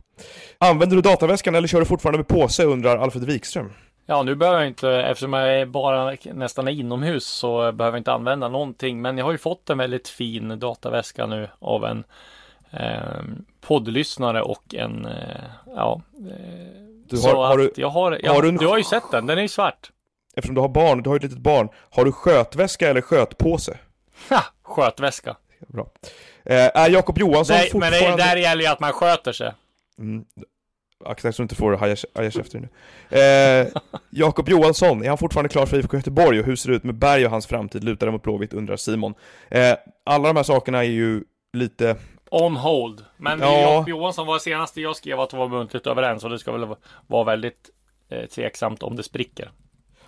Använder 0.58 0.96
du 0.96 1.02
dataväskan 1.02 1.54
eller 1.54 1.68
kör 1.68 1.80
du 1.80 1.86
fortfarande 1.86 2.18
med 2.18 2.28
påse, 2.28 2.64
undrar 2.64 2.98
Alfred 2.98 3.24
Wikström. 3.24 3.72
Ja, 4.06 4.22
nu 4.22 4.34
behöver 4.34 4.58
jag 4.58 4.68
inte, 4.68 4.90
eftersom 4.90 5.32
jag 5.32 5.60
är 5.60 5.66
bara 5.66 6.16
nästan 6.32 6.68
inomhus 6.68 7.24
så 7.26 7.72
behöver 7.72 7.96
jag 7.96 8.00
inte 8.00 8.12
använda 8.12 8.48
någonting. 8.48 9.02
Men 9.02 9.18
jag 9.18 9.24
har 9.24 9.32
ju 9.32 9.38
fått 9.38 9.70
en 9.70 9.78
väldigt 9.78 10.08
fin 10.08 10.58
dataväska 10.58 11.26
nu 11.26 11.48
av 11.58 11.84
en 11.84 12.04
eh, 12.70 13.22
poddlyssnare 13.60 14.42
och 14.42 14.74
en, 14.74 15.06
eh, 15.06 15.44
ja. 15.76 16.00
Eh, 16.30 16.36
Du 17.08 17.16
så 17.16 17.28
har, 17.28 17.46
har 17.46 17.58
du, 17.58 17.72
jag 17.76 17.88
har, 17.88 18.18
jag, 18.22 18.34
har 18.34 18.42
du 18.42 18.48
en- 18.48 18.56
du 18.56 18.66
har 18.66 18.78
ju 18.78 18.84
sett 18.84 19.10
den, 19.10 19.26
den 19.26 19.38
är 19.38 19.42
ju 19.42 19.48
svart. 19.48 19.90
eftersom 20.36 20.54
du 20.54 20.60
har 20.60 20.68
barn, 20.68 21.02
du 21.02 21.10
har 21.10 21.14
ju 21.14 21.16
ett 21.16 21.22
litet 21.22 21.38
barn, 21.38 21.68
har 21.90 22.04
du 22.04 22.12
skötväska 22.12 22.88
eller 22.90 23.00
skötpåse? 23.00 23.78
Ha, 24.30 24.42
skötväska. 24.62 25.36
Bra. 25.68 25.90
Eh, 26.44 26.70
är 26.74 26.90
Jakob 26.90 27.18
Johansson 27.18 27.56
Nej, 27.56 27.70
men 27.72 27.80
det, 27.80 27.98
fortfarande... 27.98 28.24
där 28.24 28.36
gäller 28.36 28.62
ju 28.62 28.68
att 28.68 28.80
man 28.80 28.92
sköter 28.92 29.32
sig. 29.32 29.52
Mm. 29.98 30.24
Akta 31.04 31.32
så 31.32 31.42
du 31.42 31.44
inte 31.44 31.54
får 31.54 31.72
haja 32.14 32.30
käften 32.30 32.68
nu. 33.10 33.18
Eh, 33.18 33.66
Jakob 34.10 34.48
Johansson, 34.48 35.02
är 35.04 35.08
han 35.08 35.18
fortfarande 35.18 35.48
klar 35.48 35.66
för 35.66 35.78
IFK 35.78 35.96
Göteborg 35.96 36.40
och 36.40 36.46
hur 36.46 36.56
ser 36.56 36.70
det 36.70 36.76
ut 36.76 36.84
med 36.84 36.94
Berg 36.94 37.24
och 37.24 37.30
hans 37.30 37.46
framtid? 37.46 37.84
Lutar 37.84 38.06
det 38.06 38.12
mot 38.12 38.22
Blåvitt, 38.22 38.52
undrar 38.52 38.76
Simon. 38.76 39.14
Eh, 39.50 39.76
alla 40.04 40.28
de 40.28 40.36
här 40.36 40.44
sakerna 40.44 40.78
är 40.78 40.88
ju 40.88 41.24
lite... 41.52 41.96
On 42.30 42.56
hold. 42.56 43.04
Men 43.16 43.40
Ja. 43.40 43.60
Jakob 43.60 43.88
Johansson 43.88 44.26
var 44.26 44.38
senaste 44.38 44.80
jag 44.80 44.96
skrev 44.96 45.20
att 45.20 45.30
de 45.30 45.38
var 45.38 45.48
muntligt 45.48 45.86
överens 45.86 46.24
och 46.24 46.30
det 46.30 46.38
ska 46.38 46.52
väl 46.52 46.74
vara 47.06 47.24
väldigt 47.24 47.70
eh, 48.08 48.24
tveksamt 48.26 48.82
om 48.82 48.96
det 48.96 49.02
spricker. 49.02 49.50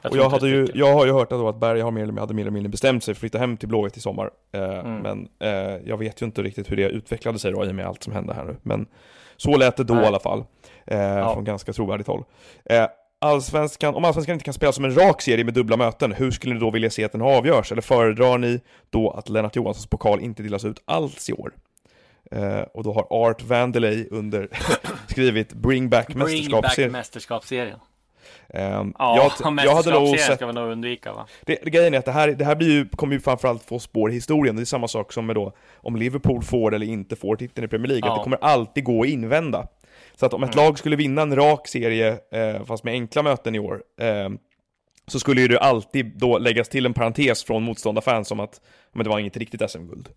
Och 0.02 0.10
tror 0.10 0.22
jag, 0.22 0.30
hade 0.30 0.48
ju, 0.48 0.68
jag 0.74 0.92
har 0.94 1.06
ju 1.06 1.12
hört 1.12 1.32
att, 1.32 1.60
Berg 1.60 1.80
har 1.80 1.90
mer 1.90 2.02
eller, 2.02 2.20
hade 2.20 2.34
mer 2.34 2.42
eller 2.42 2.50
mindre 2.50 2.68
bestämt 2.70 3.04
sig 3.04 3.14
för 3.14 3.18
att 3.18 3.20
flytta 3.20 3.38
hem 3.38 3.56
till 3.56 3.68
Blåvitt 3.68 3.96
i 3.96 4.00
sommar. 4.00 4.30
Eh, 4.52 4.62
Mm. 4.62 4.98
Men 4.98 5.28
eh, 5.38 5.80
jag 5.84 5.96
vet 5.96 6.22
ju 6.22 6.26
inte 6.26 6.42
riktigt 6.42 6.70
hur 6.70 6.76
det 6.76 6.88
utvecklade 6.88 7.38
sig 7.38 7.52
då 7.52 7.64
i 7.64 7.70
och 7.70 7.74
med 7.74 7.86
allt 7.86 8.02
som 8.02 8.12
hände 8.12 8.34
här 8.34 8.44
nu. 8.44 8.56
Men 8.62 8.86
så 9.36 9.56
lät 9.56 9.76
det 9.76 9.84
då 9.84 9.94
Nej. 9.94 10.04
i 10.04 10.06
alla 10.06 10.20
fall. 10.20 10.44
Eh, 10.86 10.98
Ja. 10.98 11.34
Från 11.34 11.44
ganska 11.44 11.72
trovärdigt 11.72 12.08
håll. 12.08 12.24
Eh, 12.64 12.86
Allsvenskan, 13.18 13.94
om 13.94 14.04
Allsvenskan 14.04 14.32
inte 14.32 14.44
kan 14.44 14.54
spela 14.54 14.72
som 14.72 14.84
en 14.84 14.94
rak 14.94 15.22
serie 15.22 15.44
med 15.44 15.54
dubbla 15.54 15.76
möten, 15.76 16.12
hur 16.12 16.30
skulle 16.30 16.54
ni 16.54 16.60
då 16.60 16.70
vilja 16.70 16.90
se 16.90 17.04
att 17.04 17.12
den 17.12 17.22
avgörs? 17.22 17.72
Eller 17.72 17.82
föredrar 17.82 18.38
ni 18.38 18.60
då 18.90 19.10
att 19.10 19.28
Lennart 19.28 19.56
Johanssons 19.56 19.86
pokal 19.86 20.20
inte 20.20 20.42
delas 20.42 20.64
ut 20.64 20.82
alls 20.84 21.30
i 21.30 21.32
år? 21.32 21.52
Eh, 22.30 22.60
och 22.60 22.84
då 22.84 22.92
har 22.92 23.06
Art 23.10 23.42
Vandelay 23.42 24.08
under 24.10 24.48
skrivit 25.06 25.52
Bring 25.52 25.88
Back 25.88 26.06
Bring 26.06 26.18
back 26.18 26.28
mästerskapsserien. 26.92 27.78
Ehm, 28.54 28.94
Ja, 28.98 29.30
jag, 29.40 29.56
jag 29.64 29.74
hade 29.74 29.90
nog 29.90 30.02
mästerskapsserien 30.02 30.18
sett 30.18 30.36
ska 30.36 30.46
vi 30.46 30.52
nog 30.52 30.70
undvika 30.72 31.12
va? 31.12 31.26
det, 31.44 31.58
det, 31.64 31.70
grejen 31.70 31.94
är 31.94 31.98
att 31.98 32.04
det 32.04 32.12
här, 32.12 32.28
det 32.28 32.44
här 32.44 32.54
blir 32.56 32.70
ju, 32.70 32.88
kommer 32.88 33.14
ju 33.14 33.20
framförallt 33.20 33.62
få 33.62 33.78
spår 33.78 34.10
i 34.10 34.14
historien, 34.14 34.56
det 34.56 34.62
är 34.62 34.64
samma 34.64 34.88
sak 34.88 35.12
som 35.12 35.26
med 35.26 35.36
då 35.36 35.52
om 35.76 35.96
Liverpool 35.96 36.42
får 36.42 36.74
eller 36.74 36.86
inte 36.86 37.16
får 37.16 37.36
titeln 37.36 37.64
i 37.64 37.68
Premier 37.68 37.88
League, 37.88 38.08
Ja. 38.08 38.12
att 38.12 38.20
det 38.20 38.22
kommer 38.24 38.38
alltid 38.40 38.84
gå 38.84 39.02
att 39.02 39.08
invända. 39.08 39.66
Så 40.16 40.26
att 40.26 40.34
om 40.34 40.42
ett 40.42 40.54
Mm. 40.54 40.64
lag 40.66 40.78
skulle 40.78 40.96
vinna 40.96 41.22
en 41.22 41.36
rak 41.36 41.68
serie, 41.68 42.18
eh, 42.32 42.64
fast 42.64 42.84
med 42.84 42.92
enkla 42.92 43.22
möten 43.22 43.54
i 43.54 43.58
år, 43.58 43.82
eh, 44.00 44.28
så 45.06 45.18
skulle 45.20 45.40
ju 45.40 45.48
det 45.48 45.60
alltid 45.60 46.06
då 46.18 46.38
läggas 46.38 46.68
till 46.68 46.86
en 46.86 46.94
parentes 46.94 47.44
från 47.44 47.62
motståndarfans 47.62 48.30
om 48.30 48.40
att 48.40 48.60
men 48.92 49.04
det 49.04 49.10
var 49.10 49.18
inget 49.18 49.36
riktigt 49.36 49.70
SM-guld. 49.70 50.08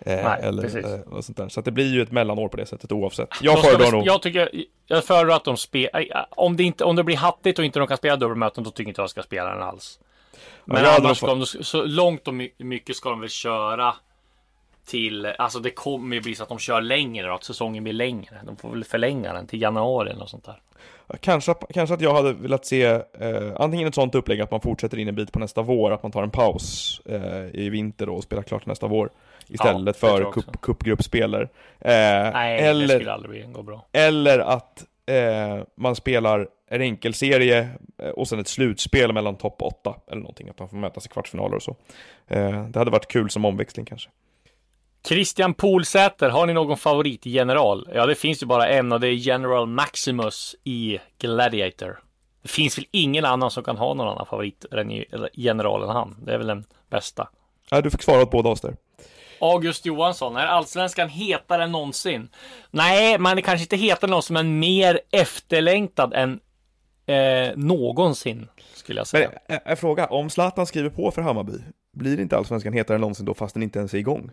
Eh, 0.00 0.24
Nej, 0.24 0.40
eller, 0.42 0.62
precis. 0.62 0.84
eh, 0.84 1.20
sånt 1.20 1.36
där. 1.36 1.48
Så 1.48 1.60
det 1.60 1.70
blir 1.70 1.94
ju 1.94 2.02
ett 2.02 2.12
mellanår 2.12 2.48
på 2.48 2.56
det 2.56 2.66
sättet 2.66 2.92
oavsett. 2.92 3.28
Jag 3.42 3.62
föredrar 3.62 3.92
nog... 3.92 4.06
Jag 4.06 4.22
tycker, 4.22 4.50
jag 4.86 5.04
föredrar 5.04 5.36
att 5.36 5.44
de 5.44 5.56
spelar, 5.56 6.26
om 6.30 6.56
det 6.56 6.62
inte, 6.62 6.84
om 6.84 6.96
det 6.96 7.04
blir 7.04 7.16
hattigt 7.16 7.58
och 7.58 7.64
inte 7.64 7.78
de 7.78 7.88
kan 7.88 7.96
spela 7.96 8.16
dubbelmöten, 8.16 8.64
då 8.64 8.70
tycker 8.70 8.88
inte 8.88 9.00
jag 9.00 9.10
ska 9.10 9.22
spela 9.22 9.54
den 9.54 9.62
alls. 9.62 10.00
Men 10.64 10.76
hade 10.76 10.96
annars 10.96 11.16
ska 11.16 11.34
de, 11.34 11.46
så 11.46 11.84
långt 11.84 12.28
och 12.28 12.34
my- 12.34 12.50
mycket 12.58 12.96
ska 12.96 13.10
de 13.10 13.20
väl 13.20 13.28
köra 13.30 13.94
till, 14.86 15.26
alltså 15.26 15.58
det 15.58 15.70
kommer 15.70 16.16
ju 16.16 16.22
bli 16.22 16.34
så 16.34 16.42
att 16.42 16.48
de 16.48 16.58
kör 16.58 16.80
längre 16.80 17.26
då, 17.26 17.34
att 17.34 17.44
säsongen 17.44 17.84
blir 17.84 17.92
längre. 17.92 18.40
De 18.46 18.56
får 18.56 18.70
väl 18.70 18.84
förlänga 18.84 19.32
den 19.32 19.46
till 19.46 19.62
januari 19.62 20.10
eller 20.10 20.20
något 20.20 20.30
sånt 20.30 20.44
där. 20.44 20.60
Kanske, 21.20 21.54
kanske 21.74 21.94
att 21.94 22.00
jag 22.00 22.14
hade 22.14 22.32
velat 22.32 22.66
se 22.66 22.84
eh, 22.84 23.02
antingen 23.56 23.88
ett 23.88 23.94
sånt 23.94 24.14
upplägg 24.14 24.40
att 24.40 24.50
man 24.50 24.60
fortsätter 24.60 24.98
in 24.98 25.08
en 25.08 25.14
bit 25.14 25.32
på 25.32 25.38
nästa 25.38 25.62
vår, 25.62 25.90
att 25.90 26.02
man 26.02 26.12
tar 26.12 26.22
en 26.22 26.30
paus 26.30 27.00
eh, 27.04 27.46
i 27.52 27.68
vinter 27.70 28.06
då 28.06 28.14
och 28.14 28.22
spelar 28.22 28.42
klart 28.42 28.66
nästa 28.66 28.86
vår. 28.86 29.10
Istället 29.48 29.86
det 29.86 29.92
tror 29.92 30.18
för 30.18 30.32
cup, 30.32 30.60
cupgruppspel. 30.60 31.34
Eh, 31.34 31.40
Nej, 31.80 32.60
det 32.60 32.66
eller, 32.66 32.94
skulle 32.94 33.12
aldrig 33.12 33.52
gå 33.52 33.62
bra. 33.62 33.86
eller 33.92 34.38
att 34.38 34.84
eh, 35.06 35.64
man 35.76 35.96
spelar 35.96 36.48
en 36.70 36.80
enkelserie 36.80 37.68
eh, 38.02 38.08
och 38.08 38.28
sen 38.28 38.38
ett 38.38 38.48
slutspel 38.48 39.12
mellan 39.12 39.36
topp 39.36 39.62
8 39.62 39.94
eller 40.10 40.20
någonting, 40.20 40.48
att 40.48 40.58
man 40.58 40.68
får 40.68 40.76
mötas 40.76 41.06
i 41.06 41.08
kvartsfinaler 41.08 41.56
och 41.56 41.62
så. 41.62 41.76
Eh, 42.26 42.64
det 42.68 42.78
hade 42.78 42.90
varit 42.90 43.08
kul 43.08 43.30
som 43.30 43.44
omväxling 43.44 43.86
kanske. 43.86 44.10
Christian 45.08 45.54
Polsäter, 45.54 46.28
har 46.28 46.46
ni 46.46 46.52
någon 46.52 46.76
favoritgeneral? 46.76 47.88
Ja, 47.94 48.06
det 48.06 48.14
finns 48.14 48.42
ju 48.42 48.46
bara 48.46 48.68
en 48.68 48.92
och 48.92 49.00
det 49.00 49.08
är 49.08 49.12
General 49.12 49.66
Maximus 49.66 50.56
i 50.64 50.98
Gladiator. 51.18 51.98
Det 52.42 52.48
finns 52.48 52.78
väl 52.78 52.86
ingen 52.90 53.24
annan 53.24 53.50
som 53.50 53.64
kan 53.64 53.76
ha 53.76 53.94
någon 53.94 54.08
annan 54.08 54.26
favoritgeneral 54.26 55.82
än 55.82 55.88
han. 55.88 56.16
Det 56.22 56.32
är 56.34 56.38
väl 56.38 56.46
den 56.46 56.64
bästa. 56.90 57.28
Ja, 57.70 57.80
du 57.80 57.90
fick 57.90 58.02
svara 58.02 58.22
åt 58.22 58.30
båda 58.30 58.48
oss 58.48 58.60
där. 58.60 58.76
August 59.40 59.86
Johansson, 59.86 60.36
är 60.36 60.46
allsvenskan 60.46 61.08
hetare 61.08 61.64
än 61.64 61.72
någonsin? 61.72 62.28
Nej, 62.70 63.18
man 63.18 63.38
är 63.38 63.42
kanske 63.42 63.62
inte 63.64 63.76
hetare 63.76 64.06
än 64.06 64.10
någonsin, 64.10 64.34
men 64.34 64.58
mer 64.58 65.00
efterlängtad 65.12 66.14
än 66.14 66.40
eh, 67.06 67.56
någonsin, 67.56 68.48
skulle 68.74 69.00
jag 69.00 69.06
Men 69.12 69.22
säga. 69.22 69.30
en, 69.48 69.58
en 69.64 69.76
fråga, 69.76 70.06
om 70.06 70.30
Zlatan 70.30 70.66
skriver 70.66 70.90
på 70.90 71.10
för 71.10 71.22
Hammarby, 71.22 71.58
blir 71.92 72.20
inte 72.20 72.36
Allsvenskan 72.36 72.72
hetare 72.72 72.94
än 72.94 73.00
någonsin 73.00 73.26
då 73.26 73.34
fast 73.34 73.54
den 73.54 73.62
inte 73.62 73.78
ens 73.78 73.94
är 73.94 73.98
igång? 73.98 74.30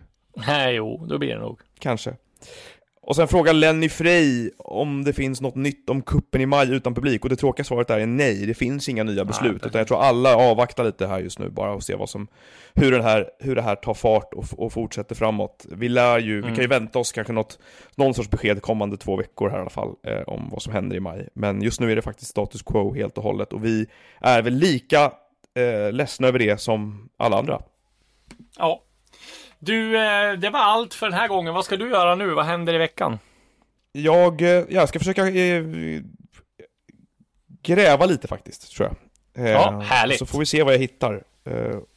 Nej, 0.47 0.76
jo, 0.76 1.06
då 1.10 1.18
blir 1.18 1.30
det 1.30 1.39
nog. 1.41 1.60
Kanske. 1.80 2.16
Och 3.06 3.16
sen 3.16 3.28
frågar 3.28 3.54
Lenny 3.54 3.89
Frey 3.89 4.51
om 4.58 5.04
det 5.04 5.14
finns 5.14 5.41
något 5.41 5.56
nytt 5.56 5.89
om 5.89 6.01
kuppen 6.01 6.41
i 6.41 6.45
maj 6.45 6.74
utan 6.76 6.93
publik 6.93 7.24
och 7.24 7.30
det 7.30 7.36
tråkiga 7.36 7.64
svaret 7.64 7.88
där 7.88 7.99
är 7.99 8.06
nej, 8.06 8.45
det 8.45 8.54
finns 8.54 8.89
inga 8.89 9.04
nya 9.04 9.26
beslut 9.26 9.54
precis. 9.54 9.68
utan 9.68 9.80
jag 9.80 9.88
tror 9.88 10.01
alla 10.01 10.36
avvaktar 10.36 10.84
lite 10.84 11.08
här 11.08 11.20
just 11.20 11.39
nu 11.39 11.49
bara 11.49 11.74
och 11.74 11.84
ser 11.84 11.97
vad 11.97 12.10
som, 12.10 12.28
hur, 12.74 12.91
den 12.91 13.01
här, 13.01 13.30
hur 13.39 13.56
det 13.56 13.62
här 13.62 13.76
tar 13.76 13.93
fart 13.93 14.34
och, 14.34 14.45
och 14.58 14.74
fortsätter 14.74 15.16
framåt. 15.16 15.66
Vi 15.70 15.89
lär 15.89 16.20
ju, 16.20 16.41
vi 16.41 16.47
kan 16.47 16.62
ju 16.62 16.68
vänta 16.68 16.99
oss 16.99 17.12
kanske 17.12 17.34
något, 17.34 17.60
någon 17.95 18.14
sorts 18.14 18.30
besked 18.30 18.62
kommande 18.62 18.97
två 18.97 19.16
veckor 19.16 19.49
här 19.49 19.58
i 19.58 19.62
alla 19.62 19.70
fall 19.70 19.95
eh, 20.08 20.22
om 20.22 20.49
vad 20.51 20.62
som 20.62 20.74
händer 20.74 20.95
i 20.95 20.99
maj. 20.99 21.30
Men 21.34 21.62
just 21.62 21.80
nu 21.80 21.91
är 21.91 21.95
det 21.95 22.01
faktiskt 22.01 22.32
status 22.32 22.62
quo 22.62 22.93
helt 22.93 23.18
och 23.18 23.24
hållet 23.24 23.54
och 23.54 23.66
vi 23.66 23.88
är 24.22 24.41
väl 24.41 24.54
lika 24.54 25.12
eh, 25.56 25.91
ledsna 25.91 26.28
över 26.28 26.39
det 26.39 26.62
som 26.62 27.10
alla 27.18 27.38
andra. 27.38 27.62
Ja. 28.58 28.84
Du, 29.66 29.97
eh, 29.97 30.34
det 30.34 30.49
var 30.49 30.59
allt 30.59 30.93
för 30.93 31.05
den 31.09 31.20
här 31.20 31.28
gången. 31.28 31.53
Vad 31.53 31.66
ska 31.66 31.78
du 31.78 31.89
göra 31.89 32.16
nu? 32.16 32.34
Vad 32.34 32.45
händer 32.45 32.74
i 32.74 32.78
veckan? 32.78 33.20
Jag, 33.91 34.41
eh, 34.41 34.64
jag 34.70 34.89
ska 34.89 34.99
försöka 34.99 35.28
eh, 35.28 35.64
gräva 37.61 38.05
lite 38.05 38.28
faktiskt, 38.28 38.76
tror 38.76 38.89
jag. 38.89 39.49
Ja, 39.49 39.80
härligt. 39.80 40.20
Så 40.20 40.26
får 40.26 40.39
vi 40.39 40.45
se 40.45 40.64
vad 40.64 40.74
jag 40.74 40.80
hittar. 40.80 41.24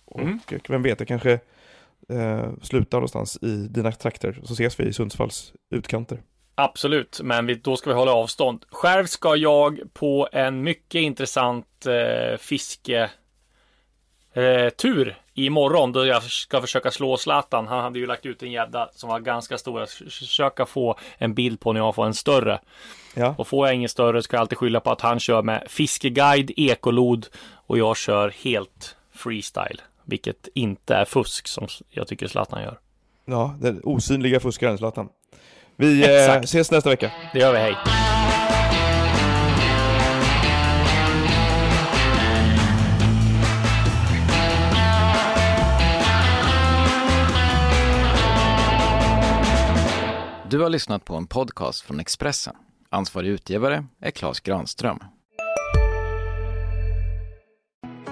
Och 0.05 0.21
Mm. 0.21 0.41
vem 0.69 0.83
vet, 0.83 1.01
jag 1.01 1.09
kanske 1.09 1.41
slutar 2.63 2.99
någonstans 2.99 3.39
i 3.43 3.69
dina 3.71 3.93
trakter, 3.93 4.41
så 4.45 4.53
ses 4.53 4.81
vi 4.81 4.85
i 4.85 4.93
Sundsvalls 4.93 5.53
utkanter. 5.71 6.23
Absolut, 6.55 7.21
men 7.25 7.61
då 7.63 7.77
ska 7.77 7.91
vi 7.91 7.97
hålla 7.97 8.13
avstånd. 8.13 8.65
Själv 8.71 9.07
ska 9.07 9.37
jag 9.37 9.81
på 9.93 10.29
en 10.33 10.63
mycket 10.63 10.99
intressant 11.01 11.87
eh, 11.87 12.39
fiske 12.39 13.11
eh, 14.37 14.69
tur 14.71 15.17
imorgon 15.35 15.93
då 15.93 16.07
jag 16.07 16.23
ska 16.23 16.61
försöka 16.61 16.91
slå 16.91 17.17
Zlatan. 17.17 17.67
Han 17.67 17.81
hade 17.81 17.99
ju 17.99 18.07
lagt 18.07 18.27
ut 18.27 18.43
en 18.43 18.53
gädda 18.53 18.89
som 18.93 19.09
var 19.09 19.21
ganska 19.21 19.59
stor. 19.59 19.81
Jag 19.81 19.89
ska 19.89 20.05
försöka 20.05 20.67
få 20.67 20.97
en 21.19 21.35
bild 21.35 21.61
på 21.61 21.73
när 21.73 21.81
jag 21.81 21.95
får 21.95 22.07
en 22.07 22.15
större. 22.15 22.61
Ja, 23.15 23.35
Och 23.39 23.49
får 23.49 23.67
jag 23.67 23.75
ingen 23.75 23.89
större 23.89 24.23
ska 24.23 24.37
jag 24.37 24.41
alltid 24.41 24.59
skylla 24.59 24.81
på 24.81 24.91
att 24.91 25.01
han 25.01 25.21
kör 25.21 25.43
med 25.43 25.65
fiskeguide, 25.69 26.51
ekolod 26.57 27.27
och 27.67 27.79
jag 27.79 27.97
kör 27.97 28.35
helt 28.45 28.97
freestyle. 29.15 29.81
Vilket 30.05 30.49
inte 30.55 30.95
är 30.95 31.05
fusk 31.05 31.49
som 31.49 31.69
jag 31.91 32.07
tycker 32.09 32.27
Zlatan 32.29 32.63
gör. 32.63 32.79
ja 33.25 33.55
den 33.61 33.81
osynliga 33.85 34.41
fuskaren 34.41 34.79
Zlatan. 34.79 35.09
Vi 35.77 36.03
eh, 36.27 36.37
ses 36.41 36.71
nästa 36.71 36.91
vecka. 36.91 37.11
Det 37.33 37.39
gör 37.39 37.53
vi, 37.53 37.59
hej! 37.59 37.77
Du 50.51 50.61
har 50.61 50.71
lyssnat 50.71 51.05
på 51.05 51.17
en 51.17 51.27
podcast 51.27 51.81
från 51.81 52.01
Expressen. 52.01 52.55
Ansvarig 52.91 53.29
utgivare 53.29 53.85
är 54.01 54.11
Klas 54.11 54.41
Granström. 54.41 54.99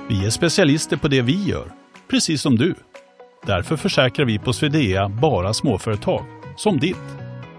Vi 0.09 0.27
är 0.27 0.31
specialister 0.31 0.97
på 0.97 1.09
det 1.09 1.23
vi 1.23 1.45
gör, 1.45 1.73
precis 2.11 2.43
som 2.43 2.57
du. 2.57 2.75
Därför 3.47 3.77
försäkrar 3.77 4.27
vi 4.27 4.39
på 4.39 4.53
Swedea 4.53 5.09
bara 5.09 5.55
småföretag, 5.55 6.25
som 6.57 6.79
ditt. 6.79 6.97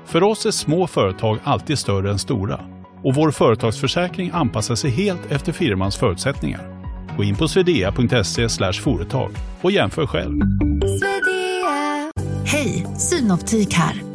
För 0.06 0.24
oss 0.24 0.46
är 0.46 0.52
små 0.52 0.88
företag 0.88 1.40
alltid 1.44 1.80
större 1.80 2.12
än 2.12 2.20
stora 2.20 2.60
och 3.04 3.16
vår 3.16 3.32
företagsförsäkring 3.32 4.32
anpassar 4.34 4.76
sig 4.76 4.92
helt 4.92 5.32
efter 5.32 5.52
firmans 5.52 5.98
förutsättningar. 5.98 6.86
Gå 7.18 7.24
in 7.24 7.36
på 7.36 7.48
swedea.se 7.48 8.74
företag 8.74 9.32
och 9.62 9.72
jämför 9.72 10.08
själv. 10.08 10.42
Hej, 12.46 12.88
Synoptik 12.98 13.74
här. 13.74 14.15